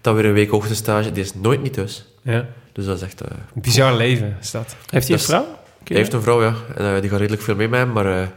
[0.02, 1.12] Dan weer een week hoogtestage.
[1.12, 2.06] Die is nooit niet thuis.
[2.22, 2.46] Ja.
[2.72, 3.22] Dus dat is echt...
[3.22, 4.76] eh, Een bizar leven is dat.
[4.90, 5.46] Heeft hij een vrouw?
[5.84, 6.54] hij heeft een vrouw, ja.
[6.76, 8.22] En eh, die gaat redelijk veel mee met hem, maar...
[8.22, 8.28] eh,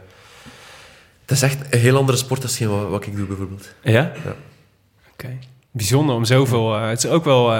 [1.21, 3.73] het is echt een heel andere sport dan wat, wat ik doe, bijvoorbeeld.
[3.83, 3.91] Ja?
[4.25, 4.35] Ja.
[5.11, 5.37] Oké.
[5.71, 6.73] Bijzonder om zoveel...
[6.75, 7.53] het is ook wel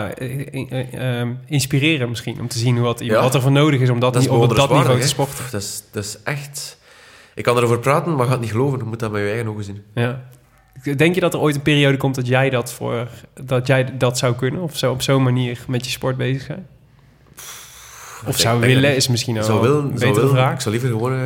[1.45, 3.21] inspirerend misschien, om te zien wat, Ja.
[3.21, 5.43] wat er voor nodig is om dat, Dat is ni- op dat niveau te sporten.
[5.51, 6.77] Dat is, dat is echt...
[7.39, 8.77] Ik kan erover praten, maar ga het niet geloven.
[8.77, 9.83] Je moet dat met je eigen ogen zien.
[9.93, 10.21] Ja.
[10.95, 13.07] Denk je dat er ooit een periode komt dat jij dat, voor,
[13.43, 14.61] dat, jij dat zou kunnen?
[14.61, 16.67] Of zo op zo'n manier met je sport bezig zijn?
[18.25, 20.29] Of zou willen is misschien al zou willen, een zou betere willen.
[20.29, 20.53] vraag.
[20.53, 21.21] Ik zou liever gewoon eh,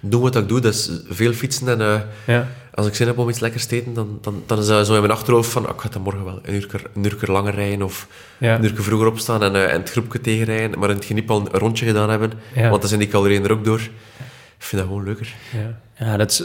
[0.00, 0.60] doen wat ik doe.
[0.60, 1.80] Dat is veel fietsen en...
[1.80, 2.48] eh, Ja.
[2.74, 4.94] Als ik zin heb om iets lekkers te eten, dan, dan, dan is dat zo
[4.94, 5.66] in mijn achterhoofd van...
[5.68, 8.06] ah, ik ga dan morgen wel een uur, een uur langer rijden of
[8.38, 8.54] Ja.
[8.54, 11.40] een uur vroeger opstaan en, eh, en het groepje tegenrijden, maar in het geniep al
[11.40, 12.32] een rondje gedaan hebben.
[12.54, 12.68] Ja.
[12.68, 13.80] Want dan zijn die calorieën er ook door.
[14.64, 15.34] Ik vind dat gewoon leuker.
[15.52, 16.04] Ja.
[16.06, 16.44] Ja, dat is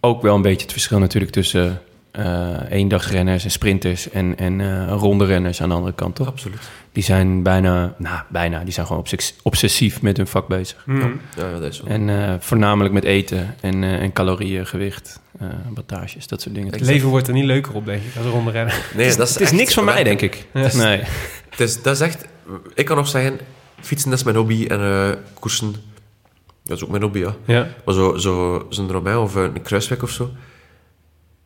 [0.00, 4.86] ook wel een beetje het verschil natuurlijk tussen eh eendagsrenners en sprinters en, en eh
[4.98, 6.26] ronde renners aan de andere kant, toch?
[6.26, 6.60] Absoluut.
[6.92, 10.82] Die zijn bijna, nou bijna, die zijn gewoon obses- obsessief met hun vak bezig.
[10.86, 11.00] Mhm.
[11.36, 11.86] Ja, ja, dat is zo.
[11.86, 16.72] En eh, voornamelijk met eten en, eh, en calorieën, gewicht, eh wattages, dat soort dingen.
[16.72, 18.74] Het leven wordt er niet leuker op, denk ik, als ronde rennen.
[18.94, 20.46] Nee, dat is Het is niks voor mij, denk ik.
[20.54, 20.68] Ja.
[20.76, 21.02] Nee.
[21.50, 22.24] Het is, dat is echt...
[22.74, 23.38] Ik kan nog zeggen,
[23.80, 25.10] fietsen dat is mijn hobby en eh,
[25.40, 25.74] koersen,
[26.70, 27.34] dat is ook mijn hobby, ja.
[27.44, 27.66] Ja.
[27.84, 30.30] Maar zo, zo, zo'n Romein of een Kruisweg of zo,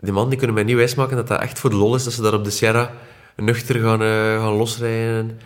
[0.00, 2.12] die man die kunnen mij niet wijsmaken dat dat echt voor de lol is, dat
[2.12, 2.90] ze daar op de Sierra
[3.36, 5.40] nuchter gaan, eh, gaan losrijden.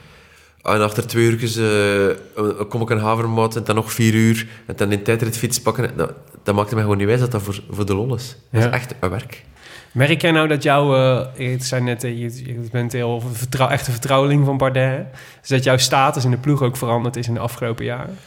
[0.62, 4.76] En achter twee uurtjes eh, kom ik een havermout en dan nog vier uur en
[4.76, 5.96] dan in tijdrit fiets pakken.
[5.96, 6.12] Dat,
[6.42, 8.36] dat maakte mij gewoon niet wijs dat dat voor, voor de lol is.
[8.50, 9.44] Dat is echt een werk.
[9.92, 10.94] Merk jij nou dat jouw...
[10.94, 14.90] eh het zijn net, je, je bent heel vertrouw, echt een vertrouweling van Bardet.
[14.90, 15.02] hè?
[15.40, 18.18] Dus dat jouw status in de ploeg ook veranderd is in de afgelopen jaren?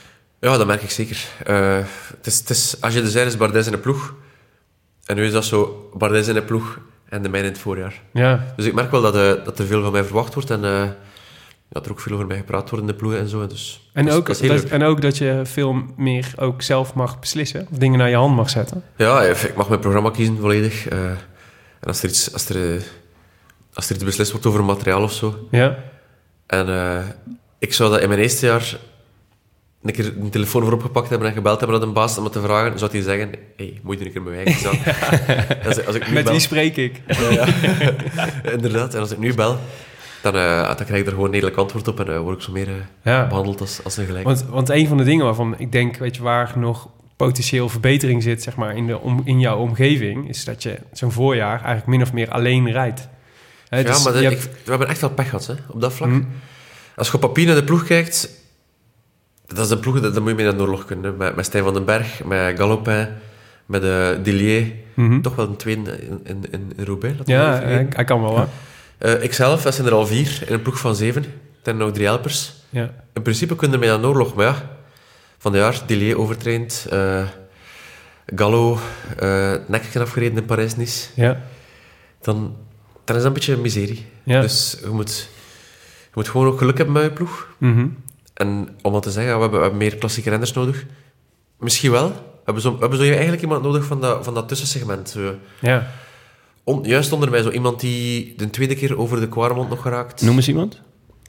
[0.42, 1.28] Ja, dat merk ik zeker.
[1.46, 1.78] Eh,
[2.18, 4.14] het is, het is, als je de zei is Bardes in de ploeg,
[5.06, 6.80] en nu is dat zo Bardes in de ploeg
[7.10, 8.02] en de mijne in het voorjaar.
[8.14, 8.54] Ja.
[8.56, 10.84] Dus ik merk wel dat, eh, dat er veel van mij verwacht wordt en eh,
[11.70, 13.48] dat er ook veel over mij gepraat wordt in de ploeg en zo.
[13.48, 16.94] Dus, En, dat is- ook, dat is en ook dat je veel meer ook zelf
[16.94, 17.68] mag beslissen.
[17.72, 18.84] Of dingen naar je hand mag zetten.
[18.98, 20.88] Ja, ik mag mijn programma kiezen volledig.
[20.88, 21.18] en
[21.88, 22.82] als er, iets, als, er,
[23.74, 25.78] als er iets beslist wordt over materiaal of zo, Ja.
[26.48, 27.04] En eh,
[27.60, 28.78] ik zou dat in mijn eerste jaar
[29.84, 32.34] een keer een telefoon voor opgepakt hebben en gebeld hebben naar de baas om het
[32.34, 32.80] te vragen.
[32.80, 34.80] Zou hij zeggen, hey, moet je een keer mij zijn?
[35.68, 37.02] als, als ik nu Met bel, wie spreek ik?
[37.32, 37.48] ja,
[38.52, 38.94] inderdaad.
[38.94, 39.58] En als ik nu bel,
[40.22, 42.44] dan, eh, dan krijg ik er gewoon een redelijk antwoord op en eh, word ik
[42.44, 42.74] zo meer eh,
[43.04, 43.28] Ja.
[43.28, 44.24] behandeld als, als een gelijk.
[44.26, 48.24] Want, want een van de dingen waarvan ik denk, weet je, waar nog potentieel verbetering
[48.24, 51.86] zit, zeg maar, in, de om, in jouw omgeving, is dat je zo'n voorjaar eigenlijk
[51.88, 53.08] min of meer alleen rijdt.
[53.70, 55.82] Ja, dus maar je de- hebt- ik, we hebben echt wel pech gehad hè, op
[55.82, 56.10] dat vlak.
[56.10, 56.22] Hm.
[56.96, 58.30] Als je op papier naar de ploeg kijkt,
[59.56, 61.12] dat is een ploeg, dat, dat moet je mee naar de oorlog kunnen.
[61.12, 61.18] hè.
[61.18, 63.08] Met, met Stijn van den Berg, met Galopin,
[63.66, 64.72] met de Dillier.
[64.93, 65.22] Mhm.
[65.22, 67.16] Toch wel een tweede in, in, in, in Roubaix.
[67.26, 68.45] Ja, hij kan wel, hè?
[68.97, 71.24] Eh, ikzelf, dat zijn er al vier, in een ploeg van zeven.
[71.24, 71.30] Er
[71.64, 72.54] zijn nog drie helpers.
[72.70, 72.93] Ja.
[73.14, 74.56] In principe kunnen we mee naar de oorlog, maar ja,
[75.38, 77.24] van de jaar, Dillier overtraind, eh,
[78.36, 78.80] Gallo,
[79.18, 81.10] eh het nekje afgereden in Parijs-Nice.
[81.16, 81.41] Ja.
[82.22, 82.56] Dan,
[83.06, 84.06] dan is dat een beetje een miserie.
[84.24, 84.41] Ja.
[84.41, 85.30] Dus je moet,
[86.04, 87.47] je moet gewoon ook geluk hebben met je ploeg.
[87.58, 87.88] Mhm.
[88.34, 90.86] En om dat te zeggen, we hebben, we hebben meer klassieke renners nodig.
[91.60, 92.08] Misschien wel.
[92.08, 92.14] We
[92.46, 95.10] hebben zo, we hebben zo eigenlijk iemand nodig van dat, van dat tussensegment.
[95.10, 95.88] Zo, Ja.
[96.64, 100.22] on- juist onder mij, zo iemand die de tweede keer over de Kwaremond nog geraakt.
[100.22, 100.82] Noem eens iemand.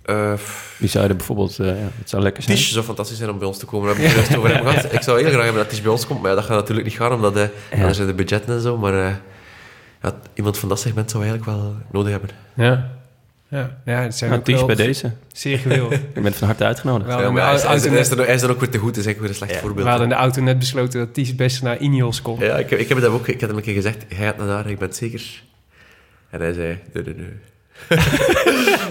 [0.05, 0.33] Eh,
[0.79, 1.59] Die zouden bijvoorbeeld...
[1.59, 2.57] eh, ja, het zou lekker zijn.
[2.57, 3.87] Tish zou fantastisch zijn om bij ons te komen.
[3.89, 4.93] Daar hebben we het juist over hem gehad.
[4.93, 6.87] Ik zou heel graag hebben dat Tish bij ons komt, maar ja, dat gaat natuurlijk
[6.87, 8.77] niet gaan, omdat uh, zijn de budgetten en zo.
[8.79, 9.15] Maar eh,
[10.03, 12.31] ja, iemand van dat segment zou we eigenlijk wel nodig hebben.
[12.55, 12.91] Ja.
[13.53, 15.11] Ja, ja het zijn Nou, ook bij deze.
[15.33, 15.91] zeer gewild.
[16.15, 17.15] Je bent van harte uitgenodigd.
[17.15, 17.55] We Ja, maar hij,
[18.35, 19.87] is, dan ook weer te goed, dat is eigenlijk weer een slecht we voorbeeld.
[19.89, 22.39] hadden in de auto net besloten dat Ties best naar Ineos kon.
[22.41, 24.27] Ja, ik heb, ik heb het hem ook ik heb hem een keer gezegd, hij
[24.27, 25.43] gaat naar daar, ik ben het zeker.
[26.31, 27.29] En hij zei, nee, nee, nee.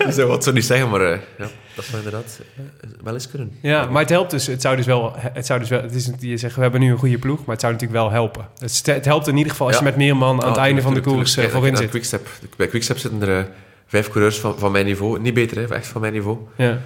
[0.05, 3.29] dus hij wat zo niet zeggen, maar eh, ja, dat zou inderdaad eh, wel eens
[3.29, 3.51] kunnen.
[3.61, 4.47] Ja, maar het helpt dus.
[4.47, 5.13] Het zou dus wel.
[5.17, 5.81] Het zou dus wel.
[5.81, 8.01] Het is niet- je zegt we hebben nu een goede ploeg, maar het zou natuurlijk
[8.01, 8.47] wel helpen.
[8.59, 10.81] Het, het helpt in ieder geval als je met meer man aan het Ja, einde
[10.81, 11.89] van de koers eh, voorin zit.
[11.89, 12.27] Quickstep.
[12.57, 13.47] Bij Quickstep zitten er
[13.91, 15.19] vijf coureurs van, van mijn niveau.
[15.19, 16.37] Niet beter, hè, echt van mijn niveau.
[16.55, 16.77] Ja.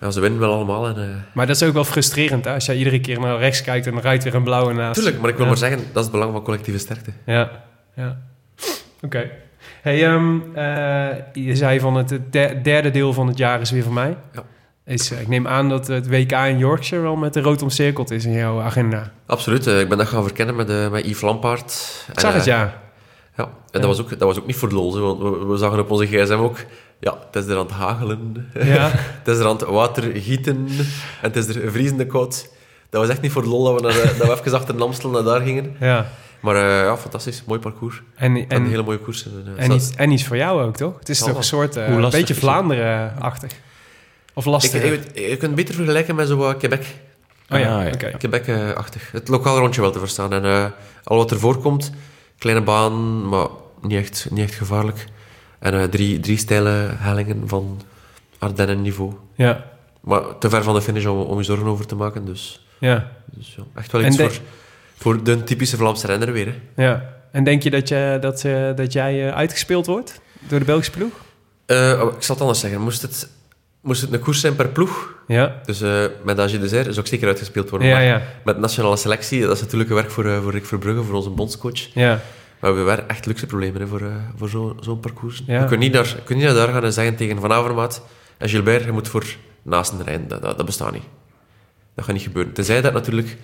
[0.00, 0.86] Ja, ze winnen wel allemaal.
[0.86, 2.52] En, eh, Maar dat is ook wel frustrerend hè?
[2.54, 4.94] als je iedere keer naar rechts kijkt en rijdt weer een blauwe naast.
[4.94, 5.50] Tuurlijk, maar ik wil Ja.
[5.50, 7.10] maar zeggen, dat is het belang van collectieve sterkte.
[7.26, 7.50] Ja,
[7.96, 8.18] ja.
[9.02, 9.30] Oké.
[9.82, 13.82] Hey, ehm, eh, je zei van het der- derde deel van het jaar is weer
[13.82, 14.16] voor mij.
[14.32, 14.42] Ja.
[14.84, 18.10] Is, eh, ik neem aan dat het WK in Yorkshire wel met de rood omcirkeld
[18.10, 19.12] is in jouw agenda.
[19.26, 22.04] Absoluut, ik ben dat gaan verkennen met, met Yves Lampaard.
[22.12, 22.81] Ik zag het, ja.
[23.36, 25.56] Ja, en dat, was ook, dat was ook niet voor de lol, want we, we
[25.56, 26.56] zagen op onze gsm ook...
[27.00, 28.50] Ja, het is er aan het hagelen.
[28.54, 28.90] Ja,
[29.22, 30.66] Het is er aan het water gieten.
[31.20, 32.48] En het is er vriezende koud.
[32.90, 34.76] Dat was echt niet voor de lol dat we, naar de- dat we even achter
[34.76, 35.76] de Amstel naar daar gingen.
[35.80, 36.06] ja.
[36.40, 37.42] Maar eh, ja, fantastisch.
[37.46, 38.02] Mooi parcours.
[38.14, 39.24] En, En, en, een hele mooie koers.
[39.26, 40.98] En, eh, en, iets, en iets voor jou ook, toch?
[40.98, 42.34] Het is Ja, toch een soort, eh, een beetje?
[42.34, 43.50] Vlaanderen-achtig.
[44.34, 44.82] Of lastig.
[44.82, 46.84] ik, je kunt het beter vergelijken met zo Quebec.
[47.50, 47.90] oh ja, Ah, ja.
[47.92, 48.10] oké.
[48.18, 49.10] Quebec-achtig.
[49.12, 50.32] Het lokaal rondje wel te verstaan.
[50.32, 50.64] En eh,
[51.04, 51.92] al wat er voorkomt,
[52.42, 53.46] kleine baan, maar
[53.82, 55.04] niet echt, niet echt gevaarlijk.
[55.58, 57.80] En eh, drie, drie steile hellingen van
[58.38, 59.12] Ardennen-niveau.
[59.34, 59.64] Ja,
[60.00, 62.24] Maar te ver van de finish om, om je zorgen over te maken.
[62.24, 64.40] Dus, ja, dus ja, echt wel iets de- voor,
[64.96, 66.46] voor de typische Vlaamse renner weer.
[66.74, 66.84] Hè.
[66.84, 67.10] ja.
[67.32, 70.92] En denk je dat, je, dat, eh, dat jij eh, uitgespeeld wordt door de Belgische
[70.92, 71.12] ploeg?
[71.66, 72.80] Oh, ik zal het anders zeggen.
[72.80, 73.28] Moest het,
[73.82, 77.06] moest het een koers zijn per ploeg, Ja, dus eh, met de Zer, zou ik
[77.06, 77.88] zeker uitgespeeld worden.
[77.88, 78.22] ja.
[78.44, 81.30] Met nationale selectie, dat is natuurlijk een werk voor, eh, voor Rick Verbrugge, voor onze
[81.30, 81.94] bondscoach.
[81.94, 82.20] ja.
[82.60, 84.06] Maar we hebben echt luxe problemen hè, voor, eh,
[84.36, 85.42] voor zo- zo'n parcours.
[85.46, 85.60] Ja.
[85.60, 88.02] Je kunt niet, naar, je kunt niet naar daar gaan en zeggen tegen Van Avermaat
[88.38, 89.24] en Gilbert, je moet voor
[89.62, 90.28] Naasten rijden.
[90.28, 91.02] Dat, dat, dat bestaat niet.
[91.94, 92.52] Dat gaat niet gebeuren.
[92.52, 93.36] Tenzij dat natuurlijk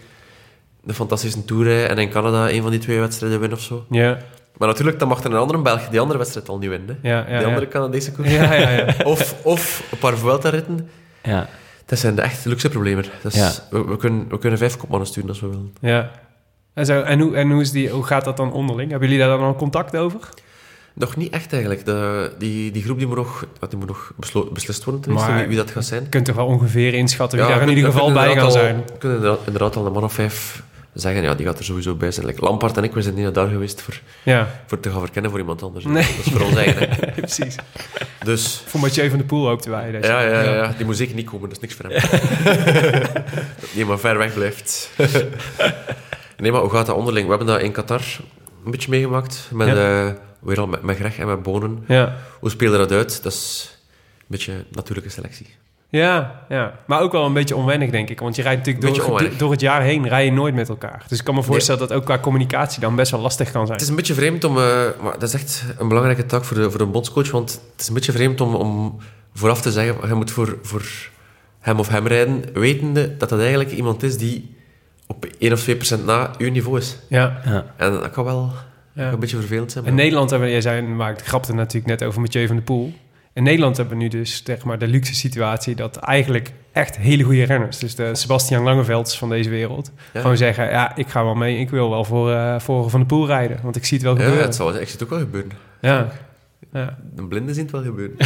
[0.86, 3.86] een fantastische tour en in Canada een van die twee wedstrijden winnen of zo.
[3.90, 4.18] Ja,
[4.58, 6.98] Maar natuurlijk, dan mag er een andere Belg die andere wedstrijd al niet winnen.
[7.02, 7.08] Hè.
[7.08, 7.36] ja, ja.
[7.38, 7.72] die andere ja.
[7.72, 8.30] Canadese koers.
[8.34, 8.94] Ja, ja, ja.
[9.04, 10.88] Of, of een paar Vuelta-ritten.
[11.22, 11.48] Ja.
[11.86, 13.04] Dat zijn de echte luxe problemen.
[13.22, 15.74] We, we, kunnen, we kunnen vijf kopmannen sturen als we willen.
[15.80, 16.10] ja.
[16.74, 18.90] En, zo, en, hoe, en hoe, is die, hoe gaat dat dan onderling?
[18.90, 20.18] Hebben jullie daar dan al contact over?
[20.94, 21.84] Nog niet echt eigenlijk.
[21.84, 25.38] De, die, die groep die moet nog, die moet nog beslo- beslist worden, tenminste, Maar-
[25.40, 26.02] wie, wie dat gaat zijn.
[26.02, 28.52] Je kunt toch wel ongeveer inschatten wie Ja, daar in ieder kunnen- geval bij inderdaad
[28.52, 28.74] zijn.
[28.76, 30.62] al- We kunnen inderdaad, inderdaad al een man of vijf
[31.00, 32.26] zeggen, ja, die gaat er sowieso bij zijn.
[32.26, 35.00] Like Lampaard en ik, we zijn niet naar daar geweest voor, Ja, voor te gaan
[35.00, 35.84] verkennen voor iemand anders.
[35.84, 35.94] Nee.
[36.16, 36.88] Dat is voor ons eigen.
[36.90, 37.10] hè.
[37.22, 37.54] precies.
[38.24, 39.86] Dus Voor Mathieu van der Poel hoopten wij.
[39.90, 42.00] Je- ja, ja, ja, ja, die moet zeker niet komen, dat is niks voor hem.
[43.60, 44.90] dat die maar ver weg blijft.
[46.36, 47.24] nee, maar hoe gaat dat onderling?
[47.28, 48.02] We hebben dat in Qatar
[48.64, 49.48] een beetje meegemaakt.
[49.52, 50.08] Met, eh,
[50.40, 51.84] weer al met, met Greg en met Bonen.
[51.88, 52.16] Ja.
[52.40, 53.22] Hoe speelde dat uit?
[53.22, 53.70] Dat is
[54.18, 55.46] een beetje natuurlijke selectie.
[55.90, 58.20] Ja, ja, maar ook wel een beetje onwennig, denk ik.
[58.20, 59.38] Want je rijdt natuurlijk door, onwennig.
[59.38, 61.04] door het jaar heen rij je nooit met elkaar.
[61.08, 63.72] Dus ik kan me voorstellen dat ook qua communicatie dan best wel lastig kan zijn.
[63.72, 64.56] Het is een beetje vreemd om...
[64.58, 64.62] eh,
[65.02, 67.30] maar dat is echt een belangrijke taak voor de, voor een bondscoach.
[67.30, 68.98] Want het is een beetje vreemd om, om
[69.34, 70.08] vooraf te zeggen...
[70.08, 70.82] Je moet voor, voor
[71.60, 74.56] hem of hem rijden, wetende dat dat eigenlijk iemand is die
[75.06, 76.98] op 1 of 2 procent na uw niveau is.
[77.08, 77.64] Ja, Ja.
[77.76, 78.52] En dat kan wel
[78.92, 79.12] ja.
[79.12, 79.84] een beetje vervelend zijn.
[79.84, 82.92] In Nederland hebben jij zei, maar ik grapte natuurlijk net over Mathieu van der Poel.
[83.38, 87.22] In Nederland hebben we nu dus zeg maar, de luxe situatie dat eigenlijk echt hele
[87.22, 90.20] goede renners, dus de Sebastian Langevelds van deze wereld, Ja.
[90.20, 93.06] gewoon zeggen, ja, ik ga wel mee, ik wil wel voor, eh, voor Van de
[93.06, 94.44] Poel rijden, want ik zie het wel Ja, gebeuren.
[94.46, 95.50] het zal, ik zie het ook wel gebeuren.
[95.80, 96.08] Ja.
[96.72, 96.98] Ja.
[97.14, 98.16] De blinden zien het wel gebeuren.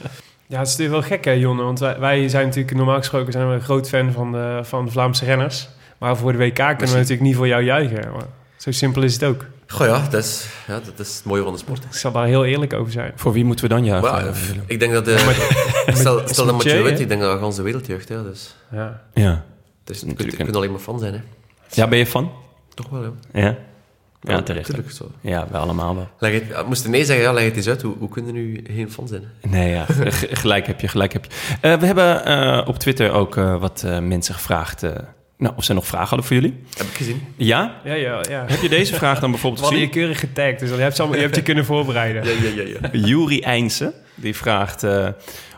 [0.52, 3.32] ja, het is natuurlijk wel gek hè, Jonne, want wij, wij zijn natuurlijk normaal gesproken
[3.32, 6.54] zijn we een groot fan van de, van de Vlaamse renners, maar voor de WK
[6.54, 8.12] kunnen we natuurlijk niet voor jou juichen.
[8.12, 9.46] Maar zo simpel is het ook.
[9.70, 11.84] Goh ja, dat is, ja, dat is het mooie van de sport.
[11.84, 13.12] Ik zal daar heel eerlijk over zijn.
[13.16, 14.12] Voor wie moeten we dan juichen?
[14.12, 14.34] Maar, eh,
[14.66, 15.04] ik denk dat...
[15.04, 15.18] de
[15.94, 18.08] stel stel dat Mathieu, wint, ik denk dat de ganse wereld juicht.
[18.08, 19.02] Ja, dus, Ja.
[19.14, 19.44] ja.
[19.84, 21.14] dus je, kunt, Natuurlijk je kunt alleen maar fan zijn.
[21.14, 21.20] Hè.
[21.70, 22.32] ja, ben je fan?
[22.74, 23.40] Toch wel, ja.
[23.40, 23.56] Ja.
[24.22, 24.68] Ja, terecht.
[24.68, 25.10] Natuurlijk, zo.
[25.20, 26.08] Ja, we allemaal wel.
[26.18, 27.82] Leg het, ja, moest je nee zeggen, ja, leg het eens uit.
[27.82, 29.22] Hoe, hoe kunnen nu geen fan zijn?
[29.40, 29.48] hè?
[29.48, 29.86] Nee, ja,
[30.42, 31.30] gelijk heb je, gelijk heb je.
[31.60, 34.82] Eh, we hebben eh, op Twitter ook eh, wat eh, mensen gevraagd...
[35.40, 36.54] nou, of ze nog vragen hadden voor jullie.
[36.76, 37.22] Heb ik gezien.
[37.36, 37.80] Ja?
[37.84, 38.44] Ja, ja, ja.
[38.46, 40.00] Heb je deze vraag dan We bijvoorbeeld hadden je gezien?
[40.00, 42.24] keurig getagd, dus je hebt, ze allemaal- je hebt je kunnen voorbereiden.
[42.24, 42.78] Ja, ja, ja.
[42.92, 42.98] ja.
[43.06, 44.82] Juri Eindse, die vraagt...
[44.82, 45.08] eh,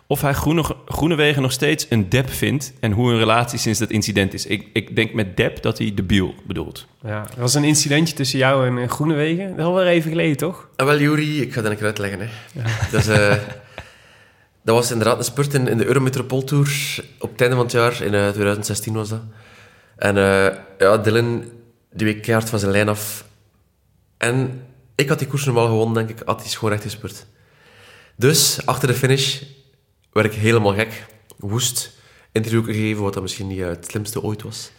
[0.07, 2.72] of hij Groene, Groenewegen nog steeds een dep vindt...
[2.80, 4.47] en hoe hun relatie sinds dat incident is.
[4.47, 6.87] Ik, ik denk met dep dat hij de biel bedoelt.
[7.05, 9.49] Ja, er was een incidentje tussen jou en eh, Groenewegen.
[9.49, 10.68] Dat is alweer even geleden, toch?
[10.76, 12.20] Ah, wel, Juri, ik ga dat een keer uitleggen.
[12.20, 12.26] Hè.
[12.91, 13.35] Dus, eh,
[14.64, 16.70] dat was inderdaad een spurt in, in de Eurometropool Tour
[17.18, 19.20] op het einde van het jaar, in eh, 2016 was dat.
[20.03, 21.44] En eh, ja, Dylan,
[21.92, 23.24] die week keihard van zijn lijn af.
[24.16, 27.26] En ik had die koers normaal gewonnen, denk ik, had hij gewoon recht gespurt.
[28.16, 29.42] Dus, achter de finish,
[30.12, 31.07] werd ik helemaal gek.
[31.36, 31.90] Woest.
[32.32, 34.70] Interview gegeven, wat dat misschien niet eh, het slimste ooit was.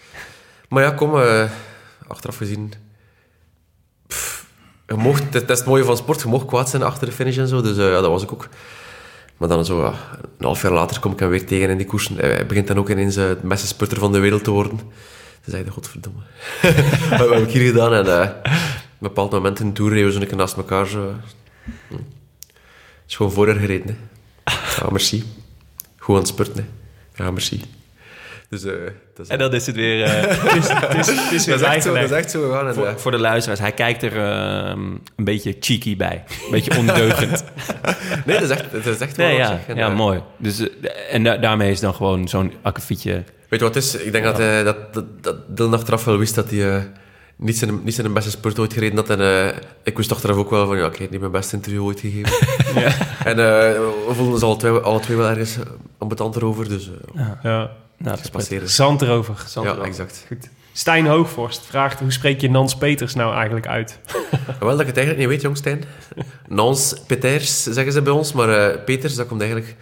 [0.70, 1.52] Maar ja, kom, eh,
[2.08, 2.74] achteraf gezien...
[4.88, 7.38] Je mocht, dat is het mooie van sport, je mocht kwaad zijn achter de finish
[7.38, 7.62] en zo.
[7.62, 8.50] Dus ja, dat was ik ook.
[9.38, 9.94] Maar dan zo, ja,
[10.38, 12.16] een half jaar later kom ik hem weer tegen in die koersen.
[12.16, 14.80] Hij begint dan ook ineens eh, de beste sputter van de wereld te worden.
[15.44, 16.20] Ze zeiden, godverdomme.
[17.20, 17.94] Wat heb ik hier gedaan?
[17.94, 18.52] En eh, op een
[19.00, 20.88] bepaald moment in de Tour reden we zo een keer naast elkaar.
[20.88, 21.14] Zo.
[21.88, 21.96] Hm.
[23.08, 23.98] is gewoon voor haar gereden.
[24.80, 25.24] Ja, merci.
[25.98, 26.68] Gewoon aan het spurten.
[27.14, 27.24] Hè.
[27.24, 27.62] Ja, merci.
[28.50, 28.72] Dus, eh,
[29.16, 30.04] dat is, En dan is het weer...
[30.04, 30.12] eh,
[30.50, 32.12] Het is, het is, het is weer dat is echt zo, dat bijgelegd.
[32.12, 32.68] is echt zo gegaan.
[32.68, 34.80] En, voor, eh, voor de luisteraars, hij kijkt er ehm,
[35.16, 36.24] een beetje cheeky bij.
[36.46, 37.44] Een beetje ondeugend.
[38.26, 39.60] nee, dat is echt, dat is echt wel Nee, ja.
[39.68, 40.22] En, ja mooi.
[40.38, 40.68] Dus, eh,
[41.12, 43.12] en da- daarmee is dan gewoon zo'n akkefietje...
[43.50, 43.96] Weet je wat het is?
[43.96, 46.82] Ik denk dat, hij dat, dat, dat Dylan achteraf wel wist dat hij eh,
[47.36, 49.10] niet, zijn, niet zijn beste spurt ooit gereden had.
[49.10, 52.00] En ik wist achteraf ook wel van, ja, ik heb niet mijn beste interview ooit
[52.00, 52.32] gegeven.
[53.24, 53.46] En eh,
[54.08, 55.58] we voelden ons alle twee, alle twee wel ergens
[55.98, 57.72] ambetant erover, dus eh Ja.
[58.04, 58.70] Nou, dat het is is passeren.
[58.70, 59.46] Zand erover.
[59.64, 60.26] Ja, exact.
[60.28, 60.50] Goed.
[60.74, 64.00] Stijn Hoogvorst vraagt, hoe spreek je Nans Peters nou eigenlijk uit?
[64.60, 65.84] Wel dat ik het eigenlijk niet weet, jong Stijn.
[66.48, 69.76] Nans Peters zeggen ze bij ons, maar eh, Peters, dat komt eigenlijk...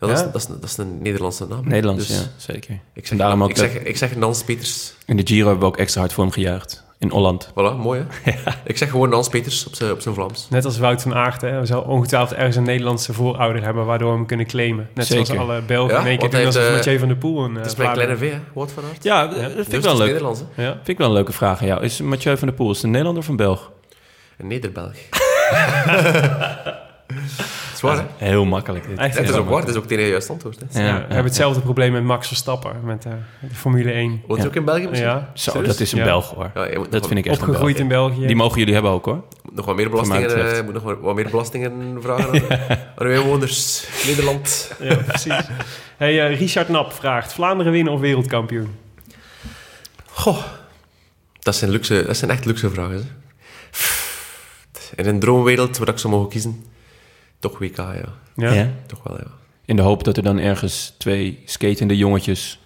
[0.00, 0.14] ja, dat, Ja?
[0.14, 1.68] is, dat, is, dat is een Nederlandse naam.
[1.68, 2.78] Nederlands, Dus ja, zeker.
[2.94, 4.92] Ik zeg, daarom ook ik, zeg, ik zeg Nans Peters.
[5.06, 6.84] In de Giro hebben we ook extra hard voor hem gejuicht.
[7.02, 7.50] In Holland.
[7.50, 8.32] Voilà, mooi hè?
[8.64, 10.46] Ik zeg gewoon Nans Peters op zijn, op zijn Vlaams.
[10.50, 11.60] Net als Wout van Aert, hè.
[11.60, 14.88] We zal ongetwijfeld ergens een Nederlandse voorouder hebben waardoor we hem kunnen claimen.
[14.94, 15.26] Net Zeker.
[15.26, 17.54] zoals alle Belgen Ja, in één keer want doen heeft, Mathieu van der Poel een
[17.54, 18.38] Het is uh, mijn kleine V, hè?
[18.52, 19.04] Wout van Aert.
[19.04, 20.20] Ja, dat vind ik het wel is leuk.
[20.56, 20.72] Ja.
[20.72, 21.82] Vind ik wel een leuke vraag aan jou.
[21.82, 23.70] Is Mathieu van der Poel is een Nederlander of een Belg?
[24.38, 24.94] Een Nederbelg.
[27.90, 28.28] Het is waar?
[28.28, 28.98] Heel makkelijk dit.
[28.98, 30.58] Echt, Het is ook waar, het is ook het juiste antwoord.
[30.72, 30.80] Hè.
[30.80, 34.10] Ja, Ja, we hebben hetzelfde probleem met Max Verstappen, met eh, de Formule 1.
[34.10, 34.44] Woont je Ja.
[34.48, 35.08] ook in België misschien?
[35.08, 36.04] Ja, Zo, dat is een Ja.
[36.04, 36.50] Belg hoor.
[36.54, 38.08] Ja, je moet Dat vind ik echt een opgegroeid in Belg.
[38.10, 38.26] België.
[38.26, 39.24] Die mogen jullie hebben ook hoor.
[39.42, 42.78] moet nog wat meer belastingen, eh, moet nog wat, meer belastingen vragen aan,
[43.08, 43.86] de inwoners.
[44.06, 44.72] Nederland.
[44.80, 45.34] Ja, precies.
[45.96, 48.74] Hey, eh, Richard Nap vraagt, Vlaanderen winnen of wereldkampioen?
[50.12, 50.38] Goh,
[51.38, 52.94] dat zijn, luxe, dat zijn echt luxe vragen.
[52.94, 53.00] Hè.
[54.96, 56.64] In een droomwereld waar ik zou mogen kiezen,
[57.42, 57.94] toch WK, ja.
[58.36, 58.52] Ja.
[58.52, 58.68] Ja.
[58.86, 59.26] Toch wel, ja.
[59.64, 62.60] In de hoop dat er dan ergens twee skatende jongetjes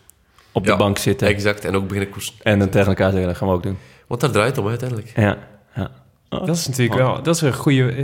[0.52, 1.28] op de Ja, bank zitten.
[1.28, 2.34] Exact, en ook beginnen koersen.
[2.42, 3.78] En dan tegen elkaar zeggen, dat gaan we ook doen.
[4.06, 5.12] Want daar draait het om uiteindelijk.
[5.16, 5.38] Ja.
[5.74, 5.90] ja.
[6.30, 6.46] Oh.
[6.46, 7.94] Dat is natuurlijk wel, dat is een goede,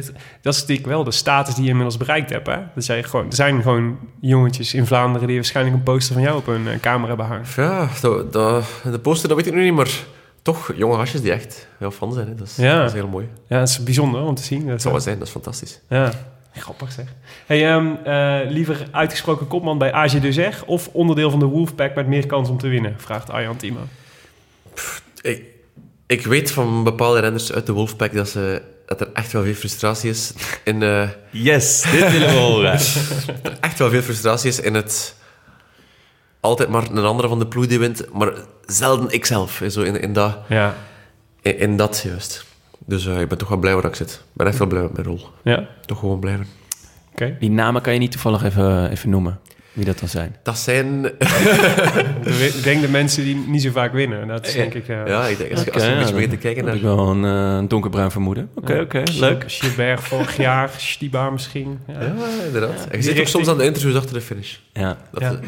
[0.43, 2.47] dat is natuurlijk wel de status die je inmiddels bereikt hebt.
[2.47, 2.59] Hè?
[2.75, 6.37] Dat jij gewoon, er zijn gewoon jongetjes in Vlaanderen die waarschijnlijk een poster van jou
[6.37, 7.45] op hun eh, kamer hebben hangen.
[7.57, 9.91] Ja, dat, dat, de poster, dat weet ik nu niet, maar
[10.43, 12.29] toch jonge hasjes die echt heel fan zijn.
[12.29, 12.35] Hè.
[12.35, 12.79] Dat, is, Ja.
[12.79, 13.29] dat is heel mooi.
[13.47, 14.61] Ja, dat is bijzonder om te zien.
[14.61, 15.81] Dat Dat zou wel zijn, dat is fantastisch.
[15.89, 16.13] Ja,
[16.61, 17.07] grappig zeg.
[17.47, 22.27] Hey, eh, liever uitgesproken kopman bij AG Dezeg of onderdeel van de Wolfpack met meer
[22.27, 22.95] kans om te winnen?
[22.99, 23.81] Vraagt Arjan Timo.
[25.21, 25.43] Ik,
[26.07, 29.55] ik weet van bepaalde renners uit de Wolfpack dat, ze, dat er echt wel veel
[29.55, 30.33] frustratie is
[30.65, 30.83] in...
[30.83, 32.73] eh, Yes, dit willen we horen.
[33.61, 35.15] echt wel veel frustratie is in het
[36.41, 38.33] altijd maar een andere van de ploeg die wint, maar
[38.67, 39.63] zelden ikzelf.
[39.69, 40.75] Zo in, in, dat, Ja,
[41.43, 42.45] in, in dat juist.
[42.87, 44.11] Dus eh, ik ben toch wel blij waar ik zit.
[44.11, 45.21] Ik ben echt wel blij met mijn rol.
[45.43, 45.67] ja.
[45.87, 46.47] Toch gewoon blijven.
[47.13, 47.37] oké.
[47.41, 49.39] Die namen kan je niet toevallig even, even noemen.
[49.73, 50.37] Wie dat dan zijn?
[50.43, 51.05] Dat zijn...
[52.55, 54.29] Ik denk de mensen die niet zo vaak winnen.
[54.29, 54.89] Dat is denk ik...
[54.89, 56.65] eh ja, ik denk, als, je- als je Oké, een beetje ja, begint te kijken
[56.67, 56.97] Heb ik naar...
[56.97, 57.25] wel een
[57.63, 58.49] eh, donkerbruin vermoeden.
[58.55, 59.45] Oké, oké, leuk.
[59.47, 61.79] Gilbert vorig jaar, Stiba misschien.
[61.87, 62.13] Ja, Ja,
[62.47, 62.75] inderdaad.
[62.81, 64.57] En je Die zit ook soms aan de interviews achter de finish.
[64.73, 64.97] Ja.
[65.13, 65.39] Dat,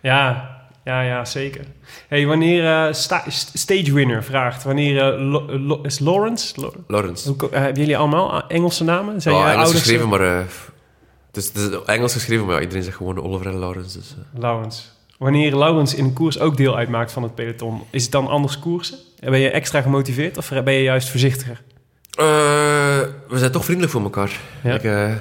[0.00, 0.56] Ja.
[0.88, 1.64] Ja, ja, zeker.
[2.08, 5.20] Hey, wanneer sta- st- Stage Winner vraagt, wanneer eh,
[5.66, 6.60] Lo- is Lawrence?
[6.60, 7.28] Lo- Lawrence.
[7.28, 9.20] Hoe eh, hebben jullie allemaal Engelse namen?
[9.22, 10.20] Zijn jullie Engels ouders, geschreven, maar...
[10.20, 13.98] het, is, het is Engels geschreven, maar ja, iedereen zegt gewoon Oliver en Lawrence.
[13.98, 14.14] Dus.
[14.38, 14.82] Lawrence.
[15.18, 18.58] Wanneer Lawrence in een koers ook deel uitmaakt van het peloton, is het dan anders
[18.58, 18.98] koersen?
[19.20, 21.62] Ben je extra gemotiveerd of ben je juist voorzichtiger?
[23.28, 24.40] We zijn toch vriendelijk voor elkaar.
[24.62, 24.78] Ja.
[24.80, 25.18] Ik,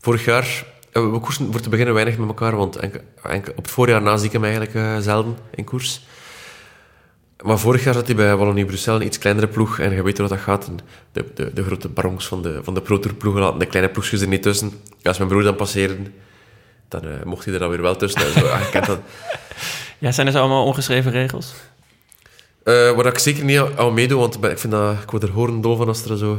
[0.00, 0.64] vorig jaar...
[0.96, 2.76] eh, we koersen voor te beginnen weinig met elkaar, want
[3.56, 6.00] op het voorjaar na zie ik hem eigenlijk eh, zelden in koers.
[7.42, 9.78] Maar vorig jaar zat hij bij Wallonie-Bruxelles, een iets kleinere ploeg.
[9.78, 10.70] En je weet hoe dat gaat.
[11.12, 13.92] De, de, de grote barongs van de, van de Pro Tour ploegen laten de kleine
[13.92, 14.72] ploegjes er niet tussen.
[15.02, 15.96] Als mijn broer dan passeerde,
[16.88, 18.26] dan eh, mocht hij er dan weer wel tussen.
[18.26, 18.98] En zo, ah, dat.
[19.98, 21.54] ja, zijn er allemaal ongeschreven regels?
[22.62, 25.76] Eh, waar ik zeker niet aan meedoe, want ik vind dat, ik word er horendol
[25.76, 26.38] van als er zo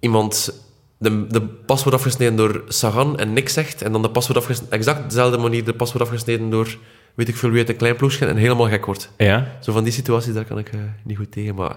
[0.00, 0.52] iemand
[1.00, 4.40] de, de pas wordt afgesneden door Sagan en niks zegt, en dan de pas wordt
[4.42, 6.76] afgesneden, exact dezelfde manier de pas wordt afgesneden door
[7.14, 9.10] weet ik veel wie uit een klein ploegje en helemaal gek wordt.
[9.16, 9.56] Ja.
[9.60, 11.76] Zo van die situaties, daar kan ik eh, niet goed tegen, maar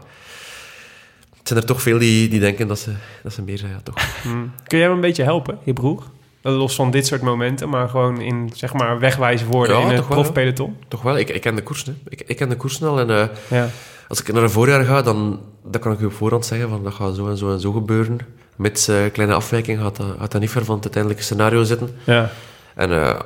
[1.37, 2.91] het zijn er toch veel die, die denken dat ze,
[3.23, 3.95] dat ze meer zijn, ja, toch.
[4.67, 6.03] Kun jij hem een beetje helpen, je broer?
[6.41, 9.97] Los van dit soort momenten, maar gewoon in zeg maar wegwijze woorden Ja, in het
[9.97, 10.23] toch wel, ja.
[10.23, 10.75] profpeloton.
[10.87, 11.93] Toch wel, ik, ik ken de koers, hè.
[12.07, 13.69] Ik, ik ken de koersen al en eh, Ja.
[14.07, 16.83] als ik naar een voorjaar ga, dan, dan kan ik u op voorhand zeggen van
[16.83, 18.17] dat gaat zo en zo en zo gebeuren.
[18.55, 21.89] Met eh, kleine afwijking gaat dat, gaat dat niet ver van het uiteindelijke scenario zitten.
[22.03, 22.31] Ja.
[22.75, 23.19] En eh,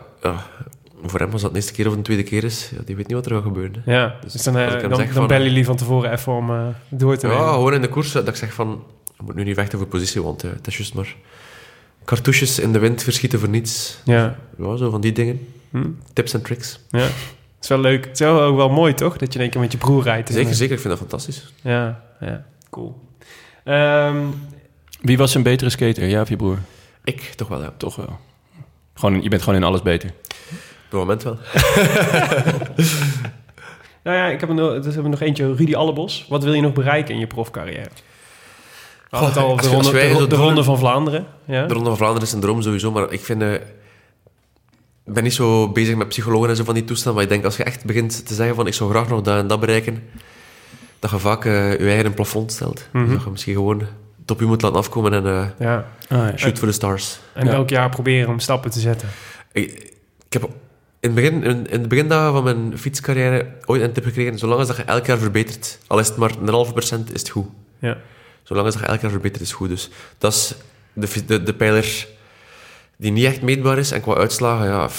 [1.03, 3.07] voor hem, als dat de eerste keer of de tweede keer is, ja, die weet
[3.07, 3.81] niet wat er gaat gebeuren.
[3.85, 3.93] hè.
[3.93, 6.49] Ja, Dus dus, dan, eh, dan, zeg dan van- bellen jullie van tevoren even om
[6.49, 8.83] eh, door te Ja, gewoon in de koers, dat ik zeg van,
[9.17, 11.15] je moet nu niet vechten voor positie, want het is juist maar
[12.05, 13.97] cartouches in de wind verschieten voor niets.
[14.05, 14.35] Ja.
[14.57, 15.47] Ja, zo van die dingen.
[15.71, 15.83] Hm.
[16.13, 16.79] Tips en tricks.
[16.89, 16.99] ja.
[16.99, 18.03] Het is wel leuk.
[18.05, 19.17] Het is wel ook wel mooi, toch?
[19.17, 20.29] Dat je in één keer met je broer rijdt.
[20.29, 20.73] Zeker, En, zeker.
[20.75, 21.53] Ik vind dat fantastisch.
[21.61, 22.45] Ja, ja.
[22.69, 22.99] Cool.
[23.63, 24.15] Ehm,
[25.01, 26.07] Wie was een betere skater?
[26.07, 26.57] Ja of je broer?
[27.03, 27.73] Ik toch wel, ja.
[27.77, 28.19] Toch wel.
[28.93, 30.09] Gewoon, je bent gewoon in alles beter.
[30.09, 30.15] Op
[30.89, 31.33] het moment wel.
[34.03, 35.55] nou ja, ik heb er nog, dus hebben we nog eentje.
[35.55, 36.25] Rudy Allebos.
[36.29, 37.89] Wat wil je nog bereiken in je profcarrière?
[39.09, 41.25] We hadden het al over als de ronde, de, de ronde van Vlaanderen.
[41.45, 41.65] Ja?
[41.65, 43.41] De Ronde van Vlaanderen is een droom sowieso, maar ik vind...
[43.41, 43.53] eh,
[45.05, 47.45] ik ben niet zo bezig met psychologen en zo van die toestand, maar ik denk
[47.45, 50.03] als je echt begint te zeggen van ik zou graag nog dat en dat bereiken,
[50.99, 52.87] dat je vaak eh, je eigen een plafond stelt.
[52.93, 53.81] Dus dat je misschien gewoon
[54.31, 55.85] op je moet laten afkomen en eh, ja.
[56.09, 56.37] Ah, ja.
[56.37, 57.19] shoot for the stars.
[57.33, 57.51] En Ja.
[57.53, 59.07] elk jaar proberen om stappen te zetten.
[59.51, 59.93] Ik,
[60.25, 60.49] ik heb in,
[60.99, 64.67] het begin, in, in de begindagen van mijn fietscarrière ooit een tip gekregen, zolang als
[64.67, 67.47] dat je elk jaar verbetert, al is het maar een halve procent, is het goed.
[67.79, 67.97] Ja.
[68.43, 69.69] Zolang als dat je elk jaar verbetert, is het goed.
[69.69, 70.53] Dus dat is
[70.93, 72.07] de, de, de pijler
[72.97, 73.91] die niet echt meetbaar is.
[73.91, 74.89] En qua uitslagen, ja,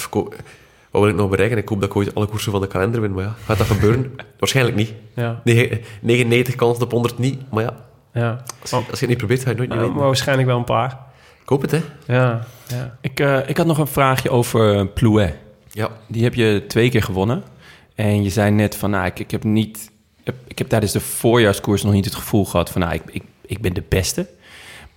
[0.91, 1.57] wat wil ik nog bereiken?
[1.57, 3.67] Ik hoop dat ik ooit alle koersen van de kalender win, maar ja, gaat dat
[3.67, 4.11] gebeuren?
[4.39, 4.91] Waarschijnlijk niet.
[5.13, 5.41] Ja.
[5.43, 8.43] Negen- 99 kans op 100 niet, maar ja, ja.
[8.61, 10.07] als, je- als je het niet probeert, ga je het nooit Nou, niet maar weten.
[10.07, 10.97] waarschijnlijk wel een paar.
[11.41, 11.81] Ik hoop het, hè.
[12.07, 12.45] Ja.
[12.67, 12.97] ja.
[13.01, 15.33] Ik, eh, ik had nog een vraagje over Plouet.
[15.71, 15.89] Ja.
[16.07, 17.43] Die heb je twee keer gewonnen.
[17.95, 19.91] En je zei net van, nou, ik, ik heb niet...
[20.47, 23.61] Ik heb tijdens de voorjaarskoers nog niet het gevoel gehad van, nou, ik, ik, ik
[23.61, 24.27] ben de beste.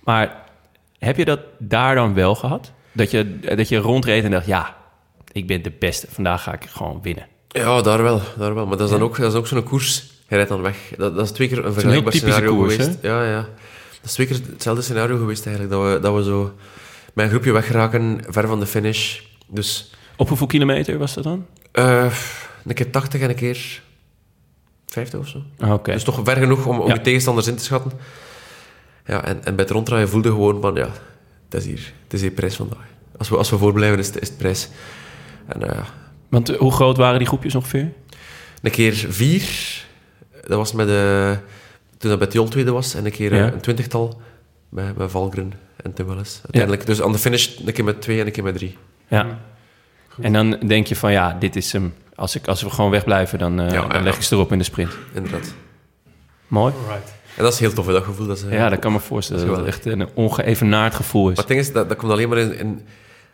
[0.03, 0.35] Maar
[0.99, 2.71] heb je dat daar dan wel gehad?
[2.91, 4.75] Dat je, dat je rondreed en dacht, ja,
[5.31, 6.07] ik ben de beste.
[6.09, 7.25] Vandaag ga ik gewoon winnen.
[7.47, 8.65] Ja, daar wel, daar wel.
[8.67, 10.11] Maar dat is dan ook, dat is ook zo'n koers.
[10.27, 10.77] Je rijdt dan weg.
[10.97, 12.97] Dat, dat is twee keer een vergelijkbaar scenario koers, geweest.
[13.01, 13.41] Ja, ja.
[13.91, 15.75] Dat is twee keer hetzelfde scenario geweest eigenlijk.
[15.75, 16.53] Dat we, dat we zo
[17.13, 19.19] met een groepje weggeraken, ver van de finish.
[19.47, 21.45] Dus Op hoeveel kilometer was dat dan?
[21.71, 22.13] eh,
[22.65, 23.81] een keer 80 en een keer
[24.87, 25.41] 50 of zo.
[25.59, 25.91] Ah, Oké.
[25.91, 26.93] Dus toch ver genoeg om, om Ja.
[26.93, 27.91] je tegenstanders in te schatten.
[29.05, 30.89] Ja, en, en bij het ronddraaien voelde je gewoon van, ja,
[31.49, 31.93] het is hier.
[32.03, 32.85] Het is hier prijs vandaag.
[33.17, 34.69] Als we, als we voorblijven, is het, is het prijs.
[35.47, 35.83] En eh,
[36.29, 37.91] Want eh, hoe groot waren die groepjes ongeveer?
[38.61, 39.43] Een keer vier,
[40.47, 41.37] dat was met de,
[41.97, 43.47] toen dat bij Tiol tweede was, en een keer Ja.
[43.47, 44.21] eh, een twintigtal
[44.69, 45.53] met, met Valgren
[45.83, 46.39] en Tim Welles.
[46.43, 48.77] Uiteindelijk, dus aan de finish een keer met twee en een keer met drie.
[49.07, 49.39] Ja.
[50.21, 51.93] En dan denk je van, ja, dit is hem.
[52.15, 54.01] Als, ik, als we gewoon wegblijven, dan, eh, Ja, dan ja.
[54.03, 54.91] leg ik ze erop in de sprint.
[55.13, 55.53] Inderdaad.
[56.47, 56.73] Mooi.
[56.81, 57.13] Alright.
[57.37, 58.27] En dat is heel tof, dat gevoel.
[58.27, 61.21] Dat is, eh, Ja, dat kan me voorstellen dat Dat het echt een ongeëvenaard gevoel
[61.29, 61.35] is.
[61.35, 62.81] Maar het ding is, dat, dat komt alleen maar in, in...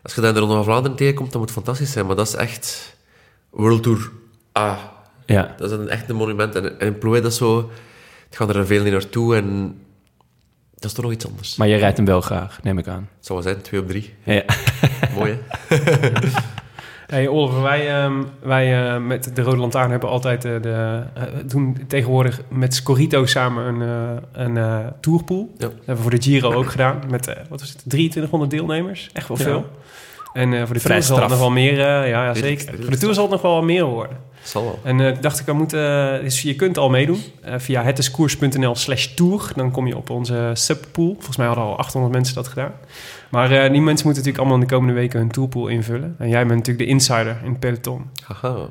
[0.03, 2.05] Als je daar in de Ronde van Vlaanderen tegenkomt, dan moet het fantastisch zijn.
[2.05, 2.95] Maar dat is echt...
[3.49, 4.09] World Tour
[4.57, 4.77] A.
[5.33, 5.53] Ja.
[5.57, 6.55] Dat is een, echt een monument.
[6.55, 7.69] En, en dat is zo...
[8.29, 9.75] Het gaat er veel niet naartoe en...
[10.75, 11.55] Dat is toch nog iets anders.
[11.55, 13.09] Maar jij rijdt hem wel graag, neem ik aan.
[13.15, 14.13] Het zou wel zijn, twee op drie.
[14.23, 14.43] Ja.
[15.15, 15.37] Mooi,
[15.67, 15.77] hè?
[17.09, 21.23] Hey Oliver, wij, ehm, wij eh, met de Rode Lantaarn hebben altijd eh, de, eh,
[21.45, 25.49] doen tegenwoordig met Scorito samen een, eh, een eh, tourpool.
[25.57, 25.65] Ja.
[25.65, 29.09] Dat hebben we voor de Giro ook gedaan met, eh, wat was het, 2300 deelnemers.
[29.13, 29.43] Echt wel Ja.
[29.43, 29.69] veel.
[30.33, 31.71] En eh, voor de Vrij Tour zal het nog wel meer...
[31.71, 32.75] eh, ja, ja, zeker.
[32.81, 34.17] Voor de Tour zal het nog wel meer worden.
[34.43, 34.79] Zal wel.
[34.83, 37.21] En eh, dacht ik, we moeten, dus je kunt al meedoen
[37.57, 39.51] via hetiskoers.nl slash tour.
[39.55, 41.13] Dan kom je op onze subpool.
[41.13, 42.71] Volgens mij hadden al 800 mensen dat gedaan.
[43.29, 46.15] Maar die mensen moeten natuurlijk allemaal in de komende weken hun tourpool invullen.
[46.19, 48.09] En jij bent natuurlijk de insider in het peloton.
[48.23, 48.53] Haha.
[48.55, 48.67] Wie,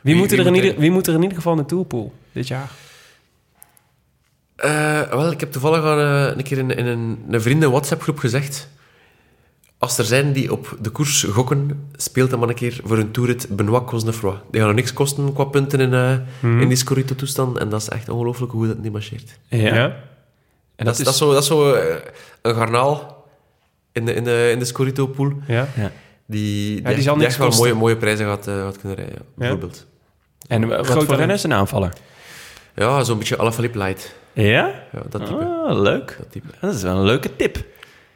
[0.00, 1.64] Wie- moet, er wie in ieder, er- wie moet er in ieder geval in de
[1.64, 2.70] tourpool dit jaar?
[5.10, 8.68] Wel, ik heb toevallig al een keer in, in een, een vrienden WhatsApp-groep gezegd...
[9.80, 13.10] Als er zijn die op de koers gokken, speelt dan maar een keer voor een
[13.10, 14.34] toerit Benoit Cosnefroy.
[14.50, 16.60] Die gaan er niks kosten qua punten in, eh, Mhm.
[16.60, 17.58] in die Scorito-toestand.
[17.58, 19.38] En dat is echt ongelooflijk hoe dat niet marcheert.
[19.48, 19.96] Ja.
[20.76, 21.94] En dat, is, dat is zo, dat is zo eh,
[22.42, 23.26] een garnaal
[23.92, 25.32] in de, in de, in de Scorito-pool.
[25.46, 25.68] Ja.
[25.76, 25.90] Die,
[26.26, 28.96] die, die echt- zal die niks echt wel mooie, mooie prijzen gaat, eh, gaat kunnen
[28.96, 29.16] rijden.
[29.18, 29.86] ja, bijvoorbeeld.
[30.48, 31.92] En wat Groot voor renner is een aanvaller?
[32.74, 34.14] Ja, zo'n beetje Alaphilippe light.
[34.32, 34.66] Ja?
[34.92, 35.44] Ja, dat type.
[35.44, 36.16] Ah, leuk.
[36.18, 36.46] Dat type.
[36.60, 37.64] Dat is wel een leuke tip.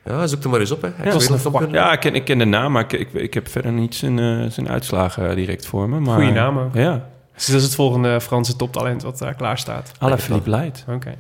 [0.05, 0.83] Ja, zoek er maar eens op.
[0.83, 0.89] Hè.
[0.89, 1.73] Ex-wereldkampioen.
[1.73, 4.19] Ja, ik ken, ik ken de naam, maar ik, ik, ik heb verder niet zijn,
[4.19, 6.01] eh, zijn uitslagen direct voor me.
[6.01, 6.75] Maar, Goeie naam ook.
[6.75, 9.93] Ja, Dus dat is het volgende Franse toptalent wat daar klaar staat.
[9.99, 10.85] Alain Philippe Light.
[10.89, 11.15] Oké.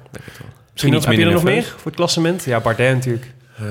[0.73, 2.44] Misschien Heb je er nog meer voor het klassement?
[2.44, 3.32] Ja, Bardet natuurlijk.
[3.56, 3.62] Eh,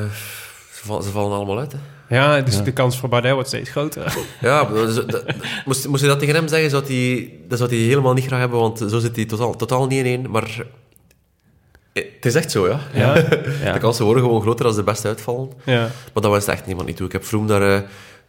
[0.73, 1.71] ze, vallen, ze vallen allemaal uit.
[1.71, 1.77] Hè.
[2.15, 2.61] Ja, dus Ja.
[2.61, 4.15] de kans voor Bardet wordt steeds groter.
[4.41, 5.23] Ja, dat
[5.65, 8.39] moest, moest je dat tegen hem zeggen, zou hij, dat zou hij helemaal niet graag
[8.39, 10.31] hebben, want zo zit hij totaal, totaal niet in één.
[10.31, 10.65] Maar eh,
[11.93, 12.79] het is echt zo, ja.
[12.93, 13.15] Ja.
[13.63, 13.71] Ja.
[13.73, 15.49] De kansen worden gewoon groter als de beste uitvallen.
[15.65, 15.79] ja.
[15.81, 17.05] Maar dat was echt niemand niet toe.
[17.05, 17.75] Ik heb Vroom daar...
[17.75, 17.81] eh,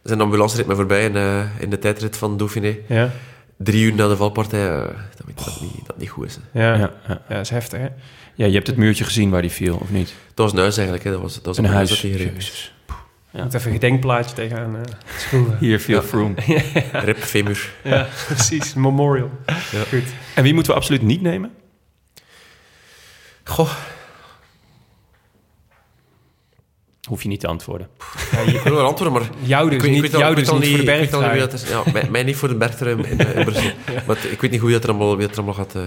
[0.03, 2.77] zijn ambulance reed me voorbij in, eh, in de tijdrit van Dauphiné.
[2.87, 3.09] Ja.
[3.57, 4.69] Drie uur na de valpartij.
[4.71, 4.77] eh,
[5.17, 6.37] dat weet je dat, niet, dat niet goed is.
[6.51, 6.61] Hè.
[6.67, 6.73] Ja.
[6.73, 6.91] Ja, ja.
[7.07, 7.21] ja.
[7.35, 7.87] dat is heftig, hè?
[8.35, 10.13] ja, je hebt het muurtje gezien waar die viel, of niet?
[10.33, 11.05] Dat was een huis eigenlijk.
[11.05, 11.11] Hè.
[11.11, 11.89] Dat was, dat was Een op huis.
[11.89, 11.99] dat.
[11.99, 12.73] Jezus.
[13.31, 14.81] Je moet even een gedenkplaatje tegenaan eh
[15.17, 15.57] schroeven.
[15.65, 16.01] Hier viel Ja.
[16.03, 16.35] Froome.
[17.05, 17.69] Rip Femur.
[17.83, 18.73] Ja, precies.
[18.73, 19.29] Memorial.
[19.45, 19.83] Ja.
[19.89, 20.03] Goed.
[20.35, 21.51] En wie moeten we absoluut niet nemen?
[23.45, 23.69] Goh,
[27.09, 27.87] Hoef je niet te antwoorden.
[28.31, 29.29] Ja, je- ik wil wel antwoorden, maar...
[29.43, 30.91] jou dus ik weet- ik niet, weet jou ik dus weet al niet voor de
[30.91, 31.67] ik weet al niet wie bergtrui.
[31.69, 31.93] dat is.
[31.93, 33.71] Ja, mij, mij niet voor de bergtrui in, in, in Brussel.
[34.07, 35.75] Maar ik weet niet hoe dat er allemaal, wie dat er allemaal gaat...
[35.75, 35.81] eh,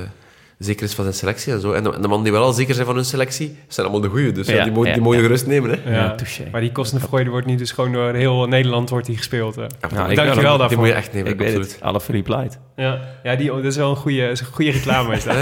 [0.58, 1.72] zeker is van zijn selectie en zo.
[1.72, 4.04] En de, en de mannen die wel al zeker zijn van hun selectie, zijn allemaal
[4.08, 4.32] de goeie.
[4.32, 5.24] Dus ja, Ja, die, mogen ja, die mogen ja.
[5.24, 5.70] gerust nemen.
[5.70, 5.90] Hè.
[5.90, 6.48] Ja, Ja, touché.
[6.52, 9.54] Maar die Kostenfreude wordt niet dus gewoon door heel Nederland wordt die gespeeld.
[9.54, 9.66] hè.
[9.94, 10.68] Nou, ik- Dankjewel die, daarvoor.
[10.68, 12.02] Die moet je echt nemen, Ik weet absoluut.
[12.02, 12.58] Philippe Light.
[12.76, 15.16] Ja, ja die, dat is wel een goede, een goede reclame.
[15.16, 15.34] Is dat.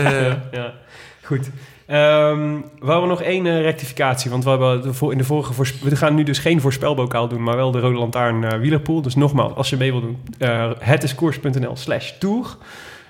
[0.52, 0.74] Ja.
[1.22, 1.48] Goed.
[1.87, 4.31] Ehm, we hebben nog één eh, rectificatie.
[4.31, 5.53] Want we, hebben de in de vorige
[5.83, 9.03] we gaan nu dus geen voorspelbokaal doen, maar wel de Rode Lantaarn eh, wielerpool.
[9.03, 12.57] Dus nogmaals, als je mee wil doen, eh hetiskoers.nl slash tour.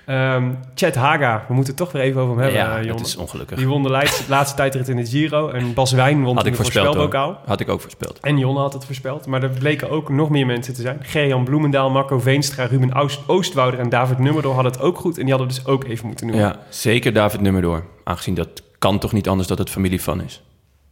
[0.05, 0.43] Ehm
[0.75, 2.97] Chet Haga, we moeten het toch weer even over hem hebben, ja, eh, Jonne.
[2.97, 3.57] dat is ongelukkig.
[3.57, 5.49] Die won de laatste, laatste tijdrit in de Giro.
[5.49, 7.39] En Bas Wijn won Had ik de voorspelbokaal.
[7.45, 8.19] Had ik ook voorspeld.
[8.19, 9.25] En Jonne had het voorspeld.
[9.25, 10.97] Maar er bleken ook nog meer mensen te zijn.
[11.01, 15.17] Gerjan Bloemendaal, Marco Veenstra, Ruben Oost- Oostwouder en David Nummerdoor hadden het ook goed.
[15.17, 16.45] En die hadden we dus ook even moeten noemen.
[16.45, 17.83] Ja, zeker David Nummerdoor.
[18.03, 20.41] Aangezien dat kan toch niet anders dat het familie van is.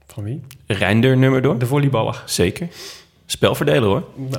[0.07, 0.41] Van wie?
[0.68, 1.60] Reinder Nummerdoor.
[1.60, 2.24] De volleyballer.
[2.26, 2.68] Zeker.
[3.26, 4.03] Spelverdeler hoor.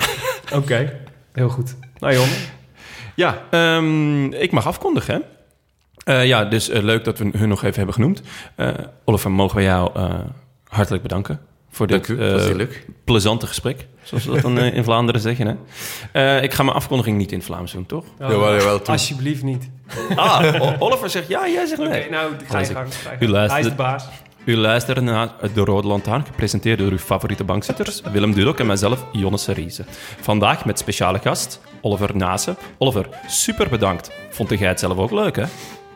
[0.51, 1.01] Nou, Oké,
[1.33, 1.77] heel goed.
[1.99, 2.35] Nou Jonne.
[3.15, 5.21] Ja, ehm, ik mag afkondigen hè.
[6.13, 8.23] Eh, ja, dus eh, leuk dat we hun nog even hebben genoemd.
[8.55, 8.69] Eh
[9.05, 9.91] Oliver, mogen we jou
[10.69, 11.41] hartelijk bedanken
[11.77, 12.67] voor dit u, eh,
[13.05, 13.87] plezante gesprek.
[14.03, 15.47] Zoals we dat dan eh, in Vlaanderen zeggen.
[15.47, 15.55] Hè?
[16.37, 18.05] Eh, ik ga mijn afkondiging niet in het Vlaams doen, toch?
[18.19, 18.95] Jawel, jawel, toe.
[18.95, 19.71] Alsjeblieft niet.
[20.17, 22.11] Ah, Oliver zegt ja, jij zegt Oké, nee.
[22.11, 22.89] nou, ga je gang.
[23.21, 24.05] U luistert- Hij is de baas.
[24.45, 29.05] U luistert naar De Rode Lantaarn, gepresenteerd door uw favoriete bankzitters, Willem Dudok en mijzelf,
[29.13, 29.85] Jonne Seriese.
[30.21, 32.57] Vandaag met speciale gast, Oliver Nase.
[32.79, 34.11] Oliver, super bedankt.
[34.31, 35.45] Vond jij het zelf ook leuk, hè?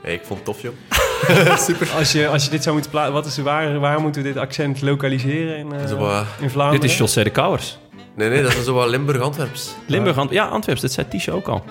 [0.02, 1.09] Hey, ik vond het tof, joh.
[1.98, 4.36] Als je, als je dit zou moeten plaatsen, wat is waar, waar moeten we dit
[4.36, 5.80] accent lokaliseren in, eh,
[6.40, 6.80] in Vlaanderen?
[6.80, 7.78] Dit is José de Kouwers.
[8.14, 9.74] Nee, nee, dat is zo wat Limburg-Antwerps.
[9.86, 11.64] Limburg, Ant- ja, Antwerps, dat zei Tisha ook al.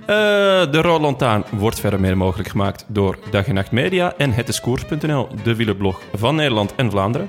[0.00, 0.06] Eh,
[0.70, 5.28] de Rode Lantaarn wordt verder meer mogelijk gemaakt door Dag en Nacht Media en hetiskoers.nl,
[5.42, 7.28] de wielerblog van Nederland en Vlaanderen.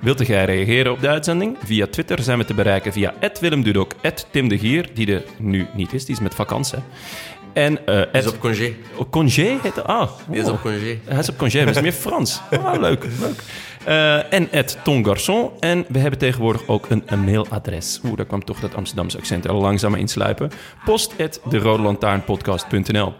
[0.00, 1.56] Wilt jij reageren op de uitzending?
[1.64, 3.92] Via Twitter zijn we te bereiken via Willem Dudok,
[4.30, 6.78] Tim de Gier, die er nu niet is, die is met vakantie.
[7.54, 8.74] En Die is op congé.
[8.96, 9.84] Oh, Congé heet?
[9.84, 10.52] Ah, Die is oh.
[10.52, 10.98] op congé.
[11.04, 12.40] Hij is op congé, maar is meer Frans.
[12.64, 13.42] Ah, leuk, leuk.
[13.84, 15.50] Eh, en het Ton Garçon.
[15.60, 18.00] En we hebben tegenwoordig ook een, een mailadres.
[18.04, 20.50] Oeh, daar kwam toch dat Amsterdamse accent er langzaam insluipen.
[20.84, 23.12] Post at de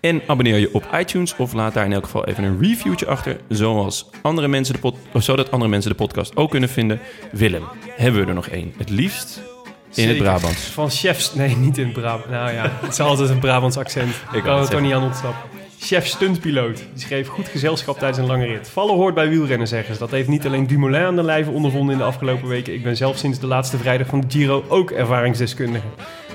[0.00, 3.36] En abonneer je op iTunes of laat daar in elk geval even een reviewtje achter.
[3.48, 7.00] Zoals andere mensen de pod, zodat andere mensen de podcast ook kunnen vinden.
[7.32, 8.74] Willem, hebben we er nog één?
[8.76, 9.42] Het liefst
[9.96, 10.30] in het Zeker.
[10.32, 10.60] Brabants.
[10.60, 11.34] Van chefs...
[11.34, 12.30] Nee, niet in het Brabant.
[12.30, 14.14] Nou ja, het is altijd een Brabants accent.
[14.32, 15.50] Ik kan het toch niet aan ontsnappen.
[15.80, 16.76] Chef stuntpiloot.
[16.76, 18.68] Die schreef goed gezelschap tijdens een lange rit.
[18.68, 20.00] Vallen hoort bij wielrennen, zeggen ze.
[20.00, 22.74] Dat heeft niet alleen Dumoulin aan de lijve ondervonden in de afgelopen weken.
[22.74, 25.86] Ik ben zelf sinds de laatste vrijdag van de Giro ook ervaringsdeskundige.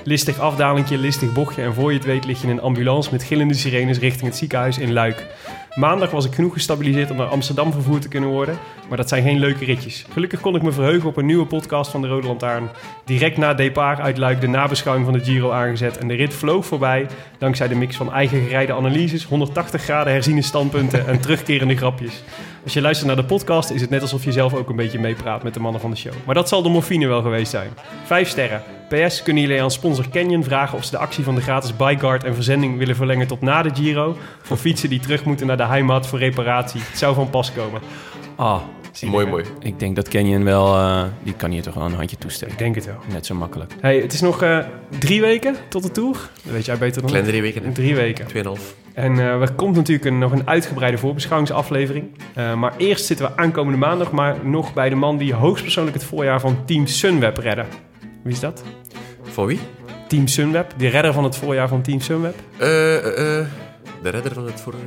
[0.04, 3.22] Listig afdalingje, listig bochtje en voor je het weet lig je in een ambulance met
[3.22, 5.26] gillende sirenes richting het ziekenhuis in Luik.
[5.74, 8.58] Maandag was ik genoeg gestabiliseerd om naar Amsterdam vervoerd te kunnen worden,
[8.88, 10.06] maar dat zijn geen leuke ritjes.
[10.12, 12.68] Gelukkig kon ik me verheugen op een nieuwe podcast van de Rode Lantaarn.
[13.04, 16.66] Direct na départ uit Luik de nabeschouwing van de Giro aangezet en de rit vloog
[16.66, 17.06] voorbij
[17.38, 22.22] dankzij de mix van eigen gereide analyses, 180 graden herziene standpunten en terugkerende grapjes.
[22.64, 24.98] Als je luistert naar de podcast is het net alsof je zelf ook een beetje
[24.98, 26.12] meepraat met de mannen van de show.
[26.26, 27.70] Maar dat zal de morfine wel geweest zijn.
[28.04, 28.79] Vijf sterren.
[28.98, 32.24] PS kunnen jullie aan sponsor Canyon vragen of ze de actie van de gratis Bikeguard
[32.24, 34.16] en verzending willen verlengen tot na de Giro.
[34.42, 36.80] Voor fietsen die terug moeten naar de heimat voor reparatie.
[36.84, 37.80] Het zou van pas komen.
[38.36, 38.60] Ah,
[39.06, 39.44] Mooi, mooi.
[39.60, 40.74] ik denk dat Canyon wel...
[40.76, 42.52] eh, die kan hier toch wel een handje toesteken.
[42.52, 42.96] Ik denk het wel.
[43.12, 43.72] Net zo makkelijk.
[43.80, 44.58] Hey, het is nog eh,
[44.98, 46.12] drie weken tot de Tour.
[46.42, 47.64] Dat weet jij beter dan Klein drie weken.
[47.64, 47.72] hè?
[47.72, 48.26] Drie weken.
[48.26, 48.74] Tweeënhalf.
[48.94, 52.04] En eh, er komt natuurlijk een, nog een uitgebreide voorbeschouwingsaflevering.
[52.34, 56.04] Eh, maar eerst zitten we aankomende maandag maar nog bij de man die hoogstpersoonlijk het
[56.06, 57.64] voorjaar van Team Sunweb redde.
[58.22, 58.62] Wie is dat?
[59.22, 59.58] Van wie?
[60.08, 62.34] Team Sunweb, de redder van het voorjaar van Team Sunweb.
[62.58, 63.46] Eh, eh, eh,
[64.02, 64.82] de redder van het vorige...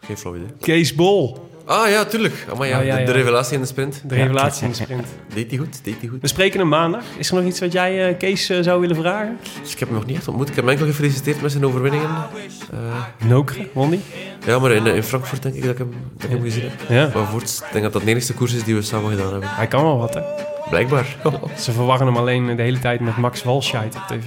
[0.00, 0.48] Geen flauw idee.
[0.60, 2.46] Kees Bol, Ah ja, tuurlijk.
[2.58, 3.16] Maar ja, Ah, ja, de, de ja.
[3.16, 4.02] revelatie in de sprint.
[4.06, 5.06] de revelatie in de sprint.
[5.34, 5.84] Deed hij goed?
[5.84, 6.20] Deed hij goed?
[6.20, 7.02] We spreken hem maandag.
[7.18, 9.38] Is er nog iets wat jij, eh, Kees, eh, zou willen vragen?
[9.62, 10.48] Dus ik heb hem nog niet echt ontmoet.
[10.48, 12.08] Ik heb hem enkel gefeliciteerd met zijn overwinningen.
[12.72, 14.00] Eh, Nokere, won die?
[14.46, 16.72] ja, maar in, in Frankfurt denk ik dat ik hem, dat ik hem gezien heb.
[16.88, 17.10] Ja.
[17.18, 19.48] Maar voorts, ik denk dat dat de enigste koers is die we samen gedaan hebben.
[19.48, 20.20] Hij kan wel wat, hè?
[20.70, 21.06] Blijkbaar.
[21.58, 24.26] Ze verwarren hem alleen de hele tijd met Max Walscheid op tv.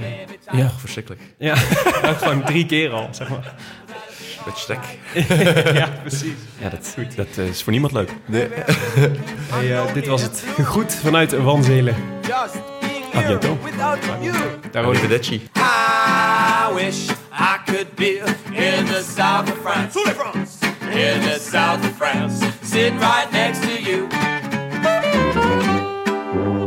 [0.52, 0.70] Ja.
[0.78, 1.22] Verschrikkelijk.
[1.38, 1.56] Ja,
[2.20, 3.54] gewoon drie keer al, zeg maar.
[4.46, 4.68] Met
[5.74, 6.34] ja, precies.
[6.60, 8.10] Ja, dat, dat eh, is voor niemand leuk.
[9.52, 10.44] Hey, eh, dit was het.
[10.66, 11.96] Goed vanuit Wanzelen.
[13.16, 13.58] A bientôt.
[14.76, 15.42] Arrivederci.
[15.56, 18.18] I wish I could be
[18.52, 20.00] in the south of France.
[20.92, 22.46] In the south of France.
[22.64, 24.08] Sitting right next to you.
[26.34, 26.63] Thank you.